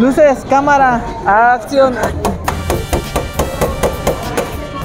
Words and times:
Luces, 0.00 0.46
cámara, 0.48 1.04
acción. 1.26 1.94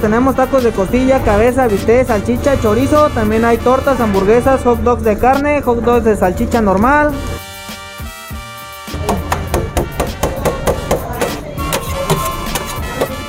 Tenemos 0.02 0.36
tacos 0.36 0.62
de 0.62 0.72
costilla, 0.72 1.20
cabeza, 1.20 1.66
bistec, 1.68 2.06
salchicha, 2.06 2.60
chorizo. 2.60 3.08
También 3.08 3.46
hay 3.46 3.56
tortas, 3.56 3.98
hamburguesas, 3.98 4.62
hot 4.62 4.80
dogs 4.80 5.04
de 5.04 5.16
carne, 5.16 5.62
hot 5.62 5.80
dogs 5.80 6.04
de 6.04 6.16
salchicha 6.16 6.60
normal. 6.60 7.14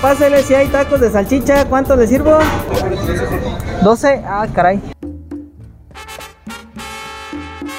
Pásele 0.01 0.43
si 0.43 0.55
hay 0.55 0.67
tacos 0.67 0.99
de 0.99 1.09
salchicha. 1.09 1.63
¿Cuánto 1.69 1.95
le 1.95 2.05
sirvo? 2.05 2.37
12. 3.81 4.23
Ah, 4.27 4.45
caray. 4.53 4.81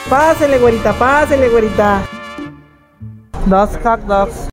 Pásele, 0.09 0.59
güerita, 0.59 0.95
pásele, 0.95 1.51
güerita. 1.51 2.01
Dos 3.49 3.77
hot 3.83 4.01
dogs. 4.01 4.49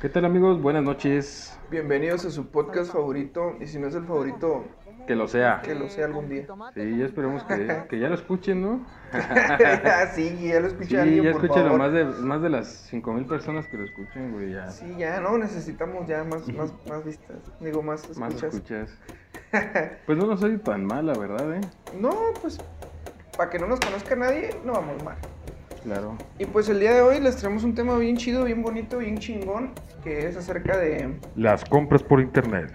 ¿Qué 0.00 0.08
tal 0.08 0.24
amigos? 0.24 0.60
Buenas 0.62 0.82
noches. 0.82 1.58
Bienvenidos 1.70 2.24
a 2.24 2.30
su 2.30 2.46
podcast 2.50 2.92
favorito. 2.92 3.56
Y 3.60 3.66
si 3.66 3.78
no 3.78 3.88
es 3.88 3.94
el 3.94 4.04
favorito, 4.04 4.64
Que 5.06 5.16
lo 5.16 5.26
sea. 5.26 5.60
que 5.62 5.74
lo 5.74 5.88
sea 5.88 6.06
algún 6.06 6.28
día. 6.28 6.46
Sí, 6.74 6.98
ya 6.98 7.06
esperemos 7.06 7.42
que, 7.44 7.84
que 7.88 7.98
ya 7.98 8.08
lo 8.08 8.14
escuchen, 8.14 8.62
¿no? 8.62 8.86
sí, 10.14 10.38
ya 10.48 10.60
lo 10.60 10.68
escuché 10.68 10.88
Sí, 10.90 10.96
alguien, 10.96 11.24
ya 11.24 11.30
escúchenlo 11.30 11.76
más 11.76 11.92
de, 11.92 12.04
más 12.04 12.42
de 12.42 12.48
las 12.50 12.68
5000 12.68 13.26
personas 13.26 13.66
que 13.66 13.76
lo 13.76 13.84
escuchen, 13.84 14.32
güey, 14.32 14.52
ya. 14.52 14.70
Sí, 14.70 14.94
ya, 14.96 15.20
no, 15.20 15.36
necesitamos 15.36 16.06
ya 16.06 16.22
más, 16.24 16.46
más, 16.52 16.72
más 16.88 17.04
vistas. 17.04 17.38
Digo, 17.60 17.82
más 17.82 18.06
Más 18.18 18.34
escuchas. 18.34 18.54
escuchas. 18.54 18.98
Pues 20.06 20.18
no 20.18 20.26
nos 20.26 20.40
soy 20.40 20.58
tan 20.58 20.84
mala, 20.84 21.14
¿verdad, 21.14 21.54
eh? 21.54 21.60
No, 21.98 22.10
pues, 22.40 22.58
para 23.36 23.48
que 23.50 23.58
no 23.58 23.66
nos 23.66 23.80
conozca 23.80 24.14
nadie, 24.14 24.50
no 24.64 24.72
vamos 24.74 25.02
mal. 25.02 25.16
Claro. 25.88 26.18
Y 26.38 26.44
pues 26.44 26.68
el 26.68 26.80
día 26.80 26.92
de 26.92 27.00
hoy 27.00 27.18
les 27.18 27.36
traemos 27.36 27.64
un 27.64 27.74
tema 27.74 27.96
bien 27.96 28.18
chido, 28.18 28.44
bien 28.44 28.62
bonito, 28.62 28.98
bien 28.98 29.16
chingón, 29.16 29.70
que 30.04 30.28
es 30.28 30.36
acerca 30.36 30.76
de 30.76 31.18
Las 31.34 31.64
compras 31.64 32.02
por 32.02 32.20
internet. 32.20 32.70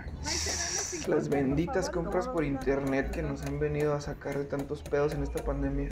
las 1.07 1.29
benditas 1.29 1.91
compras 1.91 2.27
por 2.27 2.43
internet 2.43 3.11
que 3.11 3.21
nos 3.21 3.43
han 3.43 3.59
venido 3.59 3.93
a 3.93 4.01
sacar 4.01 4.35
de 4.37 4.45
tantos 4.45 4.81
pedos 4.81 5.13
en 5.13 5.21
esta 5.21 5.43
pandemia. 5.43 5.89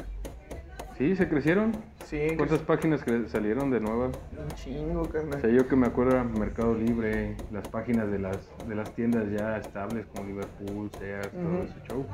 Sí, 0.98 1.16
se 1.16 1.28
crecieron. 1.30 1.74
Sí, 2.06 2.28
¿Cuántas 2.38 2.60
páginas 2.60 3.02
salieron 3.28 3.70
de 3.72 3.80
nuevas? 3.80 4.12
un 4.38 4.48
chingo, 4.56 5.02
O 5.04 5.10
carnal. 5.10 5.42
sea, 5.42 5.50
yo 5.52 5.68
que 5.68 5.76
me 5.76 5.88
acuerdo 5.88 6.12
era 6.14 6.24
Mercado 6.24 6.74
Libre, 6.76 7.36
las 7.52 7.68
páginas 7.68 8.12
de 8.12 8.18
las, 8.20 8.38
de 8.68 8.76
las 8.76 8.94
tiendas 8.96 9.26
ya 9.32 9.58
estables 9.58 10.06
como 10.08 10.28
Liverpool, 10.28 10.90
Sears, 11.00 11.30
todo 11.32 11.64
ese 11.64 11.88
show. 11.88 12.06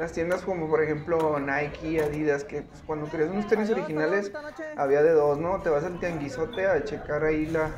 Las 0.00 0.12
tiendas 0.12 0.40
como 0.40 0.66
por 0.66 0.82
ejemplo 0.82 1.38
Nike, 1.38 2.02
Adidas, 2.02 2.44
que 2.44 2.62
pues, 2.62 2.82
cuando 2.86 3.10
querías 3.10 3.28
unos 3.28 3.46
tenis 3.48 3.68
originales 3.68 4.32
había 4.78 5.02
de 5.02 5.12
dos, 5.12 5.36
¿no? 5.36 5.60
Te 5.60 5.68
vas 5.68 5.84
al 5.84 6.00
tianguizote 6.00 6.66
a 6.66 6.82
checar 6.82 7.22
ahí 7.22 7.44
la, 7.44 7.68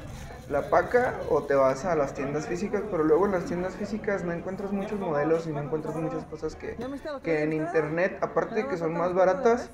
la 0.48 0.70
paca 0.70 1.18
o 1.30 1.42
te 1.42 1.56
vas 1.56 1.84
a 1.84 1.96
las 1.96 2.14
tiendas 2.14 2.46
físicas, 2.46 2.84
pero 2.88 3.02
luego 3.02 3.26
en 3.26 3.32
las 3.32 3.46
tiendas 3.46 3.74
físicas 3.74 4.22
no 4.22 4.30
encuentras 4.30 4.70
muchos 4.70 5.00
modelos 5.00 5.48
y 5.48 5.50
no 5.50 5.62
encuentras 5.62 5.96
muchas 5.96 6.24
cosas 6.26 6.54
que, 6.54 6.76
que 7.24 7.42
en 7.42 7.54
internet, 7.54 8.16
aparte 8.20 8.54
de 8.54 8.68
que 8.68 8.76
son 8.76 8.92
más 8.92 9.12
baratas, 9.14 9.70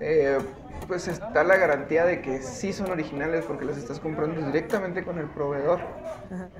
eh, 0.00 0.38
pues 0.88 1.06
está 1.08 1.44
la 1.44 1.56
garantía 1.56 2.04
de 2.04 2.20
que 2.20 2.40
sí 2.42 2.72
son 2.72 2.90
originales 2.90 3.44
porque 3.44 3.64
las 3.64 3.76
estás 3.76 4.00
comprando 4.00 4.44
directamente 4.44 5.04
con 5.04 5.18
el 5.18 5.26
proveedor. 5.26 5.78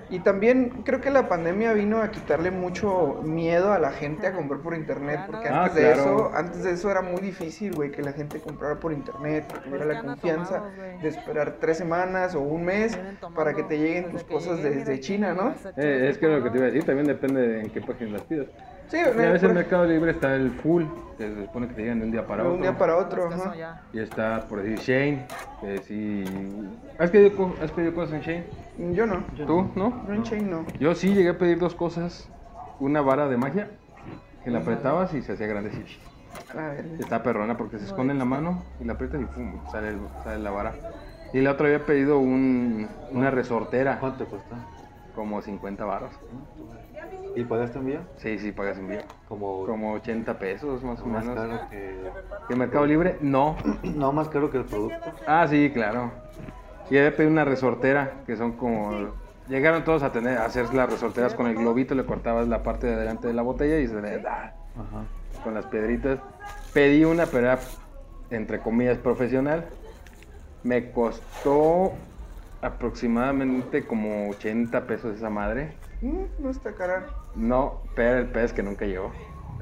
Y 0.08 0.20
también 0.20 0.82
creo 0.84 1.00
que 1.00 1.10
la 1.10 1.28
pandemia 1.28 1.72
vino 1.72 2.02
a 2.02 2.10
quitarle 2.10 2.50
mucho 2.50 3.20
miedo 3.24 3.72
a 3.72 3.78
la 3.78 3.90
gente 3.92 4.26
a 4.26 4.32
comprar 4.32 4.60
por 4.60 4.74
internet, 4.74 5.20
porque 5.26 5.48
Ah, 5.48 5.64
antes 5.64 5.74
de 5.74 5.92
claro. 5.92 6.00
eso, 6.02 6.30
antes 6.34 6.62
de 6.62 6.72
eso 6.72 6.90
era 6.90 7.02
muy 7.02 7.20
difícil, 7.20 7.74
güey, 7.74 7.90
que 7.90 8.02
la 8.02 8.12
gente 8.12 8.40
comprara 8.40 8.78
por 8.78 8.92
internet, 8.92 9.46
que 9.52 9.58
tuviera 9.60 9.84
la 9.84 10.00
confianza 10.02 10.62
de 11.00 11.08
esperar 11.08 11.56
tres 11.60 11.78
semanas 11.78 12.34
o 12.34 12.40
un 12.40 12.64
mes 12.64 12.98
para 13.34 13.54
que 13.54 13.62
te 13.64 13.78
lleguen 13.78 14.10
tus 14.10 14.22
cosas 14.24 14.62
desde 14.62 15.00
China, 15.00 15.34
¿no? 15.34 15.54
Eh, 15.76 16.08
es 16.10 16.18
que 16.18 16.26
lo 16.28 16.42
que 16.42 16.50
te 16.50 16.58
iba 16.58 16.66
a 16.66 16.70
decir, 16.70 16.84
también 16.84 17.06
depende 17.06 17.40
de 17.40 17.60
en 17.62 17.70
qué 17.70 17.80
página 17.80 18.12
las 18.12 18.22
pidas. 18.22 18.46
Sí, 18.90 18.96
Y 18.96 19.00
a 19.00 19.12
veces 19.12 19.40
por- 19.40 19.50
en 19.50 19.54
Mercado 19.54 19.86
Libre 19.86 20.10
está 20.10 20.34
el 20.34 20.50
full, 20.50 20.84
que 21.16 21.28
se 21.28 21.42
supone 21.46 21.68
que 21.68 21.74
te 21.74 21.82
llegan 21.82 22.00
de 22.00 22.06
un 22.06 22.12
día 22.12 22.26
para 22.26 22.42
de 22.42 22.48
otro. 22.48 22.56
un 22.56 22.62
día 22.62 22.76
para 22.78 22.96
otro, 22.96 23.26
ajá. 23.26 23.78
Y 23.92 24.00
está, 24.00 24.46
por 24.48 24.62
decir, 24.62 24.78
Shane, 24.78 25.26
que 25.60 25.80
sí... 25.82 26.24
¿Has 26.98 27.10
pedido, 27.10 27.36
co- 27.36 27.54
has 27.62 27.70
pedido 27.70 27.94
cosas 27.94 28.14
en 28.14 28.20
Shane? 28.20 28.94
Yo 28.94 29.06
no, 29.06 29.22
¿Tú? 29.46 29.70
¿No? 29.76 30.02
yo 30.06 30.14
en 30.14 30.22
Chain 30.22 30.50
no. 30.50 30.64
Yo 30.78 30.94
sí 30.94 31.12
llegué 31.14 31.30
a 31.30 31.38
pedir 31.38 31.58
dos 31.58 31.74
cosas. 31.74 32.28
Una 32.78 33.02
vara 33.02 33.28
de 33.28 33.36
magia, 33.36 33.68
que 34.42 34.50
la 34.50 34.60
apretabas 34.60 35.12
y 35.14 35.20
se 35.22 35.32
hacía 35.34 35.46
grande 35.46 35.70
así. 35.70 35.84
A 36.54 36.68
ver, 36.70 36.84
Está 36.98 37.22
perrona 37.22 37.56
porque 37.56 37.78
se 37.78 37.84
esconde 37.84 38.12
en 38.12 38.18
la 38.18 38.24
mano 38.24 38.62
y 38.80 38.84
la 38.84 38.94
aprietas 38.94 39.20
y 39.20 39.24
pum, 39.26 39.52
sale, 39.70 39.88
el- 39.90 39.98
sale 40.24 40.42
la 40.42 40.50
vara. 40.50 40.74
Y 41.32 41.40
la 41.42 41.52
otra 41.52 41.66
había 41.66 41.84
pedido 41.86 42.18
un, 42.18 42.88
una 43.12 43.30
resortera, 43.30 43.98
¿Cuánto 44.00 44.24
te 44.24 44.30
costó? 44.30 44.56
Como 45.20 45.42
50 45.42 45.84
baros. 45.84 46.12
¿Y 47.36 47.44
pagaste 47.44 47.78
envío? 47.78 48.00
Sí, 48.16 48.38
sí, 48.38 48.52
pagas 48.52 48.78
envío. 48.78 49.00
Como, 49.28 49.66
Como 49.66 49.92
80 49.92 50.38
pesos 50.38 50.82
más 50.82 50.98
o 51.02 51.04
más 51.06 51.26
menos. 51.26 51.38
caro 51.38 51.68
que... 51.68 51.94
¿Y 52.48 52.52
en 52.54 52.58
Mercado 52.58 52.86
Libre? 52.86 53.18
No. 53.20 53.54
No, 53.82 54.12
más 54.12 54.30
caro 54.30 54.50
que 54.50 54.56
el 54.56 54.64
producto. 54.64 54.96
Ah, 55.26 55.46
sí, 55.46 55.70
claro. 55.74 56.10
Y 56.88 56.96
había 56.96 57.14
pedido 57.14 57.30
una 57.30 57.44
resortera, 57.44 58.12
que 58.26 58.34
son 58.34 58.52
como... 58.52 59.10
Llegaron 59.46 59.84
todos 59.84 60.02
a 60.02 60.10
tener 60.10 60.38
a 60.38 60.46
hacer 60.46 60.72
las 60.72 60.90
resorteras 60.90 61.34
con 61.34 61.46
el 61.48 61.56
globito, 61.56 61.94
le 61.94 62.06
cortabas 62.06 62.48
la 62.48 62.62
parte 62.62 62.86
de 62.86 62.94
adelante 62.94 63.28
de 63.28 63.34
la 63.34 63.42
botella 63.42 63.78
y 63.78 63.88
se 63.88 64.00
le 64.00 64.18
da 64.20 64.54
Ajá. 64.74 65.42
con 65.44 65.52
las 65.52 65.66
piedritas. 65.66 66.18
Pedí 66.72 67.04
una, 67.04 67.26
pero 67.26 67.48
era, 67.48 67.58
entre 68.30 68.60
comillas, 68.60 68.96
profesional. 68.96 69.66
Me 70.62 70.90
costó 70.92 71.92
aproximadamente 72.62 73.86
como 73.86 74.28
80 74.30 74.86
pesos 74.86 75.16
esa 75.16 75.30
madre. 75.30 75.76
mm, 76.02 76.24
no 76.38 76.50
está 76.50 76.72
cara. 76.74 77.06
No, 77.34 77.82
pero 77.94 78.18
el 78.18 78.26
pez 78.28 78.52
que 78.52 78.62
nunca 78.62 78.84
llegó. 78.86 79.12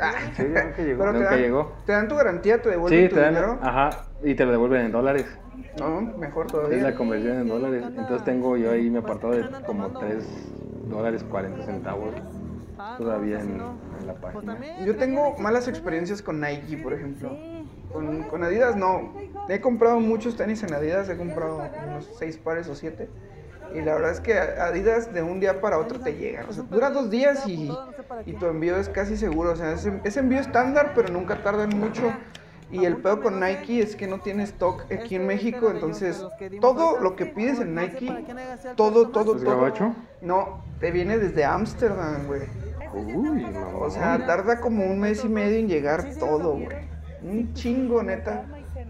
Ah, 0.00 0.12
Sí, 0.36 0.44
nunca 0.44 0.76
llegó. 0.78 0.98
Pero 1.04 1.12
te 1.12 1.18
Nunca 1.18 1.30
dan, 1.32 1.40
llegó. 1.40 1.72
te 1.84 1.92
dan 1.92 2.08
tu 2.08 2.14
garantía, 2.14 2.62
te 2.62 2.68
devuelven 2.70 3.02
Sí, 3.02 3.08
tu 3.08 3.14
te 3.16 3.20
dan, 3.20 3.34
dinero. 3.34 3.58
ajá, 3.60 3.90
y 4.22 4.34
te 4.36 4.44
lo 4.44 4.52
devuelven 4.52 4.86
en 4.86 4.92
dólares. 4.92 5.26
No, 5.80 6.00
mejor 6.00 6.46
Es 6.46 6.52
todavía. 6.52 6.82
la 6.84 6.94
conversión 6.94 7.40
en 7.40 7.48
dólares. 7.48 7.82
Entonces 7.84 8.24
tengo 8.24 8.56
yo 8.56 8.70
ahí 8.70 8.88
mi 8.90 8.98
apartado 8.98 9.32
de 9.34 9.44
como 9.66 9.88
3 9.90 10.24
dólares 10.88 11.24
40 11.28 11.62
centavos 11.64 12.14
todavía 12.96 13.40
en, 13.40 13.60
en 14.00 14.06
la 14.06 14.14
página. 14.14 14.56
Yo 14.86 14.96
tengo 14.96 15.36
malas 15.38 15.66
experiencias 15.66 16.22
con 16.22 16.40
Nike, 16.40 16.76
por 16.78 16.92
ejemplo. 16.92 17.36
Con, 17.92 18.24
con 18.24 18.44
Adidas 18.44 18.76
no. 18.76 19.14
He 19.48 19.60
comprado 19.60 19.98
muchos 20.00 20.36
tenis 20.36 20.62
en 20.62 20.74
Adidas, 20.74 21.08
he 21.08 21.16
comprado 21.16 21.62
unos 21.86 22.08
6 22.18 22.38
pares 22.38 22.68
o 22.68 22.74
7. 22.74 23.08
Y 23.74 23.80
la 23.82 23.94
verdad 23.94 24.12
es 24.12 24.20
que 24.20 24.38
Adidas 24.38 25.12
de 25.12 25.22
un 25.22 25.40
día 25.40 25.60
para 25.60 25.78
otro 25.78 26.00
te 26.00 26.14
llega. 26.14 26.44
O 26.48 26.52
sea, 26.52 26.64
dura 26.64 26.90
dos 26.90 27.10
días 27.10 27.46
y, 27.46 27.70
y 28.26 28.32
tu 28.34 28.46
envío 28.46 28.76
es 28.76 28.88
casi 28.88 29.16
seguro. 29.16 29.52
O 29.52 29.56
sea, 29.56 29.72
es, 29.72 29.86
es 30.04 30.16
envío 30.16 30.40
estándar, 30.40 30.92
pero 30.94 31.08
nunca 31.08 31.42
tardan 31.42 31.70
mucho. 31.78 32.12
Y 32.70 32.84
el 32.84 32.98
pedo 32.98 33.22
con 33.22 33.40
Nike 33.40 33.80
es 33.80 33.96
que 33.96 34.06
no 34.06 34.20
tiene 34.20 34.42
stock 34.44 34.84
aquí 34.92 35.14
en 35.16 35.26
México. 35.26 35.70
Entonces, 35.70 36.22
todo 36.60 36.98
lo 37.00 37.16
que 37.16 37.26
pides 37.26 37.60
en 37.60 37.74
Nike, 37.74 38.12
todo, 38.76 39.08
todo, 39.08 39.36
¿Es 39.36 39.44
todo. 39.44 39.56
gabacho? 39.56 39.94
No, 40.20 40.64
te 40.78 40.90
viene 40.90 41.18
desde 41.18 41.44
Ámsterdam, 41.44 42.26
güey. 42.26 42.42
Uy. 42.94 43.46
O 43.78 43.90
sea, 43.90 44.26
tarda 44.26 44.60
como 44.60 44.84
un 44.84 45.00
mes 45.00 45.24
y 45.24 45.28
medio 45.28 45.58
en 45.58 45.68
llegar 45.68 46.14
todo, 46.18 46.52
güey. 46.52 46.97
Un 47.22 47.52
chingo, 47.54 48.02
neta. 48.02 48.44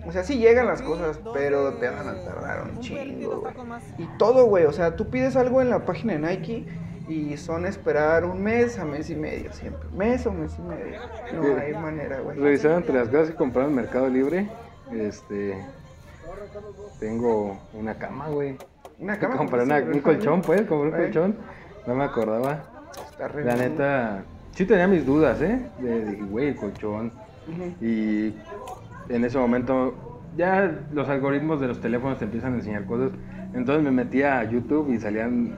O 0.06 0.12
sea, 0.12 0.22
sí 0.22 0.38
llegan 0.38 0.66
las 0.66 0.82
cosas, 0.82 1.18
pero 1.32 1.74
te 1.74 1.88
van 1.88 2.08
a 2.08 2.24
tardar 2.24 2.64
un 2.70 2.78
chingo, 2.80 3.40
güey. 3.40 3.54
Y 3.98 4.06
todo, 4.18 4.46
güey. 4.46 4.64
O 4.66 4.72
sea, 4.72 4.96
tú 4.96 5.08
pides 5.10 5.36
algo 5.36 5.60
en 5.62 5.70
la 5.70 5.84
página 5.84 6.14
de 6.14 6.18
Nike 6.20 6.66
y 7.08 7.36
son 7.38 7.64
esperar 7.66 8.24
un 8.24 8.42
mes 8.42 8.78
a 8.78 8.84
mes 8.84 9.08
y 9.10 9.16
medio 9.16 9.52
siempre. 9.52 9.88
Mes 9.96 10.26
o 10.26 10.32
mes 10.32 10.52
y 10.58 10.62
medio. 10.62 11.00
No 11.34 11.60
hay 11.60 11.72
manera, 11.74 12.20
güey. 12.20 12.38
Revisando 12.38 12.78
entre 12.78 12.94
las 12.94 13.08
cosas 13.08 13.30
que 13.30 13.34
compraba 13.36 13.68
en 13.68 13.74
Mercado 13.74 14.08
Libre, 14.08 14.48
este. 14.92 15.56
Tengo 17.00 17.58
una 17.74 17.94
cama, 17.94 18.28
güey. 18.28 18.56
Una 18.98 19.18
cama. 19.18 19.36
Compré 19.36 19.62
una- 19.62 19.78
un 19.78 20.00
colchón, 20.00 20.42
pues, 20.42 20.62
compré 20.62 20.90
un 20.90 20.96
colchón. 21.04 21.36
No 21.86 21.94
me 21.94 22.04
acordaba. 22.04 22.64
Está 23.10 23.28
re 23.28 23.44
La 23.44 23.54
bien. 23.54 23.70
neta, 23.72 24.22
sí 24.54 24.64
tenía 24.66 24.86
mis 24.88 25.06
dudas, 25.06 25.40
¿eh? 25.40 25.60
De, 25.78 26.04
dije, 26.04 26.22
güey, 26.24 26.48
el 26.48 26.56
colchón. 26.56 27.12
Y 27.80 28.34
en 29.08 29.24
ese 29.24 29.38
momento 29.38 30.20
ya 30.36 30.70
los 30.92 31.08
algoritmos 31.08 31.60
de 31.60 31.68
los 31.68 31.80
teléfonos 31.80 32.18
te 32.18 32.24
empiezan 32.26 32.52
a 32.54 32.56
enseñar 32.56 32.84
cosas. 32.84 33.10
Entonces 33.54 33.82
me 33.84 33.90
metí 33.90 34.22
a 34.22 34.44
YouTube 34.44 34.90
y 34.92 34.98
salían 34.98 35.54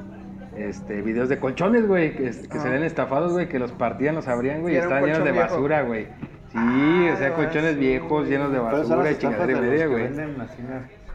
este 0.56 1.02
videos 1.02 1.28
de 1.28 1.38
colchones, 1.38 1.86
güey, 1.86 2.12
que, 2.16 2.30
que 2.30 2.58
Ah. 2.58 2.86
estafados, 2.86 3.32
güey, 3.32 3.48
que 3.48 3.58
los 3.58 3.72
partían, 3.72 4.14
los 4.14 4.28
abrían, 4.28 4.62
güey, 4.62 4.74
Y 4.74 4.78
estaban 4.78 5.04
llenos 5.04 5.24
de 5.24 5.32
viejo. 5.32 5.46
basura, 5.48 5.82
güey. 5.82 6.04
Sí, 6.52 6.58
Ah, 6.58 7.10
o 7.14 7.16
sea, 7.16 7.28
de 7.28 7.34
colchones 7.34 7.78
viejos 7.78 8.28
llenos 8.28 8.52
de 8.52 8.58
basura 8.58 9.16
chingadera 9.18 9.58
y 9.58 9.60
media, 9.60 9.86
güey. 9.86 10.08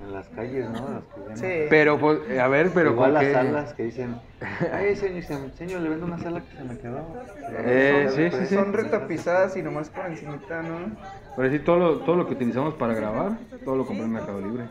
En 0.06 0.14
las, 0.14 0.30
calles, 0.30 0.70
¿no? 0.70 1.04
Las. 1.28 1.40
Sí. 1.40 1.48
Pero, 1.70 2.00
pues, 2.00 2.20
a 2.40 2.48
ver, 2.48 2.72
pero 2.74 2.92
Igual 2.92 3.10
con 3.10 3.14
las 3.16 3.24
qué... 3.24 3.34
salas 3.34 3.74
que 3.74 3.84
dicen, 3.84 4.16
ay, 4.74 4.96
señor, 4.96 5.24
se- 5.24 5.52
señor, 5.52 5.82
le 5.82 5.90
vendo 5.90 6.06
una 6.06 6.18
sala 6.20 6.42
que 6.42 6.56
se 6.56 6.64
me 6.64 6.78
quedó. 6.78 7.14
Eh, 7.66 8.08
Son- 8.08 8.16
sí, 8.16 8.32
sí, 8.32 8.46
sí. 8.48 8.56
Son 8.56 8.74
retapizadas 8.74 9.58
y 9.58 9.64
nomás 9.64 9.90
por 9.90 10.06
encimita, 10.06 10.62
¿no? 10.62 10.96
Pero 11.36 11.52
sí, 11.52 11.60
todo 11.60 11.78
lo, 11.78 12.00
todo 12.00 12.16
lo 12.16 12.28
que 12.28 12.34
utilizamos 12.34 12.76
para 12.76 12.94
grabar, 12.94 13.38
todo 13.64 13.76
lo 13.76 13.86
compré 13.86 14.06
en 14.06 14.12
Mercado 14.14 14.42
Libre. 14.42 14.70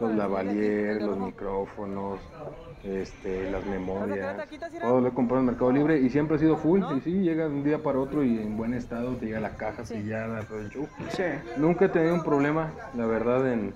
los 0.00 0.14
lavalier, 0.14 1.02
los 1.02 1.18
micrófonos, 1.18 2.20
este, 2.82 3.50
las 3.50 3.64
memorias. 3.66 4.36
Todo 4.80 5.00
lo 5.00 5.08
he 5.08 5.12
comprado 5.12 5.40
en 5.40 5.46
Mercado 5.46 5.70
Libre 5.72 5.98
y 5.98 6.08
siempre 6.10 6.36
ha 6.36 6.38
sido 6.38 6.56
full. 6.56 6.80
Y 6.96 7.00
sí, 7.02 7.12
llega 7.22 7.44
de 7.48 7.50
un 7.54 7.62
día 7.62 7.82
para 7.82 7.98
otro 7.98 8.24
y 8.24 8.38
en 8.38 8.56
buen 8.56 8.74
estado 8.74 9.16
te 9.16 9.26
llega 9.26 9.40
la 9.40 9.56
caja 9.56 9.84
sellada, 9.84 10.40
todo 10.46 10.58
el 10.60 10.70
show. 10.70 10.88
Sí. 11.10 11.22
Nunca 11.58 11.84
he 11.84 11.88
tenido 11.90 12.14
un 12.14 12.22
problema, 12.24 12.72
la 12.94 13.06
verdad, 13.06 13.52
en, 13.52 13.74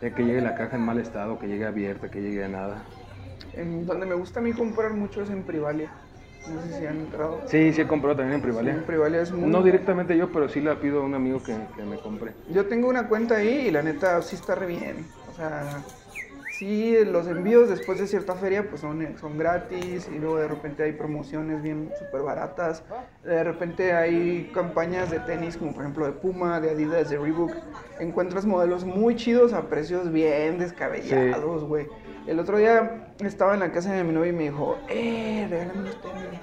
en 0.00 0.14
que 0.14 0.24
llegue 0.24 0.40
la 0.40 0.54
caja 0.54 0.76
en 0.76 0.82
mal 0.82 0.98
estado, 0.98 1.38
que 1.38 1.46
llegue 1.46 1.66
abierta, 1.66 2.10
que 2.10 2.20
llegue 2.20 2.44
a 2.44 2.48
nada. 2.48 2.82
En 3.54 3.86
donde 3.86 4.06
me 4.06 4.14
gusta 4.14 4.40
a 4.40 4.42
mí 4.42 4.52
comprar 4.52 4.92
mucho 4.92 5.22
es 5.22 5.30
en 5.30 5.42
Privalia. 5.42 5.90
No 6.48 6.62
sé 6.62 6.78
si 6.78 6.86
han 6.86 6.96
entrado. 6.96 7.42
Sí, 7.46 7.72
sí 7.72 7.82
he 7.82 7.86
comprado 7.86 8.16
también 8.16 8.36
en 8.36 8.42
Privalia. 8.42 8.72
En 8.72 8.84
Privalia 8.84 9.20
es 9.20 9.30
muy... 9.30 9.50
No 9.50 9.62
directamente 9.62 10.16
yo, 10.16 10.32
pero 10.32 10.48
sí 10.48 10.60
la 10.60 10.76
pido 10.80 11.02
a 11.02 11.04
un 11.04 11.14
amigo 11.14 11.42
que, 11.42 11.54
que 11.76 11.82
me 11.82 11.98
compre. 11.98 12.32
Yo 12.48 12.66
tengo 12.66 12.88
una 12.88 13.08
cuenta 13.08 13.36
ahí 13.36 13.66
y 13.68 13.70
la 13.70 13.82
neta 13.82 14.22
sí 14.22 14.36
está 14.36 14.54
re 14.54 14.66
bien. 14.66 15.06
O 15.30 15.36
sea, 15.36 15.82
sí, 16.60 16.94
los 17.06 17.26
envíos 17.26 17.70
después 17.70 17.98
de 17.98 18.06
cierta 18.06 18.34
feria 18.34 18.68
pues 18.68 18.82
son, 18.82 19.16
son 19.18 19.38
gratis 19.38 20.10
y 20.14 20.18
luego 20.18 20.36
de 20.36 20.46
repente 20.46 20.82
hay 20.82 20.92
promociones 20.92 21.62
bien 21.62 21.90
súper 21.98 22.20
baratas. 22.20 22.84
De 23.24 23.42
repente 23.42 23.94
hay 23.94 24.50
campañas 24.52 25.10
de 25.10 25.20
tenis 25.20 25.56
como 25.56 25.72
por 25.72 25.82
ejemplo 25.84 26.04
de 26.04 26.12
Puma, 26.12 26.60
de 26.60 26.70
Adidas, 26.70 27.08
de 27.08 27.16
Reebok. 27.16 27.52
Encuentras 27.98 28.44
modelos 28.44 28.84
muy 28.84 29.16
chidos 29.16 29.54
a 29.54 29.68
precios 29.70 30.12
bien 30.12 30.58
descabellados, 30.58 31.64
güey. 31.64 31.86
El 32.26 32.38
otro 32.38 32.58
día 32.58 33.14
estaba 33.24 33.54
en 33.54 33.60
la 33.60 33.72
casa 33.72 33.94
de 33.94 34.04
mi 34.04 34.12
novia 34.12 34.28
y 34.28 34.34
me 34.34 34.42
dijo, 34.42 34.76
eh, 34.90 35.46
regálame 35.48 35.80
unos 35.80 36.02
tenis. 36.02 36.40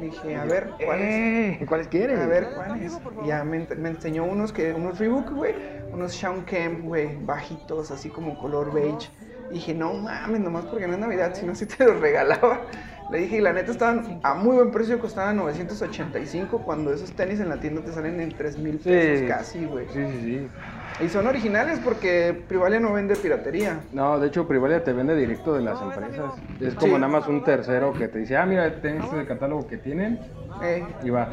Dije, 0.00 0.36
a 0.36 0.44
ver, 0.46 0.70
¿cuáles? 0.84 1.60
Eh, 1.60 1.66
¿Cuáles 1.68 1.88
quieres? 1.88 2.18
A 2.18 2.26
ver, 2.26 2.48
¿cuáles? 2.54 2.98
Y 3.22 3.28
ya 3.28 3.44
me, 3.44 3.66
me 3.76 3.90
enseñó 3.90 4.24
unos 4.24 4.52
que, 4.52 4.72
unos 4.72 4.98
Reebok, 4.98 5.30
güey, 5.30 5.54
unos 5.92 6.14
Shawn 6.14 6.46
Kemp, 6.46 6.84
güey, 6.84 7.16
bajitos, 7.24 7.90
así 7.90 8.08
como 8.08 8.38
color 8.38 8.72
beige. 8.72 9.10
Y 9.54 9.58
dije, 9.58 9.72
no 9.72 9.94
mames, 9.94 10.40
nomás 10.40 10.64
porque 10.64 10.88
no 10.88 10.94
es 10.94 10.98
Navidad, 10.98 11.32
si 11.32 11.46
no, 11.46 11.54
sí 11.54 11.64
te 11.64 11.84
los 11.84 12.00
regalaba. 12.00 12.62
Le 13.12 13.18
dije, 13.18 13.36
y 13.36 13.40
la 13.40 13.52
neta 13.52 13.70
estaban 13.70 14.18
a 14.24 14.34
muy 14.34 14.56
buen 14.56 14.72
precio, 14.72 14.98
costaban 14.98 15.36
985, 15.36 16.62
cuando 16.64 16.92
esos 16.92 17.12
tenis 17.12 17.38
en 17.38 17.50
la 17.50 17.60
tienda 17.60 17.80
te 17.84 17.92
salen 17.92 18.20
en 18.20 18.30
3 18.30 18.58
mil 18.58 18.78
pesos 18.78 19.20
Sí. 19.20 19.26
casi, 19.28 19.64
güey. 19.66 19.86
Sí, 19.90 20.04
sí, 20.06 20.20
sí. 20.22 21.04
Y 21.04 21.08
son 21.08 21.28
originales 21.28 21.78
porque 21.84 22.34
Privalia 22.48 22.80
no 22.80 22.92
vende 22.92 23.14
piratería. 23.14 23.84
No, 23.92 24.18
de 24.18 24.26
hecho, 24.26 24.48
Privalia 24.48 24.82
te 24.82 24.92
vende 24.92 25.14
directo 25.14 25.54
de 25.54 25.62
las 25.62 25.80
empresas. 25.80 26.34
Es 26.58 26.74
como 26.74 26.94
Sí. 26.96 27.00
nada 27.00 27.12
más 27.12 27.28
un 27.28 27.44
tercero 27.44 27.94
que 27.94 28.08
te 28.08 28.18
dice, 28.18 28.36
ah, 28.36 28.46
mira, 28.46 28.66
este 28.66 28.96
el 28.96 29.26
catálogo 29.28 29.68
que 29.68 29.76
tienen 29.76 30.18
Eh, 30.62 30.84
y 31.04 31.10
va. 31.10 31.28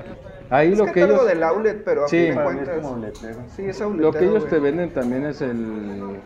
Ahí 0.52 0.74
es 0.74 0.78
lo 0.78 0.86
que 0.86 0.92
catálogo 0.92 1.22
ellos, 1.22 1.28
del 1.28 1.44
outlet, 1.44 1.84
pero 1.84 2.06
a 2.06 2.08
Sí. 2.08 2.18
fin 2.18 2.26
de 2.26 2.30
es 2.32 2.40
cuentas... 2.44 2.86
Sí, 3.56 3.64
es 3.64 3.80
lo 3.80 3.86
outletero, 3.88 4.12
que 4.12 4.26
ellos 4.26 4.48
te 4.48 4.60
venden 4.60 4.94
también 4.94 5.26
es 5.26 5.42
el- 5.42 6.22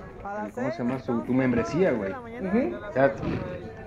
¿cómo 0.54 0.72
se 0.72 0.78
llama? 0.80 1.00
Su- 1.00 1.22
tu 1.22 1.34
membresía, 1.34 1.92
güey. 1.92 2.12
Ujú. 2.12 2.76
O 2.90 2.94
sea, 2.94 3.14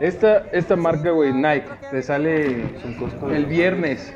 esta, 0.00 0.38
esta 0.52 0.76
marca, 0.76 1.10
güey, 1.10 1.32
Nike, 1.32 1.64
te 1.90 2.02
sale 2.02 2.64
el 3.30 3.46
viernes. 3.46 4.14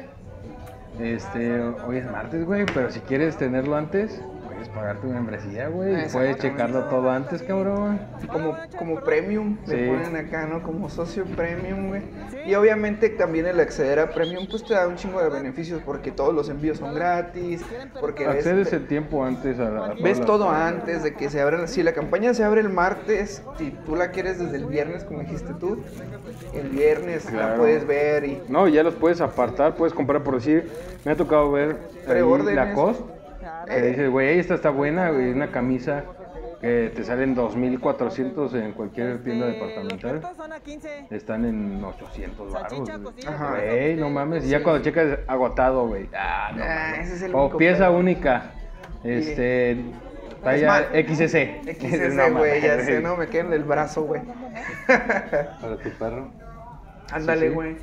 Este, 1.01 1.59
hoy 1.61 1.97
es 1.97 2.11
martes, 2.11 2.45
güey, 2.45 2.67
pero 2.67 2.91
si 2.91 3.01
quieres 3.01 3.37
tenerlo 3.37 3.77
antes, 3.77 4.23
puedes 4.63 4.69
pagar 4.69 4.97
tu 5.01 5.09
membresía, 5.09 5.69
güey. 5.69 6.05
y 6.05 6.09
Puedes 6.09 6.39
checarlo 6.39 6.85
todo 6.85 7.11
antes, 7.11 7.43
cabrón. 7.43 8.01
como, 8.31 8.57
como 8.79 9.01
premium, 9.01 9.57
Sí. 9.65 9.75
le 9.77 9.89
ponen 9.89 10.17
acá, 10.17 10.47
¿no? 10.47 10.63
Como 10.63 10.89
socio 10.89 11.25
premium, 11.25 11.89
güey. 11.89 12.03
Y 12.47 12.55
obviamente 12.55 13.09
también 13.11 13.47
el 13.47 13.59
acceder 13.61 13.99
a 13.99 14.11
premium, 14.11 14.47
pues 14.49 14.65
te 14.65 14.75
da 14.75 14.87
un 14.87 14.97
chingo 14.97 15.21
de 15.23 15.29
beneficios 15.31 15.81
porque 15.85 16.11
todos 16.11 16.35
los 16.35 16.49
envíos 16.49 16.79
son 16.79 16.95
gratis, 16.95 17.63
porque 18.01 18.27
ves, 18.27 18.37
Accedes 18.37 18.73
el 18.73 18.87
tiempo 18.87 19.25
antes 19.25 19.59
a, 19.59 19.71
la- 19.71 19.87
a 19.87 19.95
ves 19.95 20.21
todo 20.21 20.51
las- 20.51 20.73
antes 20.73 21.03
de 21.03 21.15
que 21.15 21.29
se 21.31 21.41
abra. 21.41 21.67
Si 21.67 21.83
la 21.83 21.93
campaña 21.93 22.35
se 22.35 22.45
abre 22.45 22.61
el 22.61 22.69
martes, 22.69 23.43
si 23.59 23.71
tú 23.85 23.97
la 23.97 24.11
quieres 24.11 24.39
desde 24.39 24.57
el 24.57 24.67
viernes, 24.67 25.05
como 25.05 25.21
dijiste 25.21 25.53
tú, 25.55 25.83
el 26.55 26.69
viernes 26.69 27.33
la 27.33 27.57
puedes 27.57 27.87
ver 27.87 28.25
y 28.25 28.43
No, 28.49 28.69
ya 28.69 28.83
los 28.83 28.95
puedes 28.95 29.21
apartar, 29.21 29.75
puedes 29.75 29.95
comprar 29.95 30.23
por 30.23 30.35
decir. 30.37 30.71
Me 31.05 31.13
ha 31.13 31.17
tocado 31.17 31.51
ver 31.51 31.71
ahí 32.01 32.05
Preórdenes. 32.07 32.75
Que 33.67 33.77
Eh. 33.79 33.83
dices, 33.91 34.11
güey, 34.11 34.39
esta 34.39 34.55
está 34.55 34.71
buena, 34.71 35.11
güey, 35.11 35.31
una 35.33 35.51
camisa 35.51 36.05
que 36.61 36.93
te 36.95 37.03
salen 37.05 37.35
2400 37.35 38.55
en 38.55 38.73
cualquier 38.73 39.23
tienda 39.25 39.47
departamental. 39.47 40.21
Están 41.11 41.45
en 41.45 41.83
800 41.85 42.53
baros. 42.53 42.91
Ajá. 43.27 43.51
Güey, 43.59 43.97
no 43.97 44.11
mames. 44.11 44.45
Y 44.45 44.49
ya 44.49 44.63
cuando 44.63 44.83
checas 44.83 45.19
agotado, 45.27 45.89
güey. 45.89 46.09
Ah, 46.15 46.53
no 46.55 46.63
Ah, 46.63 46.87
mames. 46.93 47.07
ese 47.07 47.15
es 47.17 47.23
el 47.23 47.35
O 47.35 47.43
único 47.43 47.59
pieza 47.59 47.89
pedo. 47.89 47.99
única. 47.99 48.51
Este. 49.05 49.77
Talla. 50.45 50.89
XS. 50.93 51.61
XS, 51.67 52.15
No 52.33 52.39
güey, 52.39 52.61
ya 52.61 52.81
sé, 52.81 53.01
no, 53.01 53.17
me 53.17 53.27
queda 53.29 53.47
en 53.47 53.53
el 53.53 53.65
brazo, 53.65 54.03
güey. 54.05 54.23
Para 54.87 55.77
tu 55.83 55.91
perro. 55.99 56.31
Ándale, 57.11 57.49
sí. 57.49 57.55
güey. 57.55 57.77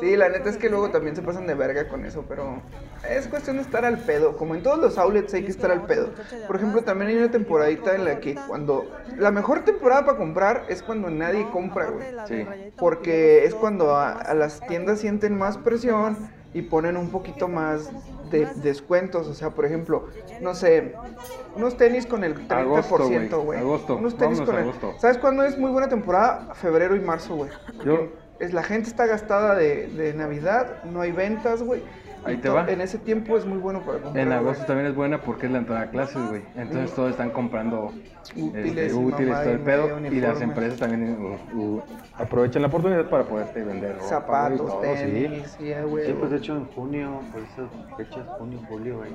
Sí, 0.00 0.16
la 0.16 0.28
neta 0.28 0.48
es 0.50 0.56
que 0.56 0.68
luego 0.68 0.90
también 0.90 1.14
se 1.14 1.22
pasan 1.22 1.46
de 1.46 1.54
verga 1.54 1.88
con 1.88 2.04
eso, 2.04 2.24
pero 2.28 2.60
es 3.08 3.26
cuestión 3.28 3.56
de 3.56 3.62
estar 3.62 3.84
al 3.84 3.98
pedo. 3.98 4.36
Como 4.36 4.54
en 4.54 4.62
todos 4.62 4.78
los 4.78 4.98
outlets 4.98 5.32
hay 5.34 5.44
que 5.44 5.50
estar 5.50 5.70
al 5.70 5.86
pedo. 5.86 6.10
Por 6.46 6.56
ejemplo, 6.56 6.82
también 6.82 7.10
hay 7.10 7.16
una 7.18 7.30
temporadita 7.30 7.94
en 7.94 8.04
la 8.04 8.20
que 8.20 8.34
cuando... 8.48 8.86
La 9.16 9.30
mejor 9.30 9.64
temporada 9.64 10.04
para 10.06 10.18
comprar 10.18 10.64
es 10.68 10.82
cuando 10.82 11.10
nadie 11.10 11.46
compra, 11.50 11.90
güey. 11.90 12.06
Sí. 12.26 12.46
Porque 12.76 13.44
es 13.44 13.54
cuando 13.54 13.94
a, 13.96 14.12
a 14.12 14.34
las 14.34 14.60
tiendas 14.66 15.00
sienten 15.00 15.36
más 15.38 15.56
presión 15.58 16.16
y 16.54 16.62
ponen 16.62 16.96
un 16.96 17.10
poquito 17.10 17.46
más 17.46 17.90
de 18.30 18.46
descuentos. 18.56 19.28
O 19.28 19.34
sea, 19.34 19.50
por 19.50 19.66
ejemplo, 19.66 20.06
no 20.40 20.54
sé, 20.54 20.94
unos 21.54 21.76
tenis 21.76 22.06
con 22.06 22.24
el 22.24 22.34
30%, 22.48 22.50
Agosto, 22.52 23.42
güey. 23.42 23.58
Agosto. 23.58 23.96
Unos 23.96 24.16
tenis 24.16 24.38
Vámonos 24.40 24.48
con 24.48 24.56
el... 24.56 24.62
agosto. 24.62 24.94
¿Sabes 24.98 25.18
cuándo 25.18 25.44
es 25.44 25.58
muy 25.58 25.70
buena 25.70 25.88
temporada? 25.88 26.54
Febrero 26.54 26.96
y 26.96 27.00
marzo, 27.00 27.36
güey. 27.36 27.50
Yo- 27.84 28.08
Es, 28.40 28.52
la 28.52 28.62
gente 28.62 28.88
está 28.88 29.06
gastada 29.06 29.54
de, 29.54 29.88
de 29.88 30.14
Navidad, 30.14 30.84
no 30.84 31.00
hay 31.00 31.12
ventas, 31.12 31.62
güey. 31.62 31.82
Ahí 32.24 32.34
Y 32.34 32.38
te 32.38 32.48
va. 32.48 32.68
En 32.68 32.80
ese 32.80 32.98
tiempo 32.98 33.36
es 33.36 33.46
muy 33.46 33.58
bueno 33.58 33.80
para 33.80 34.00
comprar. 34.00 34.22
En 34.22 34.28
güey. 34.28 34.38
agosto 34.38 34.64
también 34.64 34.88
es 34.88 34.94
buena 34.94 35.22
porque 35.22 35.46
es 35.46 35.52
la 35.52 35.58
entrada 35.58 35.82
a 35.82 35.90
clases, 35.90 36.28
güey. 36.28 36.42
Entonces 36.56 36.94
todos 36.94 37.10
están 37.10 37.30
comprando 37.30 37.92
Útiles 38.36 38.76
este, 38.76 39.00
y 39.00 39.04
útiles, 39.04 39.40
todo 39.40 39.50
el 39.50 39.60
pedo. 39.60 40.00
Y 40.10 40.20
las 40.20 40.40
empresas 40.40 40.78
también 40.78 41.16
uh, 41.54 41.58
uh, 41.58 41.82
aprovechan 42.14 42.62
la 42.62 42.68
oportunidad 42.68 43.08
para 43.08 43.24
poderte 43.24 43.62
vender 43.64 43.94
ropa, 43.94 44.06
Zapatos, 44.06 44.58
todo, 44.58 44.80
tenis, 44.80 45.56
sí, 45.58 45.72
güey. 45.86 46.06
Sí, 46.06 46.16
pues 46.18 46.30
de 46.30 46.36
hecho 46.36 46.56
en 46.56 46.66
junio, 46.66 47.20
por 47.32 47.42
esas 47.42 47.70
fechas, 47.96 48.26
junio, 48.38 48.60
julio, 48.68 48.98
güey. 48.98 49.10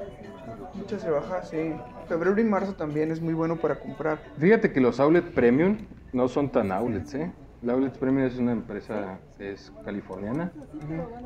Mucho 0.73 0.99
se 0.99 1.09
baja, 1.09 1.43
sí. 1.43 1.73
Febrero 2.07 2.39
y 2.39 2.43
marzo 2.43 2.73
también 2.73 3.11
es 3.11 3.21
muy 3.21 3.33
bueno 3.33 3.57
para 3.57 3.75
comprar. 3.75 4.19
Fíjate 4.37 4.71
que 4.71 4.81
los 4.81 4.99
outlet 4.99 5.25
premium 5.33 5.77
no 6.11 6.27
son 6.27 6.49
tan 6.49 6.71
outlets, 6.71 7.13
¿eh? 7.13 7.31
La 7.63 7.73
Outlets 7.73 7.97
Premium 7.97 8.25
es 8.27 8.37
una 8.37 8.51
empresa 8.51 9.19
es 9.39 9.71
californiana 9.85 10.51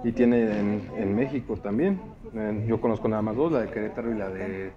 y 0.04 0.12
tiene 0.12 0.60
en, 0.60 0.88
en 0.96 1.16
México 1.16 1.56
también. 1.58 2.00
Yo 2.68 2.80
conozco 2.80 3.08
nada 3.08 3.22
más 3.22 3.36
dos, 3.36 3.52
la 3.52 3.62
de 3.62 3.70
Querétaro 3.72 4.12
y 4.12 4.18
la 4.18 4.30
de, 4.30 4.72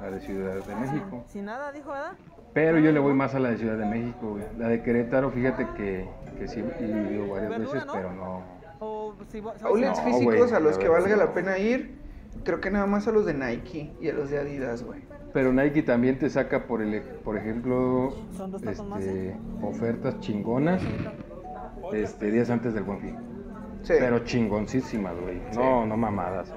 la 0.00 0.10
de 0.10 0.20
Ciudad 0.20 0.54
de 0.64 0.74
México. 0.76 1.24
Sin 1.28 1.46
nada, 1.46 1.72
dijo, 1.72 1.90
¿verdad? 1.90 2.12
Pero 2.52 2.78
yo 2.80 2.92
le 2.92 2.98
voy 3.00 3.14
más 3.14 3.34
a 3.34 3.38
la 3.38 3.50
de 3.50 3.56
Ciudad 3.58 3.78
de 3.78 3.86
México, 3.86 4.30
güey. 4.32 4.44
La 4.58 4.68
de 4.68 4.82
Querétaro, 4.82 5.30
fíjate 5.30 5.66
que, 5.76 6.06
que 6.38 6.48
sí 6.48 6.62
he 6.80 6.84
ido 7.14 7.28
varias 7.28 7.58
veces, 7.58 7.84
pero 7.92 8.12
no. 8.12 8.42
O 8.80 9.14
si 9.28 9.40
vos- 9.40 9.62
Outlets 9.62 9.98
No, 9.98 10.04
físicos 10.04 10.34
güey, 10.48 10.52
a 10.54 10.60
los 10.60 10.76
que 10.78 10.88
valga 10.88 11.16
la 11.16 11.32
pena 11.32 11.58
ir, 11.58 11.98
creo 12.44 12.60
que 12.60 12.70
nada 12.70 12.86
más 12.86 13.06
a 13.08 13.12
los 13.12 13.24
de 13.24 13.34
Nike 13.34 13.92
y 14.00 14.08
a 14.08 14.12
los 14.12 14.30
de 14.30 14.38
Adidas, 14.38 14.82
güey. 14.82 15.00
Pero 15.32 15.52
Nike 15.52 15.82
también 15.82 16.18
te 16.18 16.28
saca, 16.28 16.66
por, 16.66 16.82
el, 16.82 17.00
por 17.02 17.36
ejemplo, 17.36 18.12
Son 18.36 18.50
dos 18.50 18.62
tacos 18.62 18.86
más, 18.88 19.00
este, 19.00 19.36
ofertas 19.62 20.18
chingonas 20.20 20.82
este, 21.92 22.30
días 22.30 22.50
antes 22.50 22.74
del 22.74 22.82
buen 22.84 23.00
fin. 23.00 23.16
Sí. 23.82 23.94
Pero 23.98 24.20
chingoncísimas, 24.20 25.14
güey. 25.20 25.40
No, 25.54 25.86
no 25.86 25.96
mamadas, 25.96 26.50
¿eh? 26.50 26.54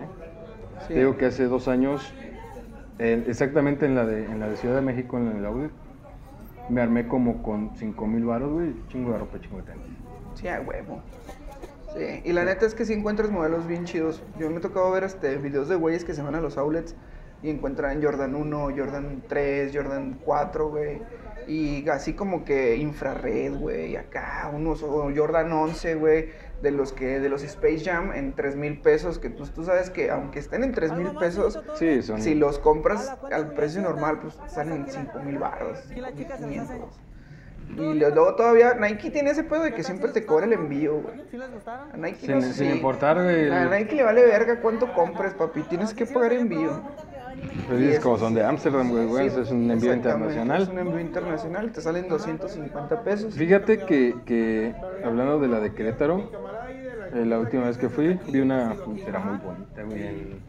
sí. 0.87 0.93
Te 0.93 0.99
digo 0.99 1.17
que 1.17 1.27
hace 1.27 1.45
dos 1.45 1.67
años, 1.67 2.13
en- 2.99 3.25
exactamente 3.27 3.85
en 3.85 3.95
la, 3.95 4.05
de, 4.05 4.25
en 4.25 4.39
la 4.39 4.47
de 4.49 4.57
Ciudad 4.57 4.75
de 4.75 4.81
México, 4.81 5.17
en 5.17 5.27
el 5.37 5.45
outlet, 5.45 5.71
me 6.69 6.81
armé 6.81 7.07
como 7.07 7.43
con 7.43 7.75
5 7.75 8.07
mil 8.07 8.25
baros, 8.25 8.51
güey. 8.51 8.73
Chingo 8.87 9.11
de 9.11 9.19
ropa, 9.19 9.39
chingo 9.39 9.57
de 9.57 9.63
tenis. 9.63 9.85
Sí, 10.35 10.47
a 10.47 10.61
huevo. 10.61 11.01
Sí, 11.95 12.21
y 12.25 12.33
la 12.33 12.43
neta 12.43 12.65
es 12.65 12.73
que 12.73 12.85
si 12.85 12.93
encuentras 12.93 13.29
modelos 13.29 13.67
bien 13.67 13.85
chidos. 13.85 14.23
Yo 14.39 14.49
me 14.49 14.57
he 14.57 14.59
tocado 14.61 14.89
ver 14.91 15.03
este, 15.03 15.37
videos 15.37 15.69
de 15.69 15.75
güeyes 15.75 16.03
que 16.03 16.13
se 16.13 16.23
van 16.23 16.33
a 16.35 16.41
los 16.41 16.57
outlets 16.57 16.95
y 17.43 17.49
encuentran 17.49 18.01
Jordan 18.01 18.33
1, 18.35 18.69
Jordan 18.75 19.21
3, 19.27 19.71
Jordan 19.75 20.19
4, 20.23 20.69
güey. 20.69 21.01
Y 21.45 21.87
así 21.89 22.13
como 22.13 22.45
que 22.45 22.77
infrared, 22.77 23.53
güey, 23.53 23.97
acá, 23.97 24.49
unos 24.53 24.81
o 24.81 25.11
Jordan 25.13 25.51
11, 25.51 25.95
güey, 25.95 26.29
de 26.61 26.71
los 26.71 26.93
que, 26.93 27.19
de 27.19 27.27
los 27.27 27.43
Space 27.43 27.83
Jam 27.83 28.13
en 28.13 28.31
3 28.33 28.55
mil 28.55 28.79
pesos, 28.79 29.19
que 29.19 29.29
pues 29.29 29.51
tú 29.51 29.65
sabes 29.65 29.89
que 29.89 30.09
aunque 30.09 30.39
estén 30.39 30.63
en 30.63 30.71
3 30.71 30.93
mil 30.93 31.11
pesos, 31.19 31.59
Sí, 31.75 32.01
son. 32.01 32.21
si 32.21 32.33
los 32.35 32.59
compras 32.59 33.13
al 33.29 33.53
precio 33.53 33.81
normal, 33.81 34.19
pues 34.21 34.39
salen 34.47 34.85
5 34.87 35.19
mil 35.19 35.37
5,500. 35.37 36.59
hace. 36.61 36.79
Y 37.75 37.93
luego 37.95 38.35
todavía 38.35 38.75
Nike 38.75 39.09
tiene 39.09 39.31
ese 39.31 39.43
pedo 39.43 39.63
de 39.63 39.73
que 39.73 39.83
siempre 39.83 40.11
te 40.11 40.25
cobra 40.25 40.45
el 40.45 40.53
envío, 40.53 41.01
güey. 41.01 41.15
¿Sí 41.31 41.37
les 41.37 41.51
gustaron? 41.51 41.91
A 41.91 41.97
Nike 41.97 42.19
Sin, 42.25 42.35
no 42.35 42.41
sin 42.41 42.53
sí. 42.53 42.65
importar, 42.65 43.21
güey. 43.21 43.49
A 43.49 43.65
Nike 43.65 43.95
le 43.95 44.03
vale 44.03 44.25
verga 44.25 44.59
cuánto 44.61 44.93
compres, 44.93 45.33
papi. 45.33 45.63
Tienes 45.63 45.93
que 45.93 46.05
pagar 46.05 46.33
envío. 46.33 46.81
Es- 47.71 47.99
como 47.99 48.17
son 48.17 48.33
de 48.33 48.43
Amsterdam, 48.43 48.89
güey, 48.89 49.05
güey, 49.05 49.29
Sí, 49.29 49.39
es 49.39 49.51
un 49.51 49.69
envío 49.69 49.93
internacional. 49.93 50.61
Es 50.63 50.69
un 50.69 50.79
envío 50.79 50.99
internacional, 50.99 51.71
te 51.71 51.81
salen 51.81 52.07
250 52.07 53.03
pesos. 53.03 53.33
Fíjate 53.35 53.79
que, 53.79 54.15
que 54.25 54.73
hablando 55.03 55.39
de 55.39 55.47
la 55.47 55.59
de 55.59 55.73
Querétaro, 55.73 56.29
eh, 57.13 57.25
la 57.25 57.39
última 57.39 57.65
vez 57.67 57.77
que 57.77 57.89
fui, 57.89 58.19
vi 58.27 58.39
una 58.39 58.75
pulsera 58.83 59.19
muy 59.19 59.37
bonita, 59.37 59.83
güey, 59.83 60.03
en, 60.03 60.39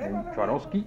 en 0.00 0.34
Swarovski. 0.34 0.86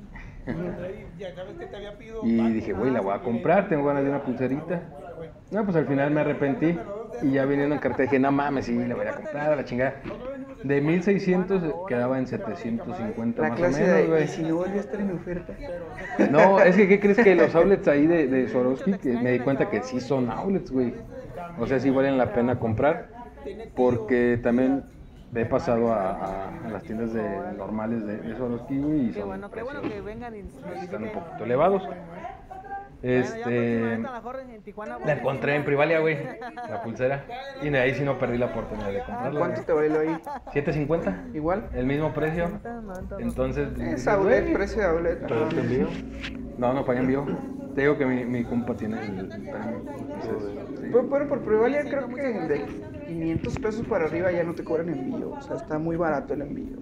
Y 2.24 2.51
dije, 2.51 2.74
güey, 2.74 2.91
la 2.91 3.01
voy 3.01 3.13
a 3.13 3.19
comprar, 3.19 3.69
tengo 3.69 3.86
ganas 3.86 4.03
de 4.03 4.10
una 4.10 4.24
pulserita. 4.24 4.81
No, 5.51 5.63
pues 5.65 5.75
al 5.75 5.86
final 5.86 6.12
me 6.12 6.21
arrepentí 6.21 6.77
y 7.21 7.31
ya 7.31 7.45
viniendo 7.45 7.75
en 7.75 7.81
cartera 7.81 8.03
dije, 8.03 8.19
no 8.19 8.31
mames, 8.31 8.65
sí, 8.65 8.75
la 8.75 8.95
voy 8.95 9.05
a 9.05 9.12
comprar, 9.12 9.51
a 9.51 9.55
la 9.55 9.65
chingada. 9.65 9.95
De 10.63 10.79
1600 10.81 11.63
quedaba 11.88 12.17
en 12.17 12.27
750 12.27 13.41
La 13.41 13.50
más 13.50 13.60
o 13.60 13.79
menos, 13.79 14.07
güey. 14.07 14.27
si 14.27 14.43
no 14.43 14.55
vuelve 14.55 14.77
a 14.77 14.81
estar 14.81 15.00
en 15.00 15.12
oferta. 15.12 15.53
No, 16.29 16.60
es 16.60 16.75
que, 16.75 16.88
¿qué 16.88 17.00
crees 17.00 17.17
que 17.17 17.36
los 17.36 17.53
outlets 17.55 17.88
ahí 17.88 18.07
de, 18.07 18.27
de 18.27 18.48
Swarovski, 18.48 18.93
que 18.93 19.13
me 19.13 19.31
di 19.31 19.39
cuenta 19.39 19.69
que 19.69 19.83
sí 19.83 20.00
son 20.00 20.29
outlets, 20.29 20.71
güey? 20.71 20.93
O 21.60 21.67
sea, 21.67 21.79
sí 21.79 21.89
valen 21.89 22.17
la 22.17 22.33
pena 22.33 22.60
comprar, 22.60 23.10
porque 23.75 24.39
también 24.41 24.83
he 25.35 25.45
pasado 25.45 25.93
a, 25.93 26.11
a- 26.11 26.65
a 26.65 26.69
las 26.69 26.83
tiendas 26.83 27.13
de, 27.13 27.23
normales 27.57 28.05
de, 28.05 28.17
de 28.17 28.35
Swarovski, 28.35 28.77
güey, 28.79 29.05
y 29.05 29.11
Qué 29.11 29.19
son 29.19 29.29
bueno, 29.29 29.50
qué 29.51 29.63
bueno 29.63 29.81
que 29.81 30.01
vengan 30.01 30.35
y 30.35 30.39
están 30.81 31.03
un 31.03 31.11
poquito 31.11 31.43
elevados. 31.45 31.83
Este, 33.03 33.97
la 33.97 35.13
encontré 35.13 35.55
en 35.55 35.65
Privalia, 35.65 36.00
güey, 36.01 36.19
la 36.69 36.83
pulsera, 36.83 37.23
y 37.63 37.69
de 37.69 37.79
ahí 37.79 37.95
sí 37.95 38.03
no 38.03 38.19
perdí 38.19 38.38
la 38.38 38.45
oportunidad 38.47 38.91
de 38.91 39.00
comprarla. 39.03 39.39
¿Cuánto 39.39 39.61
te 39.63 39.73
bailó 39.73 40.01
ahí? 40.01 40.19
7.50, 40.53 41.33
¿Igual? 41.33 41.67
el 41.73 41.88
mismo 41.88 42.13
precio, 42.13 42.43
90, 42.63 42.81
90. 42.81 43.15
entonces... 43.21 43.79
Es 43.79 44.07
outlet, 44.07 44.53
precio 44.53 44.81
de 44.83 44.88
outlet. 44.88 45.19
¿Pero 45.27 45.45
te 45.47 45.59
envío? 45.61 45.88
No, 46.59 46.73
no 46.73 46.85
pagué 46.85 47.00
envío. 47.00 47.25
Te 47.73 47.81
digo 47.81 47.97
que 47.97 48.05
mi, 48.05 48.23
mi 48.25 48.43
compa 48.43 48.75
tiene 48.75 49.01
el. 49.03 49.29
Pero, 50.91 51.09
pero 51.09 51.27
por 51.27 51.39
Privalia 51.39 51.81
creo 51.83 52.07
que 52.09 52.21
de 52.21 52.65
500 53.11 53.59
pesos 53.59 53.87
para 53.87 54.05
arriba 54.05 54.31
ya 54.31 54.43
no 54.43 54.55
te 54.55 54.63
cobran 54.63 54.89
envío. 54.89 55.31
O 55.31 55.41
sea, 55.41 55.57
está 55.57 55.77
muy 55.77 55.97
barato 55.97 56.33
el 56.33 56.41
envío. 56.41 56.77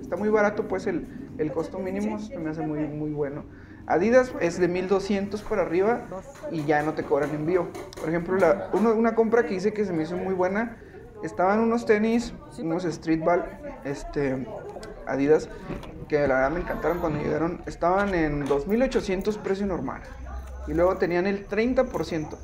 Está 0.00 0.16
muy 0.16 0.28
barato, 0.28 0.66
pues 0.66 0.86
el, 0.86 1.06
el 1.38 1.52
costo 1.52 1.78
mínimo 1.78 2.18
se 2.18 2.38
me 2.38 2.50
hace 2.50 2.62
muy, 2.62 2.80
muy 2.80 3.10
bueno. 3.10 3.44
Adidas 3.86 4.32
es 4.40 4.58
de 4.58 4.66
1200 4.66 5.42
para 5.42 5.62
arriba 5.62 6.06
y 6.50 6.64
ya 6.64 6.82
no 6.82 6.94
te 6.94 7.02
cobran 7.02 7.30
envío. 7.30 7.68
Por 8.00 8.08
ejemplo, 8.08 8.36
la, 8.36 8.70
una 8.72 9.14
compra 9.14 9.44
que 9.44 9.54
hice 9.54 9.72
que 9.72 9.84
se 9.84 9.92
me 9.92 10.04
hizo 10.04 10.16
muy 10.16 10.34
buena. 10.34 10.78
Estaban 11.22 11.60
unos 11.60 11.86
tenis, 11.86 12.34
unos 12.58 12.84
streetball, 12.84 13.44
este, 13.84 14.46
Adidas, 15.06 15.48
que 16.08 16.26
la 16.26 16.34
verdad 16.34 16.50
me 16.50 16.60
encantaron 16.60 16.98
cuando 16.98 17.22
llegaron. 17.22 17.62
Estaban 17.66 18.14
en 18.14 18.44
2800 18.44 19.38
precio 19.38 19.66
normal. 19.66 20.02
Y 20.66 20.72
luego 20.72 20.96
tenían 20.96 21.26
el 21.26 21.46
30%. 21.46 22.36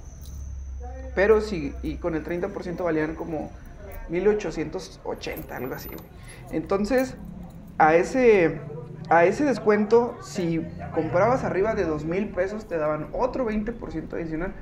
Pero 1.15 1.41
sí, 1.41 1.75
y 1.83 1.97
con 1.97 2.15
el 2.15 2.25
30% 2.25 2.85
valían 2.85 3.15
como 3.15 3.51
1880, 4.09 5.57
algo 5.57 5.75
así. 5.75 5.89
güey. 5.89 6.01
Entonces, 6.51 7.17
a 7.79 7.95
ese, 7.95 8.61
a 9.09 9.25
ese 9.25 9.45
descuento, 9.45 10.17
si 10.23 10.65
comprabas 10.95 11.45
arriba 11.45 11.75
de 11.75 11.85
2000 11.85 12.31
pesos, 12.31 12.67
te 12.69 12.77
daban 12.77 13.09
otro 13.13 13.47
20% 13.49 14.13
adicional. 14.15 14.53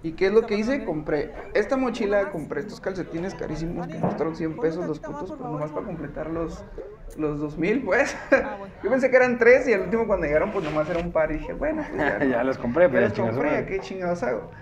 ¿Y 0.00 0.12
qué 0.12 0.26
es 0.26 0.32
lo 0.32 0.46
que 0.46 0.56
hice? 0.56 0.84
Compré 0.84 1.32
esta 1.54 1.76
mochila, 1.76 2.30
compré 2.30 2.60
estos 2.60 2.80
calcetines 2.80 3.34
carísimos 3.34 3.88
que 3.88 3.94
me 3.94 4.00
costaron 4.00 4.36
100 4.36 4.56
pesos 4.58 4.86
los 4.86 5.00
putos, 5.00 5.28
pues 5.30 5.40
nomás 5.40 5.72
para 5.72 5.86
completar 5.86 6.30
los, 6.30 6.64
los 7.16 7.40
2000, 7.40 7.82
pues. 7.84 8.16
Yo 8.84 8.90
pensé 8.90 9.10
que 9.10 9.16
eran 9.16 9.38
tres 9.38 9.66
y 9.66 9.72
al 9.72 9.80
último 9.80 10.06
cuando 10.06 10.26
llegaron, 10.26 10.52
pues 10.52 10.64
nomás 10.64 10.88
era 10.88 11.00
un 11.00 11.10
par. 11.10 11.32
Y 11.32 11.38
dije, 11.38 11.52
bueno, 11.52 11.84
pues 11.90 12.30
ya. 12.30 12.44
Los 12.44 12.58
compré, 12.58 12.88
pero 12.88 13.00
Ya 13.00 13.08
los 13.08 13.18
compré, 13.18 13.50
madre. 13.50 13.64
¿a 13.64 13.66
qué 13.66 13.80
chingados 13.80 14.22
hago? 14.22 14.52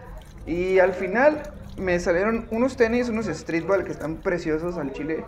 Y 0.46 0.78
al 0.78 0.92
final 0.92 1.42
me 1.76 1.98
salieron 1.98 2.46
unos 2.50 2.76
tenis, 2.76 3.08
unos 3.08 3.26
streetball 3.26 3.84
que 3.84 3.92
están 3.92 4.16
preciosos 4.16 4.76
al 4.76 4.92
chile. 4.92 5.24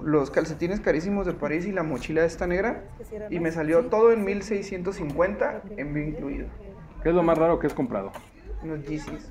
Los 0.00 0.30
calcetines 0.30 0.80
carísimos 0.80 1.26
de 1.26 1.34
París 1.34 1.66
y 1.66 1.72
la 1.72 1.82
mochila 1.82 2.24
esta 2.24 2.46
negra. 2.46 2.84
Y 3.30 3.40
me 3.40 3.50
salió 3.52 3.86
todo 3.86 4.12
en 4.12 4.24
1650, 4.24 5.62
envío 5.76 6.04
incluido. 6.04 6.48
¿Qué 7.02 7.10
es 7.10 7.14
lo 7.14 7.22
más 7.22 7.36
raro 7.36 7.58
que 7.58 7.66
has 7.66 7.74
comprado? 7.74 8.12
Unos 8.62 8.86
Yeezys. 8.86 9.30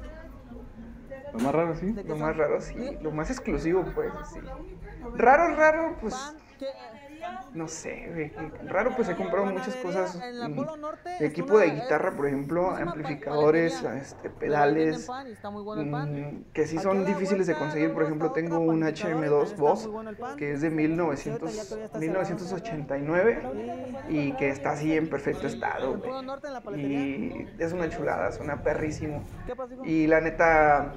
Lo 1.33 1.39
más 1.39 1.55
raro, 1.55 1.75
sí. 1.75 1.95
Lo 2.05 2.15
más 2.15 2.37
raro, 2.37 2.61
sí. 2.61 2.97
Lo 3.01 3.11
más 3.11 3.31
exclusivo, 3.31 3.83
pues, 3.95 4.11
sí. 4.31 4.39
Raro, 5.15 5.55
raro, 5.55 5.95
pues. 5.99 6.15
No 7.53 7.67
sé, 7.67 8.09
güey. 8.11 8.31
Raro, 8.67 8.95
pues 8.95 9.09
he 9.09 9.15
comprado 9.15 9.45
muchas 9.45 9.75
cosas. 9.77 10.17
Mm, 10.17 11.19
de 11.19 11.25
equipo 11.25 11.59
de 11.59 11.71
guitarra, 11.71 12.11
por 12.11 12.27
ejemplo, 12.27 12.71
amplificadores, 12.71 13.83
este, 13.83 14.29
pedales. 14.29 15.09
Mm, 15.09 16.51
que 16.53 16.67
sí 16.67 16.77
son 16.79 17.05
difíciles 17.05 17.47
de 17.47 17.55
conseguir. 17.55 17.93
Por 17.93 18.03
ejemplo, 18.03 18.31
tengo 18.31 18.59
un 18.59 18.81
panificador, 18.81 18.87
HM2 18.87 19.43
está 19.43 19.57
Boss 19.57 19.89
que 20.37 20.53
es 20.53 20.61
de 20.61 20.69
Ahorita 20.69 20.69
1900, 20.69 21.55
ya 21.55 21.63
todavía 21.63 21.85
está 21.85 21.99
1989 21.99 23.41
y 24.09 24.31
que 24.33 24.49
está 24.49 24.71
así 24.71 24.95
en 24.95 25.09
perfecto 25.09 25.47
estado. 25.47 25.97
Güey. 25.97 26.11
Y 26.75 27.47
es 27.59 27.73
una 27.73 27.89
chulada, 27.89 28.31
suena 28.31 28.61
perrísimo. 28.61 29.23
Y 29.83 30.07
la 30.07 30.21
neta, 30.21 30.93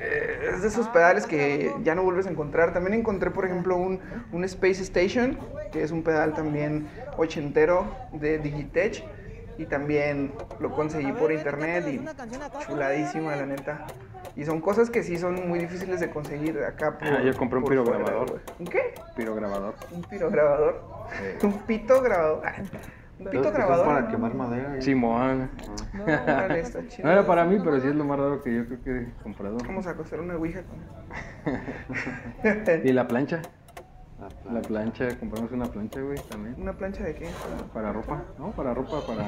eh, 0.00 0.50
es 0.52 0.62
de 0.62 0.68
esos 0.68 0.88
pedales 0.88 1.26
que 1.26 1.74
ya 1.82 1.94
no 1.94 2.02
vuelves 2.02 2.26
a 2.26 2.30
encontrar. 2.30 2.72
También 2.72 2.94
encontré, 2.94 3.30
por 3.30 3.44
ejemplo, 3.44 3.76
un, 3.76 4.00
un 4.32 4.44
Space 4.44 4.82
Station, 4.82 5.38
que 5.72 5.82
es 5.82 5.90
un 5.90 6.02
pedal 6.02 6.34
también 6.34 6.88
ochentero 7.16 7.86
de 8.12 8.38
Digitech. 8.38 9.04
Y 9.56 9.66
también 9.66 10.32
lo 10.58 10.72
conseguí 10.72 11.12
por 11.12 11.30
internet 11.30 11.86
y 11.86 12.04
chuladísima, 12.66 13.36
la 13.36 13.46
neta. 13.46 13.86
Y 14.34 14.44
son 14.44 14.60
cosas 14.60 14.90
que 14.90 15.04
sí 15.04 15.16
son 15.16 15.48
muy 15.48 15.60
difíciles 15.60 16.00
de 16.00 16.10
conseguir 16.10 16.58
acá. 16.64 16.98
Por, 16.98 17.06
Ah, 17.06 17.22
yo 17.22 17.36
compré 17.36 17.60
un 17.60 17.64
pirograbador. 17.64 18.40
¿Un 18.58 18.66
qué? 18.66 18.94
Pirograbador. 19.14 19.76
Un 19.92 20.02
pirograbador. 20.02 20.82
Sí. 21.40 21.46
Un 21.46 21.58
pito 21.60 22.02
grabador. 22.02 22.42
Un 23.18 23.26
pito 23.26 23.52
grabador. 23.52 23.86
para 23.86 24.00
¿no? 24.02 24.08
quemar 24.08 24.34
madera. 24.34 24.80
Simón. 24.80 25.50
No, 25.92 26.04
Órale, 26.04 26.60
está 26.60 26.86
chido. 26.88 27.06
No 27.06 27.12
era 27.12 27.26
para 27.26 27.44
mí, 27.44 27.58
pero 27.62 27.80
sí 27.80 27.86
es 27.88 27.94
lo 27.94 28.04
más 28.04 28.18
raro 28.18 28.42
que 28.42 28.54
yo 28.54 28.66
creo 28.66 28.82
que 28.82 28.90
he 29.02 29.22
comprado. 29.22 29.58
Vamos 29.58 29.86
a 29.86 29.90
hacer 29.90 30.20
una 30.20 30.34
ouija 30.36 30.62
con 30.62 30.78
¿Y 32.84 32.92
la 32.92 33.06
plancha? 33.06 33.42
La 34.50 34.62
plancha, 34.62 35.18
compramos 35.18 35.52
una 35.52 35.66
plancha, 35.66 36.00
güey, 36.00 36.18
también. 36.30 36.54
¿Una 36.58 36.72
plancha 36.72 37.04
de 37.04 37.14
qué? 37.14 37.28
Para 37.72 37.92
ropa, 37.92 38.22
¿no? 38.38 38.52
Para 38.52 38.72
ropa, 38.72 39.06
para... 39.06 39.24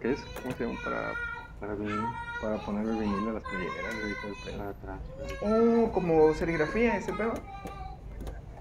¿Qué 0.00 0.12
es? 0.12 0.24
¿Cómo 0.42 0.54
se 0.54 0.64
llama? 0.66 0.78
Para, 0.82 1.12
Para 1.60 1.74
mí, 1.74 1.88
para 2.40 2.56
poner 2.64 2.86
el 2.88 2.96
vinilo 2.96 3.30
a 3.30 3.34
las 3.34 3.42
playeras, 3.42 3.94
güey, 4.00 4.12
y 4.12 4.14
todo 4.14 4.28
el 4.32 4.36
pedo. 4.44 4.58
para 4.58 4.70
atrás. 4.70 5.00
Oh, 5.42 5.92
como 5.92 6.32
serigrafía 6.34 6.96
ese 6.96 7.12
pedo. 7.12 7.34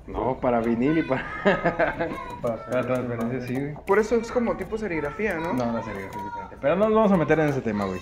No, 0.07 0.37
para 0.39 0.59
vinil 0.59 0.99
y 0.99 1.03
para... 1.03 1.25
para 2.41 2.81
transferencia, 2.81 3.47
sí, 3.47 3.53
güey. 3.55 3.75
Por 3.87 3.99
eso 3.99 4.15
es 4.15 4.31
como 4.31 4.55
tipo 4.55 4.77
serigrafía, 4.77 5.35
¿no? 5.35 5.53
No, 5.53 5.71
la 5.71 5.81
serigrafía 5.81 6.19
es 6.19 6.25
diferente. 6.25 6.57
Pero 6.61 6.75
no 6.75 6.85
nos 6.85 6.95
vamos 6.95 7.11
a 7.11 7.17
meter 7.17 7.39
en 7.39 7.49
ese 7.49 7.61
tema, 7.61 7.85
güey. 7.85 7.99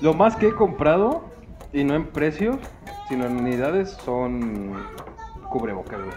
Lo 0.00 0.14
más 0.14 0.36
que 0.36 0.48
he 0.48 0.54
comprado, 0.54 1.24
y 1.72 1.84
no 1.84 1.94
en 1.94 2.06
precios, 2.06 2.58
sino 3.08 3.26
en 3.26 3.38
unidades, 3.38 3.90
son 3.90 4.86
cubrebocas, 5.50 6.00
güey. 6.00 6.16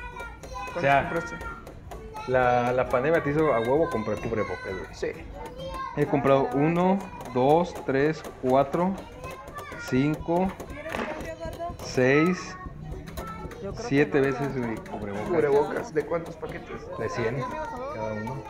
¿Cuánto 0.51 0.77
o 0.77 0.81
sea, 0.81 1.03
compraste? 1.09 1.35
La, 2.27 2.71
la 2.71 2.87
pandemia 2.87 3.21
te 3.23 3.31
hizo 3.31 3.53
a 3.53 3.59
huevo 3.59 3.89
comprar 3.89 4.17
cubrebocas, 4.19 4.71
güey. 4.71 4.85
Sí. 4.93 5.07
He 5.97 6.05
comprado 6.05 6.49
uno, 6.53 6.97
dos, 7.33 7.73
tres, 7.85 8.23
cuatro, 8.41 8.93
cinco, 9.89 10.47
seis, 11.83 12.55
siete 13.87 14.19
no. 14.19 14.25
veces 14.25 14.57
güey, 14.57 14.75
cubrebocas. 14.75 15.27
Cubrebocas. 15.27 15.93
¿De 15.93 16.05
cuántos 16.05 16.35
paquetes? 16.35 16.81
De 16.97 17.09
100 17.09 17.35
cada 17.93 18.13
uno. 18.13 18.43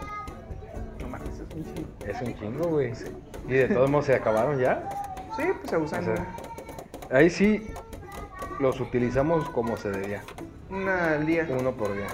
No 1.02 1.08
mames, 1.08 1.30
es 1.30 1.56
un 1.56 1.64
chingo. 1.64 1.90
Es 2.06 2.22
un 2.22 2.36
chingo, 2.36 2.68
güey. 2.70 2.94
Y 3.48 3.54
de 3.54 3.68
todos 3.68 3.90
modos 3.90 4.06
se 4.06 4.16
acabaron 4.16 4.60
ya. 4.60 4.90
Sí, 5.36 5.44
pues 5.60 5.70
se 5.70 5.78
usan. 5.78 6.02
O 6.02 6.16
sea, 6.16 6.28
ahí 7.12 7.30
sí 7.30 7.68
los 8.60 8.80
utilizamos 8.80 9.50
como 9.50 9.78
se 9.78 9.92
debía. 9.92 10.24
Una 10.70 11.14
al 11.14 11.26
día. 11.26 11.48
Uno 11.50 11.72
por 11.72 11.94
día. 11.94 12.08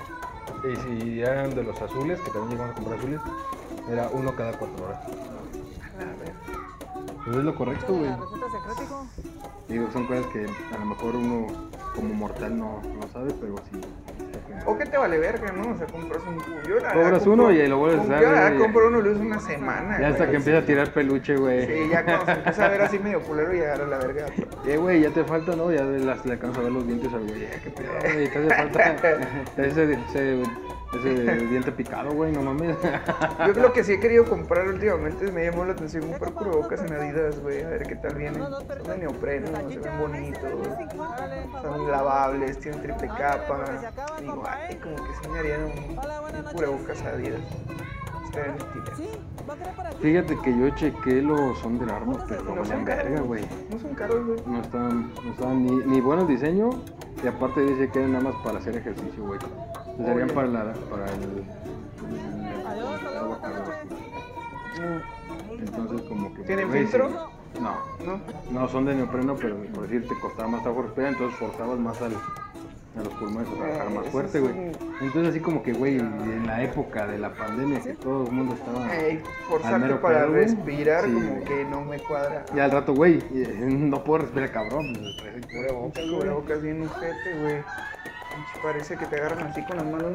Y 0.63 0.75
si 0.75 1.21
eran 1.21 1.55
de 1.55 1.63
los 1.63 1.81
azules, 1.81 2.19
que 2.19 2.31
también 2.31 2.51
llegamos 2.51 2.71
a 2.71 2.75
comprar 2.75 2.99
azules, 2.99 3.21
era 3.89 4.09
uno 4.11 4.35
cada 4.35 4.51
cuatro 4.57 4.85
horas. 4.85 4.99
A 5.05 6.23
ver. 6.23 6.33
Pues 7.23 7.37
es 7.37 7.43
lo 7.43 7.55
correcto, 7.55 7.93
güey. 7.93 8.11
Digo, 9.67 9.87
son 9.91 10.07
cosas 10.07 10.25
que 10.27 10.45
a 10.75 10.79
lo 10.79 10.85
mejor 10.85 11.15
uno 11.15 11.47
como 11.95 12.13
mortal 12.13 12.57
no, 12.57 12.81
no 12.99 13.07
sabe, 13.11 13.31
pero 13.39 13.55
sí. 13.71 13.79
O 14.65 14.77
que 14.77 14.85
te 14.85 14.97
vale 14.97 15.17
verga, 15.17 15.51
¿no? 15.51 15.71
O 15.73 15.77
sea, 15.77 15.87
compras 15.87 16.21
un 16.27 16.35
cubo. 16.35 16.55
Yo, 16.67 16.75
la 16.75 16.89
verdad, 16.89 16.93
Cobras 17.03 17.27
uno 17.27 17.51
y 17.51 17.67
lo 17.67 17.77
vuelves 17.77 17.99
a 18.01 18.03
usar, 18.03 18.21
Yo 18.21 18.31
la 18.31 18.55
compro 18.57 18.87
uno 18.87 18.99
y 18.99 19.03
lo 19.03 19.11
uso 19.11 19.21
una 19.21 19.39
semana. 19.39 19.99
Ya 19.99 20.07
hasta 20.09 20.17
güey. 20.25 20.31
que 20.31 20.35
empieza 20.37 20.59
a 20.59 20.65
tirar 20.65 20.91
peluche, 20.93 21.35
güey. 21.35 21.65
Sí, 21.65 21.89
ya 21.91 22.03
cuando 22.03 22.25
se 22.25 22.31
empieza 22.33 22.65
a 22.65 22.69
ver 22.69 22.81
así 22.81 22.99
medio 22.99 23.21
culero 23.21 23.55
y 23.55 23.59
agarra 23.61 23.87
la 23.87 23.97
verga. 23.97 24.25
Eh, 24.67 24.77
güey, 24.77 25.01
ya 25.01 25.09
te 25.11 25.23
falta, 25.23 25.55
¿no? 25.55 25.71
Ya 25.71 25.83
le, 25.83 25.99
las- 25.99 26.25
le 26.25 26.33
alcanzas 26.33 26.59
a 26.59 26.63
ver 26.63 26.71
los 26.71 26.85
dientes 26.85 27.13
al 27.13 27.21
güey. 27.21 27.43
Eh, 27.43 27.59
qué 27.63 27.69
pedo, 27.71 27.91
güey, 28.01 28.29
te 28.29 28.39
hace 28.39 28.49
falta. 28.49 29.17
Se, 29.55 29.71
se 30.11 30.43
Ese 30.93 31.45
diente 31.47 31.71
picado, 31.71 32.11
güey, 32.11 32.31
no 32.31 32.41
mames. 32.41 32.75
Yo 33.47 33.53
creo 33.53 33.71
que 33.73 33.83
sí 33.83 33.93
he 33.93 33.99
querido 33.99 34.25
comprar 34.25 34.67
últimamente, 34.67 35.31
me 35.31 35.45
llamó 35.45 35.65
la 35.65 35.73
atención 35.73 36.07
comprar 36.07 36.33
cubrebocas 36.33 36.81
en 36.81 36.93
Adidas, 36.93 37.39
güey, 37.39 37.61
a 37.63 37.69
ver 37.69 37.83
qué 37.83 37.95
tal 37.95 38.15
vienen. 38.15 38.41
Son 38.41 38.87
de 38.87 38.97
neopreno, 38.97 39.47
se 39.69 39.77
ven 39.77 39.99
bonitos, 39.99 40.51
son 41.61 41.91
lavables, 41.91 42.59
tienen 42.59 42.81
triple 42.81 43.07
capa. 43.07 43.65
Digo, 44.19 44.43
ay, 44.47 44.75
como 44.77 44.95
que 44.95 45.13
sí 45.21 45.29
me 45.31 45.39
harían 45.39 45.61
un, 45.63 45.69
un 45.69 46.43
cubrebocas 46.51 47.01
Adidas. 47.03 47.41
Fíjate 50.01 50.37
que 50.41 50.57
yo 50.57 50.69
chequé 50.71 51.21
los 51.21 51.63
Under 51.63 51.91
Armour, 51.91 52.23
pero 52.27 52.43
no 52.43 52.55
valían 52.55 52.65
son 52.67 52.85
verga, 52.85 53.03
caros, 53.03 53.27
güey. 53.27 53.45
No 53.69 53.79
son 53.79 53.95
caros, 53.95 54.25
güey. 54.25 54.39
No 54.45 54.61
estaban, 54.61 55.13
no 55.23 55.31
estaban 55.31 55.65
ni, 55.65 55.71
ni 55.85 56.01
buenos 56.01 56.27
diseño 56.27 56.69
y 57.23 57.27
aparte 57.27 57.61
dice 57.61 57.89
que 57.89 57.99
eran 57.99 58.13
nada 58.13 58.25
más 58.25 58.35
para 58.43 58.59
hacer 58.59 58.75
ejercicio, 58.77 59.23
güey. 59.23 59.39
Serían 60.05 60.23
Oye. 60.23 60.33
para, 60.33 60.47
la, 60.47 60.73
para 60.89 61.05
el, 61.13 61.23
el- 61.23 61.43
el 63.11 63.17
agua 63.17 63.39
cardiovascular. 63.41 65.03
Entonces 65.59 66.01
como 66.07 66.33
que... 66.33 66.41
¿Tienen 66.43 66.71
filtro? 66.71 67.09
No, 67.59 67.75
No. 68.05 68.21
no 68.51 68.67
son 68.69 68.85
de 68.85 68.95
neopreno, 68.95 69.35
pero 69.35 69.57
por 69.73 69.83
decir 69.87 70.07
te 70.07 70.17
costaba 70.19 70.47
más 70.47 70.61
trabajo 70.63 70.83
respirar, 70.83 71.11
entonces 71.13 71.37
forzabas 71.39 71.79
más 71.79 72.01
al, 72.01 72.13
a 72.13 73.03
los 73.03 73.13
pulmones 73.15 73.49
a 73.49 73.53
trabajar 73.55 73.87
Eh, 73.87 73.93
más 73.95 74.03
eso 74.03 74.11
fuerte, 74.11 74.39
güey. 74.39 74.53
Entonces 75.01 75.29
así 75.31 75.39
como 75.41 75.63
que, 75.63 75.73
güey, 75.73 75.97
en 75.97 76.47
la 76.47 76.63
época 76.63 77.07
de 77.07 77.17
la 77.17 77.33
pandemia 77.33 77.81
que 77.81 77.93
todo 77.95 78.25
el 78.27 78.31
mundo 78.31 78.55
estaba... 78.55 78.95
Ey, 78.95 79.17
Al 79.17 79.23
forzarte 79.49 79.79
mero 79.79 79.99
para 80.01 80.19
pedo, 80.25 80.33
respirar, 80.33 81.05
Sí, 81.05 81.11
como 81.13 81.29
güey. 81.31 81.43
que 81.43 81.65
no 81.65 81.81
me 81.81 81.99
cuadra. 81.99 82.45
Y 82.55 82.59
al 82.59 82.71
rato, 82.71 82.93
güey, 82.93 83.17
eh, 83.33 83.57
no 83.67 84.03
puedo 84.03 84.19
respirar, 84.19 84.51
cabrón. 84.51 84.95
el 84.95 85.41
cubrebocas, 85.47 86.03
cubrebocas 86.05 86.61
bien 86.61 86.83
ujete, 86.83 87.39
güey. 87.41 87.55
Parece 88.61 88.95
que 88.97 89.05
te 89.05 89.15
agarran 89.17 89.47
así 89.47 89.61
con 89.63 89.77
las 89.77 89.85
manos. 89.85 90.11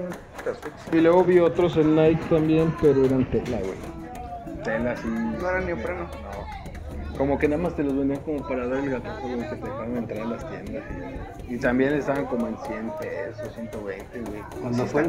Y 0.92 1.00
luego 1.00 1.24
vi 1.24 1.38
otros 1.38 1.76
en 1.76 1.96
Nike 1.96 2.22
también, 2.28 2.74
pero 2.80 3.04
eran 3.04 3.24
tela, 3.30 3.58
güey. 3.58 4.62
Tela 4.62 4.92
así. 4.92 5.08
No 5.08 5.48
eran 5.48 5.66
neopreno. 5.66 6.00
No. 6.02 6.64
Como 7.18 7.38
que 7.38 7.46
nada 7.46 7.62
más 7.62 7.76
te 7.76 7.84
los 7.84 7.96
vendían 7.96 8.20
como 8.22 8.42
para 8.48 8.66
dar 8.66 8.78
el 8.78 8.90
gatazo, 8.90 9.20
güey, 9.22 9.38
que 9.48 9.54
te 9.54 9.64
dejaban 9.64 9.96
entrar 9.96 10.18
a 10.20 10.24
las 10.30 10.48
tiendas. 10.50 10.82
Y, 11.48 11.54
y 11.54 11.58
también 11.58 11.92
estaban 11.94 12.26
como 12.26 12.48
en 12.48 12.56
100 12.66 12.90
pesos, 13.00 13.52
120, 13.54 14.20
güey. 14.22 14.42
Cuando 14.60 14.82
Sí 14.82 14.88
fue 14.88 15.02
de 15.04 15.08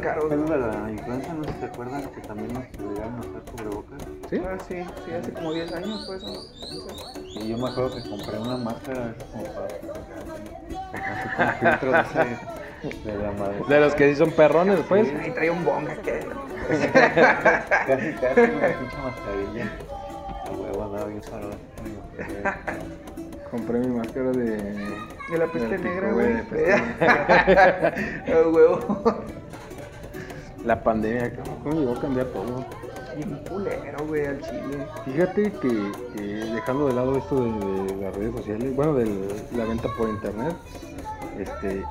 la 0.57 0.91
influenza, 0.91 1.33
no 1.33 1.43
sé 1.45 1.53
si 1.53 1.59
se 1.61 1.65
acuerdan 1.65 2.03
que 2.11 2.21
también 2.21 2.53
nos 2.53 2.63
obligaron 2.87 3.15
a 3.15 3.19
usar 3.21 3.41
cubrebocas. 3.51 4.01
¿Sí? 4.29 4.37
Ah, 4.45 4.57
sí, 4.67 4.75
sí, 5.05 5.11
hace 5.19 5.33
como 5.33 5.51
10 5.53 5.73
años 5.73 6.05
fue 6.05 6.17
eso. 6.17 6.27
No 6.27 6.41
sé. 6.43 7.21
Y 7.39 7.47
yo 7.49 7.57
me 7.57 7.69
acuerdo 7.71 7.95
que 7.95 8.07
compré 8.07 8.37
una 8.37 8.57
máscara 8.57 9.15
como 9.31 9.43
para. 9.45 9.65
Así 10.93 11.29
con 11.35 11.69
filtro 11.71 11.91
de, 11.91 12.01
ese- 12.01 12.37
de 12.89 13.17
la 13.17 13.31
madre. 13.31 13.55
De 13.67 13.79
los 13.79 13.95
que 13.95 14.09
sí 14.09 14.15
son 14.15 14.31
perrones, 14.31 14.79
pues. 14.87 15.07
Ahí 15.19 15.31
traía 15.31 15.51
un 15.51 15.63
bonga 15.65 15.95
que. 15.95 16.19
Casi, 16.67 18.13
casi 18.13 18.41
una 18.41 18.67
pinche 18.67 18.97
mascarilla. 19.03 19.71
A 20.47 20.51
huevo 20.51 20.83
andaba 20.83 21.05
bien. 21.05 21.21
Compré 23.51 23.79
mi 23.79 23.87
máscara 23.87 24.31
de. 24.31 24.57
De 24.57 25.37
la 25.37 25.45
peste 25.47 25.77
negra, 25.77 26.11
güey. 26.11 26.33
de 26.33 26.43
peste 26.43 26.81
negra. 26.81 27.93
A 28.45 28.47
huevo. 28.49 28.79
La 30.65 30.81
pandemia, 30.83 31.31
¿cómo- 31.35 31.59
¿cómo 31.63 31.79
llegó 31.79 31.93
a 31.93 32.01
cambiar 32.01 32.25
todo? 32.27 32.65
Bien 33.15 33.39
culero, 33.47 34.05
güey, 34.07 34.25
al 34.25 34.41
chile. 34.41 34.85
Fíjate 35.05 35.51
que, 35.53 35.91
que 36.15 36.21
dejando 36.23 36.87
de 36.87 36.93
lado 36.95 37.17
esto 37.17 37.35
de, 37.43 37.93
de 37.93 38.01
las 38.01 38.15
redes 38.15 38.35
sociales, 38.35 38.75
bueno, 38.75 38.93
de 38.95 39.05
la 39.55 39.63
venta 39.65 39.87
por 39.97 40.09
internet, 40.09 40.53
este, 41.39 41.83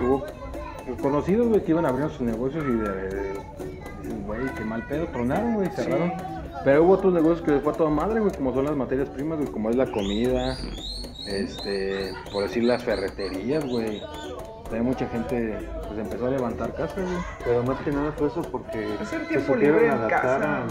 hubo 0.00 0.24
conocidos, 1.00 1.48
güey, 1.48 1.62
que 1.62 1.72
iban 1.72 1.86
abriendo 1.86 2.12
sus 2.12 2.22
negocios 2.22 2.64
y 2.66 2.72
de, 2.72 3.34
güey, 4.26 4.40
qué 4.56 4.64
mal 4.64 4.86
pedo, 4.86 5.06
tronaron, 5.06 5.54
güey, 5.54 5.68
cerraron. 5.70 6.12
Pero 6.64 6.84
hubo 6.84 6.92
otros 6.92 7.12
negocios 7.12 7.42
que 7.42 7.52
les 7.52 7.62
fue 7.62 7.72
a 7.72 7.76
toda 7.76 7.90
madre, 7.90 8.20
güey, 8.20 8.32
como 8.32 8.54
son 8.54 8.64
las 8.64 8.76
materias 8.76 9.08
primas, 9.08 9.38
güey, 9.38 9.50
como 9.50 9.70
es 9.70 9.76
la 9.76 9.90
comida, 9.90 10.56
este, 11.26 12.12
por 12.32 12.44
decir 12.44 12.64
las 12.64 12.84
ferreterías, 12.84 13.64
güey. 13.64 14.00
También 14.72 14.86
mucha 14.86 15.06
gente, 15.08 15.58
pues, 15.86 15.98
empezó 15.98 16.26
a 16.28 16.30
levantar 16.30 16.72
casas, 16.74 17.04
güey. 17.04 17.18
Pero 17.44 17.62
más 17.62 17.78
que 17.80 17.90
nada 17.92 18.10
fue 18.12 18.28
eso 18.28 18.40
porque 18.40 18.96
Hacer 18.98 19.20
se 19.20 19.26
tiempo 19.26 19.52
supieron 19.52 19.80
libre 19.80 19.86
en 19.86 19.92
adaptar 19.92 20.40
casa. 20.40 20.64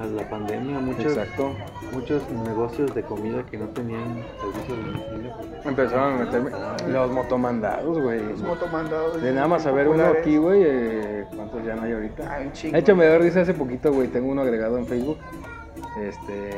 a, 0.00 0.06
la 0.06 0.30
pandemia. 0.30 0.78
Muchos, 0.78 1.16
Exacto. 1.16 1.50
muchos 1.92 2.22
negocios 2.30 2.94
de 2.94 3.02
comida 3.02 3.42
que 3.50 3.58
no 3.58 3.66
tenían 3.70 4.22
servicio 4.40 4.76
de 4.76 4.82
domicilio. 4.84 5.32
pues, 5.36 5.66
Empezaron 5.66 6.12
a 6.12 6.16
meterme 6.24 6.50
los 6.92 7.10
motomandados, 7.10 7.98
güey. 8.00 8.24
Los 8.24 8.40
motomandados. 8.42 9.20
De 9.20 9.32
nada 9.32 9.48
más 9.48 9.66
a 9.66 9.72
ver 9.72 9.88
uno 9.88 10.04
aquí, 10.04 10.36
güey, 10.36 10.62
eh, 10.64 11.24
¿cuántos 11.34 11.64
ya 11.64 11.74
no 11.74 11.82
hay 11.82 11.92
ahorita? 11.94 12.32
Ay, 12.32 12.46
un 12.46 12.52
chingo. 12.52 12.72
De 12.74 12.78
hecho, 12.78 12.94
me 12.94 13.04
dio 13.08 13.18
risa 13.18 13.40
hace 13.40 13.52
poquito, 13.54 13.92
güey, 13.92 14.06
tengo 14.06 14.30
uno 14.30 14.42
agregado 14.42 14.78
en 14.78 14.86
Facebook, 14.86 15.18
este, 16.00 16.50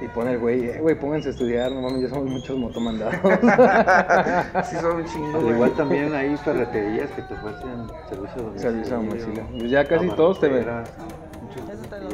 y 0.00 0.08
pone 0.08 0.32
el 0.32 0.38
güey, 0.38 0.66
eh, 0.68 0.78
güey, 0.80 0.94
pónganse 0.98 1.28
a 1.28 1.30
estudiar, 1.32 1.72
no 1.72 1.80
mames, 1.80 2.02
ya 2.02 2.08
somos 2.08 2.30
muchos 2.30 2.58
motomandados. 2.58 3.14
sí, 4.68 4.76
son 4.76 4.96
un 4.96 5.04
chingo, 5.06 5.28
Pero 5.32 5.40
güey. 5.42 5.54
igual 5.54 5.72
también 5.72 6.14
hay 6.14 6.36
ferreterías 6.36 7.10
que 7.10 7.22
te 7.22 7.34
ofrecen 7.34 7.86
servicio 8.08 8.42
a 8.42 8.44
domicilio. 8.44 8.58
Servicio 8.60 8.94
a 8.94 8.98
domicilio. 8.98 9.46
Pues 9.58 9.70
ya 9.70 9.84
casi 9.84 10.08
todos 10.10 10.40
te 10.40 10.48
ven. 10.48 10.66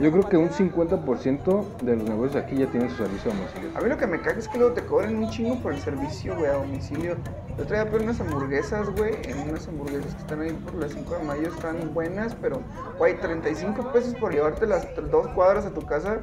Yo 0.00 0.10
creo 0.10 0.28
que 0.28 0.36
un 0.36 0.48
50% 0.50 1.64
de 1.82 1.96
los 1.96 2.08
negocios 2.08 2.42
aquí 2.42 2.56
ya 2.56 2.66
tienen 2.66 2.90
su 2.90 2.96
servicio 2.96 3.30
a 3.30 3.34
domicilio. 3.34 3.70
A 3.74 3.80
mí 3.80 3.88
lo 3.88 3.96
que 3.96 4.06
me 4.06 4.20
caga 4.20 4.38
es 4.38 4.48
que 4.48 4.58
luego 4.58 4.74
te 4.74 4.84
cobran 4.84 5.16
un 5.16 5.30
chingo 5.30 5.56
por 5.56 5.72
el 5.72 5.80
servicio, 5.80 6.36
güey, 6.36 6.46
a 6.46 6.54
domicilio. 6.54 7.16
Yo 7.58 7.64
traía 7.66 7.90
por 7.90 8.00
unas 8.00 8.20
hamburguesas, 8.20 8.88
güey, 8.96 9.14
en 9.24 9.50
unas 9.50 9.66
hamburguesas 9.68 10.14
que 10.14 10.20
están 10.20 10.40
ahí 10.40 10.52
por 10.52 10.74
las 10.74 10.92
5 10.92 11.14
de 11.16 11.24
mayo, 11.24 11.48
están 11.48 11.92
buenas, 11.92 12.34
pero, 12.40 12.60
güey, 12.98 13.18
35 13.18 13.92
pesos 13.92 14.14
por 14.14 14.32
llevarte 14.32 14.66
las 14.66 14.86
dos 15.10 15.26
cuadras 15.28 15.66
a 15.66 15.70
tu 15.70 15.82
casa. 15.82 16.20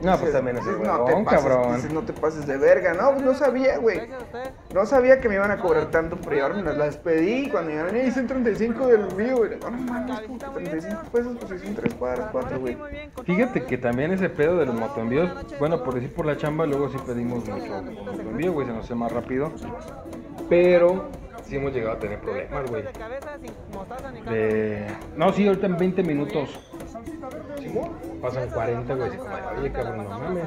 No, 0.00 0.16
pues 0.16 0.32
también 0.32 0.56
es 0.58 0.64
dices, 0.64 0.80
no 0.80 1.04
te 1.04 1.12
pases, 1.24 1.42
cabrón. 1.42 1.74
dices, 1.74 1.92
no 1.92 2.02
te 2.02 2.12
pases 2.12 2.46
de 2.46 2.56
verga, 2.56 2.94
no, 2.94 3.12
pues 3.12 3.22
no 3.22 3.34
sabía, 3.34 3.78
güey. 3.78 4.08
No 4.72 4.86
sabía 4.86 5.20
que 5.20 5.28
me 5.28 5.34
iban 5.34 5.50
a 5.50 5.58
cobrar 5.58 5.86
tanto 5.90 6.16
por 6.16 6.34
llevármelas. 6.34 6.76
Las 6.76 6.96
pedí 6.96 7.46
y 7.46 7.50
cuando 7.50 7.70
llegaron, 7.70 7.94
ahí 7.96 8.10
son 8.12 8.26
35 8.26 8.86
del 8.86 9.00
envío, 9.08 9.38
güey. 9.38 9.50
No, 9.58 9.70
no 9.70 9.78
mames, 9.78 10.20
como 10.20 10.38
que 10.38 10.46
35 10.46 11.02
pesos, 11.10 11.36
pues 11.40 11.62
son 11.62 11.74
3 11.74 11.94
cuadras, 11.94 12.28
4, 12.30 12.60
güey. 12.60 12.76
Fíjate 13.24 13.64
que 13.64 13.78
también 13.78 14.12
ese 14.12 14.28
pedo 14.28 14.56
de 14.56 14.66
los 14.66 14.74
motoenvíos, 14.74 15.30
bueno, 15.58 15.82
por 15.82 15.94
decir 15.94 16.14
por 16.14 16.26
la 16.26 16.36
chamba, 16.36 16.64
luego 16.66 16.88
sí 16.90 16.98
pedimos 17.04 17.48
mucho 17.48 17.82
motoenvío, 17.82 18.52
güey, 18.52 18.66
se 18.66 18.72
nos 18.72 18.84
hace 18.84 18.94
más 18.94 19.10
rápido. 19.10 19.50
Pero 20.48 21.08
sí 21.42 21.56
hemos 21.56 21.72
llegado 21.72 21.96
a 21.96 21.98
tener 21.98 22.20
problemas, 22.20 22.70
güey. 22.70 22.84
De... 24.30 24.86
No, 25.16 25.32
sí, 25.32 25.46
ahorita 25.46 25.66
en 25.66 25.76
20 25.76 26.02
minutos. 26.04 26.72
Pasan 28.22 28.48
40, 28.50 28.94
güey, 28.94 29.10
oye, 29.58 29.72
cabrón, 29.72 30.04
no 30.08 30.18
mames. 30.18 30.44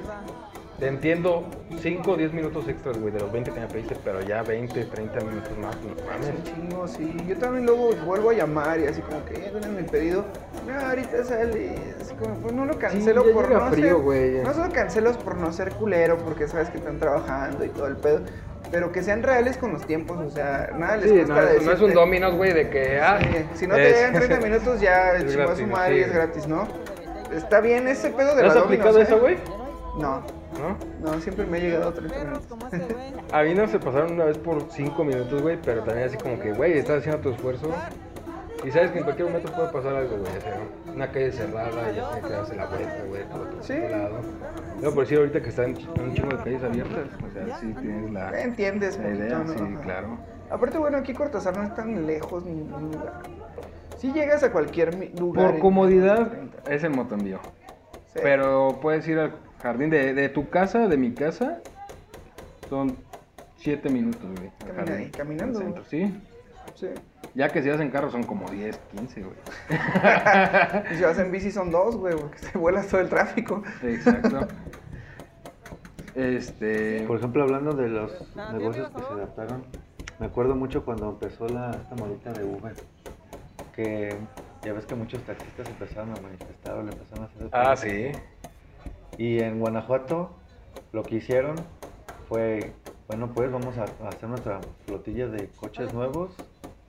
Te 0.80 0.88
entiendo 0.88 1.46
5 1.80 2.12
o 2.12 2.18
10 2.18 2.34
minutos 2.34 2.68
extras, 2.68 2.98
güey, 2.98 3.14
de 3.14 3.20
los 3.20 3.32
20 3.32 3.52
que 3.52 3.60
me 3.60 3.68
pediste, 3.68 3.96
pero 4.04 4.20
ya 4.22 4.42
20, 4.42 4.84
30 4.86 5.20
minutos 5.22 5.56
más, 5.60 5.76
no 5.84 5.92
Es 5.92 6.06
mames. 6.08 6.30
un 6.30 6.44
chingo, 6.44 6.88
sí. 6.88 7.16
Yo 7.28 7.38
también 7.38 7.68
luego 7.68 7.92
vuelvo 8.04 8.32
a 8.32 8.34
llamar 8.34 8.80
y 8.80 8.88
así 8.88 9.00
como 9.02 9.24
que, 9.26 9.36
eh, 9.36 9.52
ven 9.54 9.76
mi 9.76 9.84
pedido. 9.84 10.26
No, 10.66 10.80
ahorita 10.88 11.24
sale. 11.24 11.76
Así 12.02 12.16
como, 12.16 12.34
pues 12.36 12.54
no 12.56 12.66
lo 12.66 12.80
cancelo 12.80 13.24
ya 13.28 13.34
por 13.34 13.52
no 13.52 13.70
frío, 13.70 13.86
ser. 13.86 13.96
güey. 13.98 14.44
No 14.44 14.54
solo 14.56 14.74
cancelo 14.74 15.12
por 15.20 15.38
no 15.38 15.54
ser 15.54 15.72
culero, 15.74 16.18
porque 16.18 16.48
sabes 16.48 16.70
que 16.72 16.80
están 16.80 16.98
trabajando 16.98 17.64
y 17.64 17.70
todo 17.70 17.86
el 17.86 17.98
pedo. 17.98 18.22
Pero 18.72 18.92
que 18.92 19.04
sean 19.04 19.22
reales 19.22 19.58
con 19.58 19.74
los 19.74 19.86
tiempos, 19.86 20.18
o 20.18 20.30
sea, 20.30 20.70
nada 20.78 20.96
les 20.98 21.10
Sí, 21.10 21.16
cuesta 21.18 21.34
no, 21.34 21.42
es- 21.42 21.48
no 21.66 21.72
es 21.74 21.80
un 21.82 21.88
decirte- 21.90 21.94
Dominos, 21.94 22.36
güey, 22.36 22.54
de 22.54 22.70
que, 22.70 23.00
ah, 23.02 23.20
Sí, 23.20 23.46
si 23.56 23.68
no 23.68 23.76
te 23.76 23.90
es- 23.90 23.96
llegan 23.98 24.14
30 24.14 24.40
minutos 24.48 24.80
ya 24.82 25.18
chingó 25.28 25.50
a 25.52 25.56
su 25.56 25.68
madre 25.68 25.96
y 25.96 25.98
sí. 26.00 26.04
es 26.06 26.14
gratis, 26.14 26.48
¿no? 26.48 26.68
Está 27.36 27.60
bien 27.62 27.88
ese 27.88 28.10
pedo 28.12 28.36
de 28.36 28.46
¿Has 28.46 28.56
la 28.56 28.62
aplicado 28.62 28.94
Domino's, 28.94 29.08
eso, 29.10 29.18
¿eh? 29.18 29.20
güey? 29.20 29.38
No, 30.02 30.22
¿No? 30.58 30.78
no, 31.12 31.20
siempre 31.22 31.46
me 31.46 31.58
he 31.58 31.62
llegado 31.62 31.90
a 31.90 31.94
30 31.94 32.18
minutos. 32.24 32.48
A 33.34 33.44
mí 33.44 33.54
no 33.54 33.68
se 33.68 33.80
pasaron 33.80 34.14
una 34.14 34.26
vez 34.26 34.38
por 34.38 34.66
5 34.72 35.04
minutos, 35.04 35.42
güey, 35.42 35.58
pero 35.62 35.82
también 35.84 36.08
así 36.08 36.18
como 36.18 36.40
que, 36.40 36.52
güey, 36.54 36.78
estás 36.78 37.00
haciendo 37.00 37.20
tu 37.22 37.32
esfuerzo. 37.32 37.70
Y 38.64 38.72
sabes 38.72 38.92
que 38.92 39.00
en 39.00 39.04
cualquier 39.04 39.28
momento 39.28 39.52
puede 39.54 39.70
pasar 39.72 39.96
algo, 39.96 40.18
güey. 40.18 40.38
O 40.38 40.42
sea, 40.42 40.60
una 40.94 41.12
calle 41.12 41.32
cerrada 41.32 41.92
y 41.92 41.96
ya 41.96 42.10
tiene 42.12 42.28
que 42.28 42.34
darse 42.34 42.56
la 42.56 42.66
vuelta, 42.68 43.04
güey, 43.08 43.24
por 43.30 43.42
otro 43.42 43.64
Sí. 43.64 43.74
lado. 43.78 44.20
No, 44.82 44.92
por 44.92 45.04
decir 45.04 45.18
ahorita 45.18 45.42
que 45.42 45.50
están 45.50 45.70
un 45.72 46.14
chingo 46.14 46.30
de 46.38 46.44
calles 46.44 46.64
abiertas. 46.64 47.08
O 47.28 47.32
sea, 47.32 47.58
sí 47.58 47.74
tienes 47.80 48.12
la, 48.12 48.42
¿Entiendes? 48.42 48.98
la 49.00 49.10
idea, 49.10 49.40
poquito, 49.44 49.66
sí, 49.66 49.76
claro. 49.84 50.18
Aparte, 50.50 50.78
bueno, 50.78 50.98
aquí 50.98 51.14
Cortázar 51.14 51.56
no 51.58 51.64
es 51.64 51.74
tan 51.76 52.06
lejos 52.06 52.46
ni 52.46 52.52
ningún 52.54 52.92
lugar. 52.92 53.22
Si 53.98 54.12
llegas 54.12 54.44
a 54.44 54.52
cualquier 54.52 55.12
lugar. 55.20 55.52
Por 55.52 55.60
comodidad 55.60 56.28
30. 56.30 56.72
es 56.72 56.84
el 56.84 56.92
motoenvío. 56.92 57.40
Sí. 58.14 58.20
Pero 58.22 58.80
puedes 58.82 59.08
ir 59.08 59.18
al 59.20 59.34
jardín 59.62 59.90
de, 59.90 60.14
de 60.14 60.30
tu 60.30 60.50
casa, 60.50 60.88
de 60.88 60.98
mi 60.98 61.14
casa. 61.14 61.60
Son 62.70 62.96
7 63.58 63.90
minutos, 63.90 64.22
güey. 64.38 64.52
Camina- 64.76 65.12
caminando, 65.18 65.60
centro. 65.60 65.84
Sí. 65.86 66.20
Sí. 66.76 66.88
Ya 67.34 67.50
que 67.50 67.62
si 67.62 67.70
vas 67.70 67.80
en 67.80 67.92
carro 67.92 68.12
son 68.12 68.24
como 68.24 68.50
10, 68.50 68.78
15, 68.98 69.22
güey. 69.22 69.36
Y 70.92 70.96
si 70.96 71.04
vas 71.04 71.18
en 71.20 71.32
bici 71.32 71.52
son 71.52 71.72
dos, 71.72 71.96
güey, 71.96 72.16
porque 72.16 72.40
te 72.40 72.58
vuelas 72.58 72.88
todo 72.88 73.02
el 73.02 73.10
tráfico. 73.10 73.64
Exacto. 73.84 74.48
Este. 76.16 77.04
Por 77.08 77.18
ejemplo, 77.18 77.44
hablando 77.44 77.74
de 77.74 77.88
los 77.88 78.12
negocios 78.52 78.90
que 78.90 79.02
se 79.02 79.14
adaptaron, 79.14 79.64
me 80.20 80.26
acuerdo 80.26 80.56
mucho 80.56 80.84
cuando 80.84 81.10
empezó 81.10 81.48
la, 81.48 81.72
esta 81.72 81.96
modita 81.96 82.34
de 82.34 82.44
Uber, 82.44 82.76
que 83.74 84.16
ya 84.64 84.74
ves 84.74 84.86
que 84.86 84.96
muchos 84.96 85.24
taxistas 85.24 85.68
empezaron 85.70 86.12
a 86.12 86.22
manifestar 86.22 86.76
o 86.76 86.84
le 86.84 86.92
empezaron 86.92 87.24
a 87.24 87.28
hacer... 87.28 87.50
Ah, 87.52 87.76
sí. 87.76 88.12
Y 89.18 89.40
en 89.40 89.60
Guanajuato 89.60 90.36
lo 90.92 91.04
que 91.04 91.16
hicieron 91.16 91.56
fue, 92.28 92.74
bueno, 93.08 93.32
pues 93.34 93.52
vamos 93.52 93.78
a 93.78 93.84
hacer 94.08 94.30
nuestra 94.30 94.60
flotilla 94.86 95.28
de 95.28 95.48
coches 95.48 95.94
nuevos, 95.94 96.36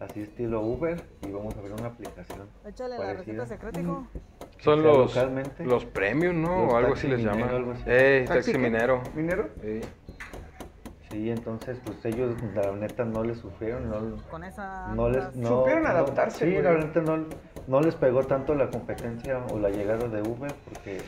así 0.04 0.22
estilo 0.22 0.60
Uber, 0.60 1.02
y 1.22 1.30
vamos 1.30 1.54
a 1.54 1.58
abrir 1.58 1.74
una 1.74 1.88
aplicación. 1.88 2.48
Échale 2.66 2.98
la 2.98 3.04
la 3.04 3.12
receta 3.14 3.32
receta 3.32 3.46
secreta, 3.46 3.80
hijo. 3.80 4.06
Son 4.58 4.82
los, 4.82 5.14
localmente. 5.14 5.64
los 5.64 5.84
premium, 5.84 6.42
¿no? 6.42 6.64
Los 6.64 6.72
o 6.72 6.76
algo 6.76 6.92
así 6.94 7.08
taxi 7.08 7.24
les 7.24 7.32
minero, 7.36 7.58
llaman. 7.58 7.76
Ey, 7.86 8.24
¿Taxi 8.26 8.58
minero. 8.58 9.02
¿Minero? 9.14 9.48
Sí. 9.60 9.80
Sí, 11.10 11.30
entonces 11.30 11.78
pues 11.84 12.02
ellos 12.06 12.34
la 12.54 12.72
neta 12.72 13.04
no 13.04 13.22
les 13.22 13.38
sufrieron, 13.38 13.90
no, 13.90 14.16
Con 14.30 14.44
esa. 14.44 14.88
no 14.94 15.10
les... 15.10 15.34
No, 15.36 15.48
Supieron 15.60 15.82
no- 15.82 15.88
adaptarse, 15.90 16.46
Sí, 16.46 16.50
güey. 16.52 16.62
la 16.62 16.72
neta 16.74 17.00
no, 17.02 17.26
no 17.66 17.80
les 17.82 17.94
pegó 17.96 18.22
tanto 18.24 18.54
la 18.54 18.70
competencia 18.70 19.44
o 19.52 19.58
la 19.58 19.68
llegada 19.68 20.08
de 20.08 20.22
Uber 20.22 20.54
porque 20.64 21.00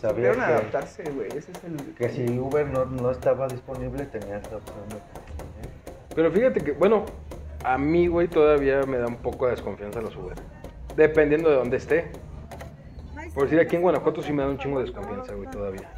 sabían 0.00 0.32
Supieron 0.34 0.36
que, 0.36 0.42
adaptarse, 0.44 1.02
güey. 1.10 1.28
Ese 1.36 1.52
es 1.52 1.64
el. 1.64 1.94
que 1.96 2.08
si 2.08 2.38
Uber 2.38 2.66
no, 2.66 2.86
no 2.86 3.10
estaba 3.10 3.46
disponible 3.48 4.06
tenían 4.06 4.40
esa 4.40 4.56
opción 4.56 4.88
de... 4.88 4.96
Pero 6.14 6.30
fíjate 6.32 6.60
que, 6.62 6.72
bueno, 6.72 7.04
a 7.64 7.78
mí, 7.78 8.06
güey, 8.06 8.28
todavía 8.28 8.82
me 8.82 8.98
da 8.98 9.06
un 9.06 9.16
poco 9.16 9.46
de 9.46 9.52
desconfianza 9.52 10.00
los 10.00 10.16
Uber. 10.16 10.36
Dependiendo 10.96 11.50
de 11.50 11.56
dónde 11.56 11.76
esté. 11.76 12.10
Por 13.34 13.44
decir, 13.44 13.60
aquí 13.60 13.76
en 13.76 13.82
Guanajuato 13.82 14.22
sí 14.22 14.32
me 14.32 14.42
da 14.42 14.48
un 14.48 14.58
chingo 14.58 14.78
de 14.78 14.86
desconfianza, 14.86 15.34
güey, 15.34 15.48
todavía. 15.50 15.92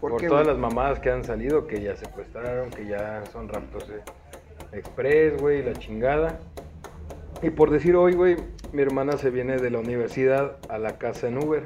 ¿Por, 0.00 0.16
todas 0.16 0.30
güey? 0.30 0.46
las 0.46 0.58
mamadas 0.58 0.98
que 0.98 1.10
han 1.10 1.24
salido, 1.24 1.66
que 1.66 1.80
ya 1.80 1.96
secuestraron, 1.96 2.70
que 2.70 2.86
ya 2.86 3.24
son 3.32 3.48
raptos 3.48 3.88
eh, 3.88 4.02
express, 4.72 5.40
güey, 5.40 5.62
la 5.62 5.74
chingada. 5.74 6.40
Y 7.40 7.50
por 7.50 7.70
decir 7.70 7.96
hoy, 7.96 8.14
güey, 8.14 8.36
mi 8.72 8.82
hermana 8.82 9.16
se 9.16 9.30
viene 9.30 9.56
de 9.58 9.70
la 9.70 9.78
universidad 9.78 10.56
a 10.68 10.78
la 10.78 10.98
casa 10.98 11.28
en 11.28 11.38
Uber. 11.38 11.64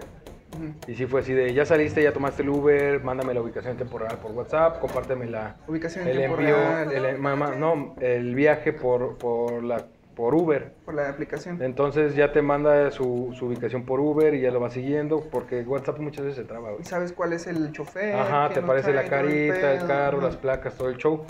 Y 0.87 0.95
sí 0.95 1.07
fue 1.07 1.21
así 1.21 1.33
de, 1.33 1.53
ya 1.55 1.65
saliste, 1.65 2.03
ya 2.03 2.13
tomaste 2.13 2.43
el 2.43 2.49
Uber, 2.51 3.03
mándame 3.03 3.35
la 3.35 3.41
ubicación 3.41 3.77
temporal 3.77 4.19
por 4.19 4.33
WhatsApp, 4.33 4.81
compárteme 4.81 5.27
la, 5.27 5.57
Ubicación 5.67 6.07
el 6.07 6.17
tiempo 6.17 6.39
envío, 6.39 6.57
el, 6.91 7.19
mamá, 7.19 7.55
no, 7.55 7.95
el 8.01 8.35
viaje 8.35 8.73
por, 8.73 9.17
por, 9.19 9.63
la, 9.63 9.87
por 10.15 10.35
Uber. 10.35 10.73
Por 10.85 10.95
la 10.95 11.09
aplicación. 11.09 11.63
Entonces 11.63 12.15
ya 12.15 12.33
te 12.33 12.43
manda 12.43 12.91
su, 12.91 13.35
su 13.39 13.47
ubicación 13.47 13.85
por 13.85 14.01
Uber 14.01 14.35
y 14.35 14.41
ya 14.41 14.51
lo 14.51 14.61
va 14.61 14.71
siguiendo, 14.71 15.21
porque 15.31 15.63
WhatsApp 15.63 15.99
muchas 15.99 16.25
veces 16.25 16.43
se 16.43 16.45
traba, 16.45 16.71
güey. 16.71 16.83
Y 16.83 16.85
sabes 16.85 17.13
cuál 17.13 17.33
es 17.33 17.47
el 17.47 17.73
chofer. 17.73 18.15
Ajá, 18.15 18.49
te 18.49 18.61
lo 18.61 18.67
aparece 18.67 18.93
la 18.93 19.05
trae, 19.05 19.23
carita, 19.23 19.73
el 19.75 19.87
carro, 19.87 20.21
las 20.21 20.37
placas, 20.37 20.75
todo 20.77 20.89
el 20.89 20.97
show. 20.97 21.25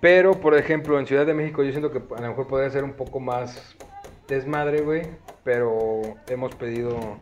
Pero, 0.00 0.32
por 0.34 0.56
ejemplo, 0.56 0.98
en 0.98 1.06
Ciudad 1.06 1.26
de 1.26 1.34
México 1.34 1.62
yo 1.62 1.72
siento 1.72 1.90
que 1.90 1.98
a 1.98 2.20
lo 2.20 2.28
mejor 2.28 2.46
podría 2.46 2.70
ser 2.70 2.84
un 2.84 2.92
poco 2.92 3.18
más 3.18 3.76
desmadre, 4.28 4.82
güey. 4.82 5.02
Pero 5.42 6.02
hemos 6.28 6.54
pedido 6.54 7.18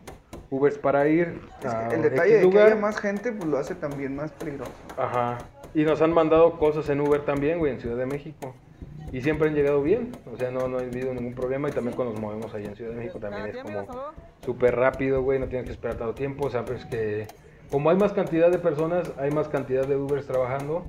Ubers 0.49 0.77
para 0.77 1.07
ir 1.07 1.41
Es 1.59 1.65
a 1.65 1.89
que 1.89 1.95
el 1.95 2.01
X 2.01 2.11
detalle 2.11 2.33
de 2.37 2.49
que 2.49 2.61
haya 2.61 2.75
más 2.75 2.97
gente, 2.97 3.31
pues 3.31 3.49
lo 3.49 3.57
hace 3.57 3.75
también 3.75 4.15
más 4.15 4.31
peligroso. 4.31 4.71
Ajá. 4.97 5.37
Y 5.73 5.83
nos 5.83 6.01
han 6.01 6.13
mandado 6.13 6.57
cosas 6.57 6.89
en 6.89 7.01
Uber 7.01 7.21
también, 7.25 7.59
güey, 7.59 7.73
en 7.73 7.79
Ciudad 7.79 7.97
de 7.97 8.05
México. 8.05 8.55
Y 9.11 9.21
siempre 9.21 9.49
han 9.49 9.55
llegado 9.55 9.81
bien. 9.81 10.11
O 10.31 10.37
sea, 10.37 10.51
no, 10.51 10.67
no 10.67 10.77
ha 10.77 10.81
habido 10.81 11.13
ningún 11.13 11.33
problema. 11.33 11.69
Y 11.69 11.71
también 11.71 11.95
cuando 11.95 12.13
nos 12.13 12.21
movemos 12.21 12.53
allá 12.53 12.67
en 12.67 12.75
Ciudad 12.75 12.91
de 12.91 12.97
México 12.97 13.19
también 13.19 13.47
es 13.47 13.57
como 13.57 13.87
súper 14.43 14.75
rápido, 14.75 15.21
güey. 15.21 15.39
No 15.39 15.47
tienes 15.47 15.65
que 15.65 15.71
esperar 15.71 15.97
tanto 15.97 16.13
tiempo. 16.13 16.47
O 16.47 16.49
sea, 16.49 16.65
pues 16.65 16.85
que 16.85 17.27
como 17.71 17.89
hay 17.89 17.97
más 17.97 18.13
cantidad 18.13 18.49
de 18.49 18.59
personas, 18.59 19.11
hay 19.17 19.31
más 19.31 19.47
cantidad 19.47 19.85
de 19.85 19.95
Ubers 19.95 20.27
trabajando. 20.27 20.85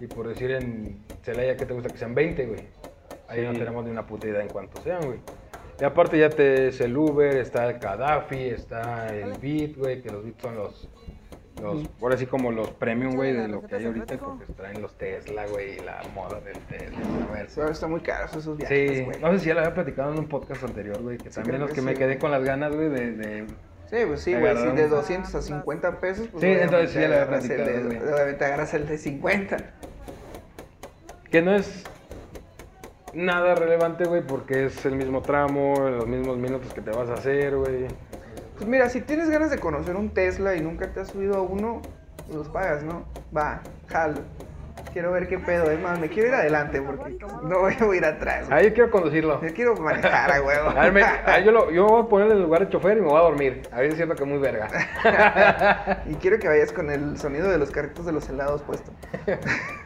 Y 0.00 0.06
por 0.06 0.28
decir 0.28 0.52
en 0.52 1.02
Celaya, 1.22 1.56
que 1.56 1.66
te 1.66 1.74
gusta 1.74 1.88
que 1.88 1.98
sean 1.98 2.14
20, 2.14 2.46
güey? 2.46 2.60
Ahí 3.28 3.44
no 3.44 3.52
tenemos 3.52 3.84
ni 3.84 3.90
una 3.90 4.06
puta 4.06 4.28
idea 4.28 4.42
en 4.42 4.48
cuánto 4.48 4.80
sean, 4.82 5.04
güey. 5.04 5.18
Y 5.80 5.84
aparte 5.84 6.18
ya 6.18 6.28
te 6.28 6.68
es 6.68 6.80
el 6.80 6.96
Uber, 6.96 7.36
está 7.36 7.68
el 7.70 7.78
Gaddafi, 7.78 8.48
está 8.48 9.14
el 9.14 9.38
Bit, 9.38 9.76
güey, 9.76 10.02
que 10.02 10.10
los 10.10 10.24
Bit 10.24 10.40
son 10.40 10.56
los, 10.56 10.88
los, 11.62 11.86
por 12.00 12.12
así 12.12 12.26
como 12.26 12.50
los 12.50 12.70
premium, 12.70 13.14
güey, 13.14 13.32
de 13.32 13.46
lo 13.46 13.62
que 13.62 13.76
hay 13.76 13.84
ahorita, 13.86 14.16
porque 14.18 14.52
traen 14.54 14.82
los 14.82 14.98
Tesla, 14.98 15.46
güey, 15.46 15.76
y 15.78 15.80
la 15.80 16.02
moda 16.14 16.40
del 16.40 16.58
Tesla, 16.66 16.98
a 17.28 17.32
ver, 17.32 17.48
Pero 17.54 17.68
está 17.70 17.86
muy 17.86 18.00
caros 18.00 18.34
esos 18.34 18.56
viajes, 18.56 18.98
Sí, 18.98 19.20
no 19.20 19.32
sé 19.32 19.38
si 19.38 19.46
ya 19.46 19.54
lo 19.54 19.60
había 19.60 19.74
platicado 19.74 20.12
en 20.12 20.18
un 20.18 20.28
podcast 20.28 20.64
anterior, 20.64 21.00
güey, 21.00 21.16
que 21.16 21.30
también 21.30 21.60
los 21.60 21.70
que 21.70 21.76
que 21.76 21.82
me 21.82 21.92
sí, 21.92 21.98
quedé 21.98 22.18
con 22.18 22.32
las 22.32 22.42
ganas, 22.42 22.74
güey, 22.74 22.88
de, 22.88 23.12
de 23.12 23.46
Sí, 23.90 23.96
pues 24.06 24.20
sí, 24.20 24.34
güey, 24.34 24.54
si 24.56 24.62
de 24.62 24.70
agarraron. 24.72 24.90
200 24.90 25.34
a 25.34 25.42
50 25.42 26.00
pesos, 26.00 26.28
pues 26.28 26.42
Sí, 26.42 26.48
entonces 26.48 26.90
sí 26.90 27.00
ya 27.00 27.08
lo 27.08 27.14
había 27.14 27.22
agarras 27.22 27.48
el 27.48 27.64
de-. 27.88 28.12
Obviamente 28.12 28.44
agarras 28.44 28.74
el 28.74 28.86
de 28.86 28.98
50. 28.98 29.56
Que 31.30 31.40
no 31.40 31.54
es 31.54 31.84
nada 33.14 33.54
relevante, 33.54 34.04
güey, 34.04 34.22
porque 34.22 34.66
es 34.66 34.84
el 34.86 34.94
mismo 34.96 35.22
tramo, 35.22 35.74
los 35.78 36.06
mismos 36.06 36.36
minutos 36.38 36.72
que 36.74 36.80
te 36.80 36.90
vas 36.90 37.08
a 37.10 37.14
hacer, 37.14 37.56
güey. 37.56 37.86
Pues 38.56 38.68
mira, 38.68 38.88
si 38.88 39.00
tienes 39.00 39.30
ganas 39.30 39.50
de 39.50 39.58
conocer 39.58 39.96
un 39.96 40.10
Tesla 40.10 40.54
y 40.56 40.60
nunca 40.60 40.88
te 40.92 41.00
has 41.00 41.08
subido 41.08 41.36
a 41.36 41.42
uno, 41.42 41.80
pues 42.26 42.36
los 42.36 42.48
pagas, 42.48 42.82
¿no? 42.82 43.04
Va, 43.36 43.60
jalo. 43.88 44.20
Quiero 44.92 45.12
ver 45.12 45.28
qué 45.28 45.38
pedo, 45.38 45.70
es 45.70 45.78
más, 45.80 46.00
me 46.00 46.08
quiero 46.08 46.28
ir 46.28 46.34
adelante 46.34 46.80
porque 46.80 47.18
no 47.42 47.58
voy 47.60 47.74
a 47.78 47.96
ir 47.96 48.04
atrás. 48.04 48.46
Ahí 48.50 48.72
quiero 48.72 48.90
conducirlo. 48.90 49.40
Yo 49.42 49.52
quiero 49.52 49.76
manejar 49.76 50.32
a 50.32 50.40
huevo. 50.42 50.70
A 50.70 50.88
ver, 50.88 50.92
me- 50.92 51.44
yo, 51.44 51.52
lo, 51.52 51.70
yo 51.70 51.84
me 51.84 51.90
voy 51.90 52.02
a 52.02 52.06
poner 52.08 52.26
en 52.28 52.38
el 52.38 52.42
lugar 52.42 52.64
de 52.64 52.70
chofer 52.70 52.96
y 52.96 53.00
me 53.02 53.06
voy 53.08 53.18
a 53.18 53.22
dormir. 53.22 53.62
A 53.70 53.80
ver 53.80 53.90
si 53.90 53.96
siento 53.98 54.14
que 54.14 54.24
muy 54.24 54.38
verga. 54.38 54.68
Y 56.06 56.14
quiero 56.14 56.38
que 56.38 56.48
vayas 56.48 56.72
con 56.72 56.90
el 56.90 57.18
sonido 57.18 57.48
de 57.50 57.58
los 57.58 57.70
carritos 57.70 58.06
de 58.06 58.12
los 58.12 58.28
helados 58.28 58.62
puesto. 58.62 58.90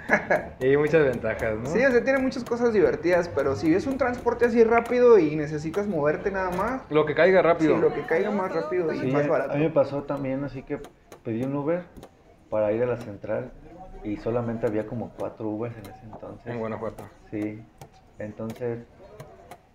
Y 0.60 0.64
hay 0.66 0.76
muchas 0.76 1.04
ventajas, 1.04 1.58
¿no? 1.58 1.66
Sí, 1.66 1.84
o 1.84 1.90
sea, 1.90 2.02
tiene 2.04 2.18
muchas 2.18 2.44
cosas 2.44 2.72
divertidas, 2.72 3.28
pero 3.28 3.56
si 3.56 3.74
es 3.74 3.86
un 3.86 3.98
transporte 3.98 4.46
así 4.46 4.62
rápido 4.64 5.18
y 5.18 5.34
necesitas 5.36 5.86
moverte 5.86 6.30
nada 6.30 6.50
más, 6.50 6.82
Lo 6.90 7.04
que 7.06 7.14
caiga 7.14 7.42
rápido. 7.42 7.74
sí, 7.76 7.80
lo 7.80 7.92
que 7.92 8.02
caiga 8.06 8.30
más 8.30 8.52
rápido 8.52 8.92
y 8.92 8.98
Sí, 9.00 9.06
más 9.06 9.26
barato. 9.28 9.52
a 9.52 9.56
mí 9.56 9.62
me 9.64 9.70
pasó 9.70 10.02
también, 10.04 10.44
así 10.44 10.62
que 10.62 10.78
pedí 11.24 11.42
un 11.44 11.54
Uber 11.56 11.82
para 12.50 12.72
ir 12.72 12.82
a 12.82 12.86
la 12.86 12.96
central 12.98 13.50
y 14.04 14.16
solamente 14.18 14.66
había 14.66 14.86
como 14.86 15.10
cuatro 15.16 15.48
Ubers 15.48 15.76
en 15.76 15.82
ese 15.86 16.04
entonces. 16.12 16.46
En 16.46 16.58
Guanajuato. 16.58 17.04
Sí, 17.30 17.62
entonces, 18.18 18.80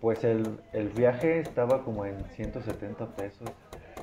pues 0.00 0.22
el, 0.24 0.60
el 0.72 0.88
viaje 0.90 1.40
estaba 1.40 1.82
como 1.84 2.04
en 2.06 2.16
170 2.36 3.06
pesos 3.16 3.48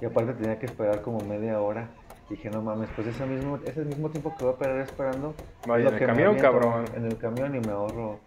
y 0.02 0.06
aparte 0.06 0.34
tenía 0.34 0.60
que 0.60 0.66
esperar 0.66 1.02
como 1.02 1.20
media 1.22 1.60
hora. 1.62 1.88
Dije, 2.30 2.50
no 2.50 2.62
mames, 2.62 2.90
pues 2.96 3.08
ese 3.08 3.26
mismo, 3.26 3.60
ese 3.66 3.86
mismo 3.86 4.10
tiempo 4.10 4.34
que 4.36 4.44
voy 4.46 4.54
a 4.54 4.58
perder 4.58 4.82
esperando. 4.82 5.36
Vaya, 5.68 5.90
es 5.90 5.94
en 5.94 6.00
el 6.02 6.08
camión, 6.08 6.40
cabrón. 6.40 6.86
En 6.96 7.06
el 7.06 7.18
camión 7.18 7.56
y 7.56 7.60
me 7.60 7.72
ahorro, 7.72 8.20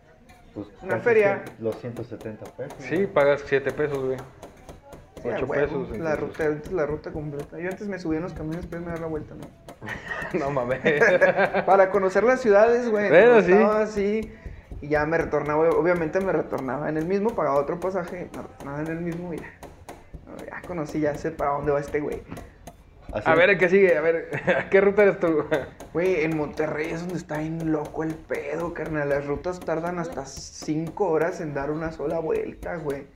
pues, 0.54 0.68
Una 0.82 0.98
feria. 0.98 1.42
los 1.58 1.76
170 1.80 2.44
pesos. 2.52 2.74
Sí, 2.78 3.06
pagas 3.06 3.42
7 3.46 3.72
pesos, 3.72 3.98
güey. 4.04 4.18
Sí, 5.20 5.28
a 5.28 5.36
8 5.36 5.46
huevo, 5.46 5.66
pesos. 5.86 5.98
La 5.98 6.14
entonces. 6.14 6.56
ruta, 6.56 6.70
la 6.76 6.86
ruta 6.86 7.10
completa. 7.12 7.58
Yo 7.58 7.68
antes 7.68 7.88
me 7.88 7.98
subía 7.98 8.18
en 8.18 8.22
los 8.24 8.32
camiones, 8.34 8.60
después 8.62 8.80
me 8.80 8.88
daba 8.88 9.00
la 9.00 9.06
vuelta, 9.08 9.34
¿no? 9.34 10.38
No 10.38 10.50
mames. 10.50 10.80
Para 11.66 11.90
conocer 11.90 12.22
las 12.22 12.40
ciudades, 12.40 12.88
güey. 12.88 13.08
Bueno, 13.08 13.42
sí. 13.42 13.52
Así. 13.52 14.32
Y 14.80 14.88
ya 14.88 15.04
me 15.06 15.18
retornaba, 15.18 15.68
obviamente 15.70 16.20
me 16.20 16.30
retornaba 16.30 16.88
en 16.88 16.98
el 16.98 17.06
mismo, 17.06 17.30
pagaba 17.30 17.56
otro 17.56 17.80
pasaje, 17.80 18.30
me 18.36 18.42
retornaba 18.42 18.80
en 18.80 18.86
el 18.86 19.00
mismo 19.00 19.34
y 19.34 19.38
ya. 19.38 19.50
Ya 20.46 20.62
conocí, 20.68 21.00
ya 21.00 21.14
sé 21.16 21.32
para 21.32 21.50
dónde 21.52 21.72
va 21.72 21.80
este 21.80 21.98
güey. 21.98 22.22
Así- 23.12 23.28
A 23.30 23.34
ver, 23.34 23.56
¿qué 23.58 23.68
sigue? 23.68 23.96
A 23.96 24.00
ver, 24.00 24.28
¿a 24.58 24.68
qué 24.70 24.80
ruta 24.80 25.02
eres 25.02 25.18
tú? 25.18 25.44
Güey, 25.92 26.22
en 26.24 26.36
Monterrey 26.36 26.90
es 26.90 27.00
donde 27.00 27.16
está 27.16 27.38
bien 27.38 27.72
loco 27.72 28.02
el 28.04 28.14
pedo, 28.14 28.74
carnal. 28.74 29.08
Las 29.08 29.26
rutas 29.26 29.60
tardan 29.60 29.98
hasta 29.98 30.26
5 30.26 31.08
horas 31.08 31.40
en 31.40 31.54
dar 31.54 31.70
una 31.70 31.90
sola 31.92 32.18
vuelta, 32.18 32.76
güey. 32.76 33.06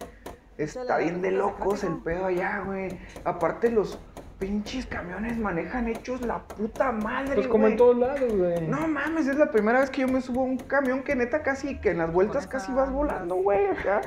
Está 0.59 0.99
bien 0.99 1.23
de 1.23 1.31
locos 1.33 1.83
el 1.85 1.97
pedo 1.99 2.27
allá, 2.27 2.63
güey. 2.65 2.99
Aparte, 3.25 3.71
los 3.71 3.99
pinches 4.39 4.87
camiones 4.87 5.37
manejan 5.39 5.89
hechos 5.89 6.21
la 6.23 6.41
puta 6.47 6.91
madre, 6.93 7.35
Pues 7.35 7.47
como 7.49 7.67
en 7.69 7.77
güey. 7.77 7.77
todos 7.77 7.99
lados, 7.99 8.33
güey. 8.37 8.67
No 8.69 8.87
mames, 8.89 9.29
es 9.29 9.37
la 9.37 9.51
primera 9.51 9.81
vez 9.81 9.91
que 9.91 10.01
yo 10.03 10.09
me 10.09 10.21
subo 10.21 10.41
a 10.41 10.45
un 10.45 10.57
camión 10.59 11.03
que 11.03 11.15
neta 11.15 11.43
casi, 11.43 11.79
que 11.81 11.91
en 11.91 11.99
las 11.99 12.13
vueltas 12.13 12.47
casi 12.47 12.73
vas 12.73 12.91
volando, 12.91 13.37
güey. 13.37 13.67
Acá, 13.67 14.01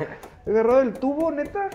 agarrado 0.48 0.80
del 0.80 0.94
tubo, 0.94 1.32
neta. 1.32 1.70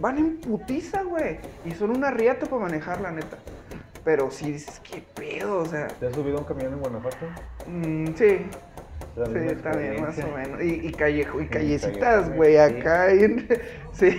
Van 0.00 0.18
en 0.18 0.38
putiza, 0.40 1.02
güey. 1.04 1.38
Y 1.64 1.70
son 1.72 1.90
una 1.90 2.10
riata 2.10 2.46
para 2.46 2.62
manejar, 2.62 3.00
la 3.00 3.12
neta. 3.12 3.36
Pero 4.06 4.30
sí 4.30 4.52
dices, 4.52 4.80
qué 4.88 5.02
pedo, 5.16 5.58
o 5.58 5.66
sea. 5.66 5.88
¿Te 5.88 6.06
has 6.06 6.14
subido 6.14 6.38
a 6.38 6.40
un 6.42 6.46
camión 6.46 6.72
en 6.72 6.78
Guanajuato? 6.78 7.26
mm, 7.66 8.06
sí, 8.14 8.38
sí, 9.16 9.56
también, 9.64 10.00
más 10.00 10.16
o 10.20 10.28
menos. 10.36 10.62
Y, 10.62 10.86
y, 10.86 10.92
callejo, 10.92 11.40
y 11.42 11.48
callecitas, 11.48 12.32
güey, 12.36 12.52
sí. 12.52 12.58
acá. 12.58 13.10
en- 13.10 13.48
sí. 13.92 14.16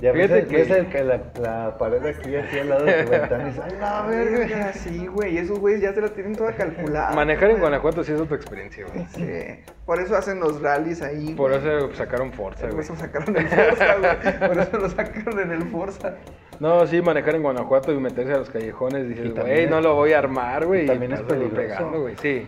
Ya 0.00 0.12
ves, 0.12 0.22
Fíjate 0.30 0.38
el- 0.40 0.46
que- 0.48 0.56
ves 0.56 0.94
el 0.94 1.08
la, 1.08 1.20
la 1.42 1.76
pared 1.76 2.06
aquí, 2.06 2.34
aquí 2.36 2.58
al 2.58 2.68
lado 2.70 2.84
de 2.86 3.04
tu 3.04 3.10
ventana 3.10 3.52
¡ay, 3.64 3.72
la 3.78 4.02
verga! 4.06 4.72
Sí, 4.72 5.06
güey. 5.08 5.34
Y 5.34 5.38
esos 5.38 5.58
güeyes 5.58 5.82
ya 5.82 5.92
se 5.92 6.00
la 6.00 6.08
tienen 6.08 6.34
toda 6.34 6.52
calculada. 6.54 7.14
Manejar 7.14 7.50
en. 7.50 7.58
Guanajuato 7.60 8.02
sí 8.04 8.12
es 8.12 8.20
otra 8.22 8.36
experiencia, 8.36 8.86
güey. 8.86 9.06
Sí. 9.14 9.60
Por 9.84 10.00
eso 10.00 10.16
hacen 10.16 10.40
los 10.40 10.62
rallies 10.62 11.02
ahí. 11.02 11.34
Por 11.34 11.52
eso 11.52 11.92
sacaron 11.94 12.32
Forza, 12.32 12.62
Por 12.62 12.70
güey. 12.70 12.84
eso 12.84 12.96
sacaron 12.96 13.36
el 13.36 13.46
Forza, 13.46 13.94
güey. 13.96 14.48
Por 14.48 14.58
eso 14.58 14.78
lo 14.78 14.88
sacaron 14.88 15.38
en 15.40 15.50
el 15.52 15.62
Forza. 15.64 16.14
No, 16.60 16.86
sí, 16.86 17.00
manejar 17.00 17.36
en 17.36 17.42
Guanajuato 17.42 17.92
y 17.92 17.98
meterse 17.98 18.32
a 18.32 18.38
los 18.38 18.50
callejones, 18.50 19.04
Y 19.04 19.08
dices, 19.10 19.34
güey, 19.34 19.68
no 19.68 19.80
lo 19.80 19.94
voy 19.94 20.12
a 20.12 20.18
armar, 20.18 20.66
güey. 20.66 20.84
y 20.84 20.86
también 20.86 21.12
y 21.12 21.14
es 21.14 21.22
peligroso. 21.22 21.56
pegando, 21.56 22.00
güey. 22.00 22.16
Sí. 22.16 22.46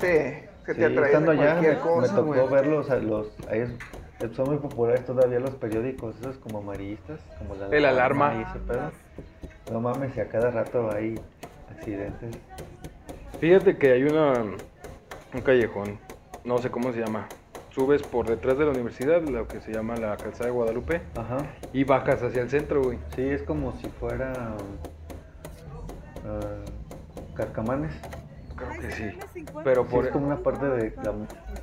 Sí, 0.00 0.06
que 0.66 0.74
Sí, 0.74 0.78
te 0.80 0.84
atraes 0.86 1.06
estando 1.06 1.30
a 1.30 1.34
allá 1.34 1.44
me, 1.44 1.50
cualquier 1.60 1.74
me 1.76 1.80
cosa, 1.80 2.14
tocó 2.16 2.32
güey. 2.32 2.48
verlos 2.48 2.90
a 2.90 2.96
los 2.96 3.28
ahí 3.48 3.64
son 4.34 4.48
muy 4.50 4.58
populares 4.58 5.04
todavía 5.04 5.40
los 5.40 5.50
periódicos, 5.56 6.14
esos 6.20 6.36
como 6.38 6.58
amarillistas, 6.58 7.20
como 7.38 7.54
la 7.56 7.66
El 7.76 7.84
Alarma. 7.84 8.34
y 8.38 8.42
ese 8.42 8.58
pedo. 8.60 8.90
No 9.72 9.80
mames, 9.80 10.16
y 10.16 10.20
a 10.20 10.28
cada 10.28 10.50
rato 10.50 10.90
hay 10.94 11.14
accidentes. 11.70 12.36
Fíjate 13.40 13.76
que 13.76 13.92
hay 13.92 14.04
una, 14.04 14.32
un 15.34 15.40
callejón, 15.42 15.98
no 16.44 16.58
sé 16.58 16.70
cómo 16.70 16.92
se 16.92 17.00
llama. 17.00 17.26
Subes 17.74 18.02
por 18.02 18.26
detrás 18.28 18.58
de 18.58 18.64
la 18.66 18.70
universidad, 18.70 19.22
lo 19.22 19.48
que 19.48 19.60
se 19.60 19.72
llama 19.72 19.96
la 19.96 20.16
calzada 20.16 20.46
de 20.46 20.50
Guadalupe, 20.52 21.00
Ajá. 21.16 21.38
y 21.72 21.84
bajas 21.84 22.22
hacia 22.22 22.42
el 22.42 22.50
centro, 22.50 22.82
güey. 22.82 22.98
Sí, 23.16 23.22
es 23.22 23.42
como 23.42 23.72
si 23.78 23.88
fuera 23.88 24.32
ah, 26.26 26.40
Carcamanes. 27.34 27.92
Creo 28.56 28.80
que 28.80 28.90
sí. 28.92 29.04
Pero 29.64 29.84
Sí, 29.84 29.88
por... 29.90 30.04
es 30.04 30.10
como 30.12 30.26
una 30.26 30.36
parte 30.42 30.66
de 30.68 30.92
la- 31.02 31.14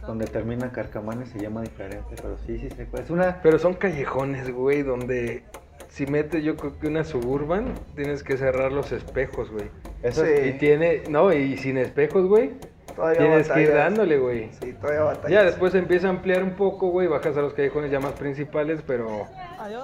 donde 0.07 0.25
termina 0.25 0.71
Carcamanes, 0.71 1.29
se 1.29 1.39
llama 1.39 1.61
diferente, 1.61 2.15
pero 2.15 2.37
sí, 2.45 2.57
sí 2.57 2.69
sé 2.71 2.85
cuál. 2.87 3.03
Es 3.03 3.09
una... 3.09 3.39
Pero 3.43 3.59
son 3.59 3.75
callejones, 3.75 4.51
güey, 4.51 4.81
donde 4.81 5.43
si 5.89 6.07
metes 6.07 6.43
yo 6.43 6.55
creo 6.57 6.77
que 6.79 6.87
una 6.87 7.03
suburban, 7.03 7.73
tienes 7.95 8.23
que 8.23 8.35
cerrar 8.37 8.71
los 8.71 8.91
espejos, 8.91 9.51
güey. 9.51 9.69
Esas, 10.01 10.27
Sí. 10.27 10.49
Y 10.49 10.53
tiene, 10.53 11.03
no, 11.09 11.31
y 11.31 11.57
sin 11.57 11.77
espejos, 11.77 12.25
güey, 12.25 12.51
Todavía 12.99 13.19
tienes 13.19 13.49
que 13.49 13.61
ir 13.61 13.73
dándole, 13.73 14.17
güey. 14.17 14.49
Sí, 14.61 14.73
todavía 14.73 15.03
batallas. 15.03 15.31
Ya 15.31 15.43
después 15.43 15.71
se 15.71 15.79
empieza 15.79 16.07
a 16.07 16.09
ampliar 16.11 16.43
un 16.43 16.51
poco, 16.51 16.89
güey, 16.89 17.07
bajas 17.07 17.35
a 17.37 17.41
los 17.41 17.53
callejones 17.53 17.91
ya 17.91 17.99
más 17.99 18.11
principales, 18.13 18.81
pero 18.85 19.25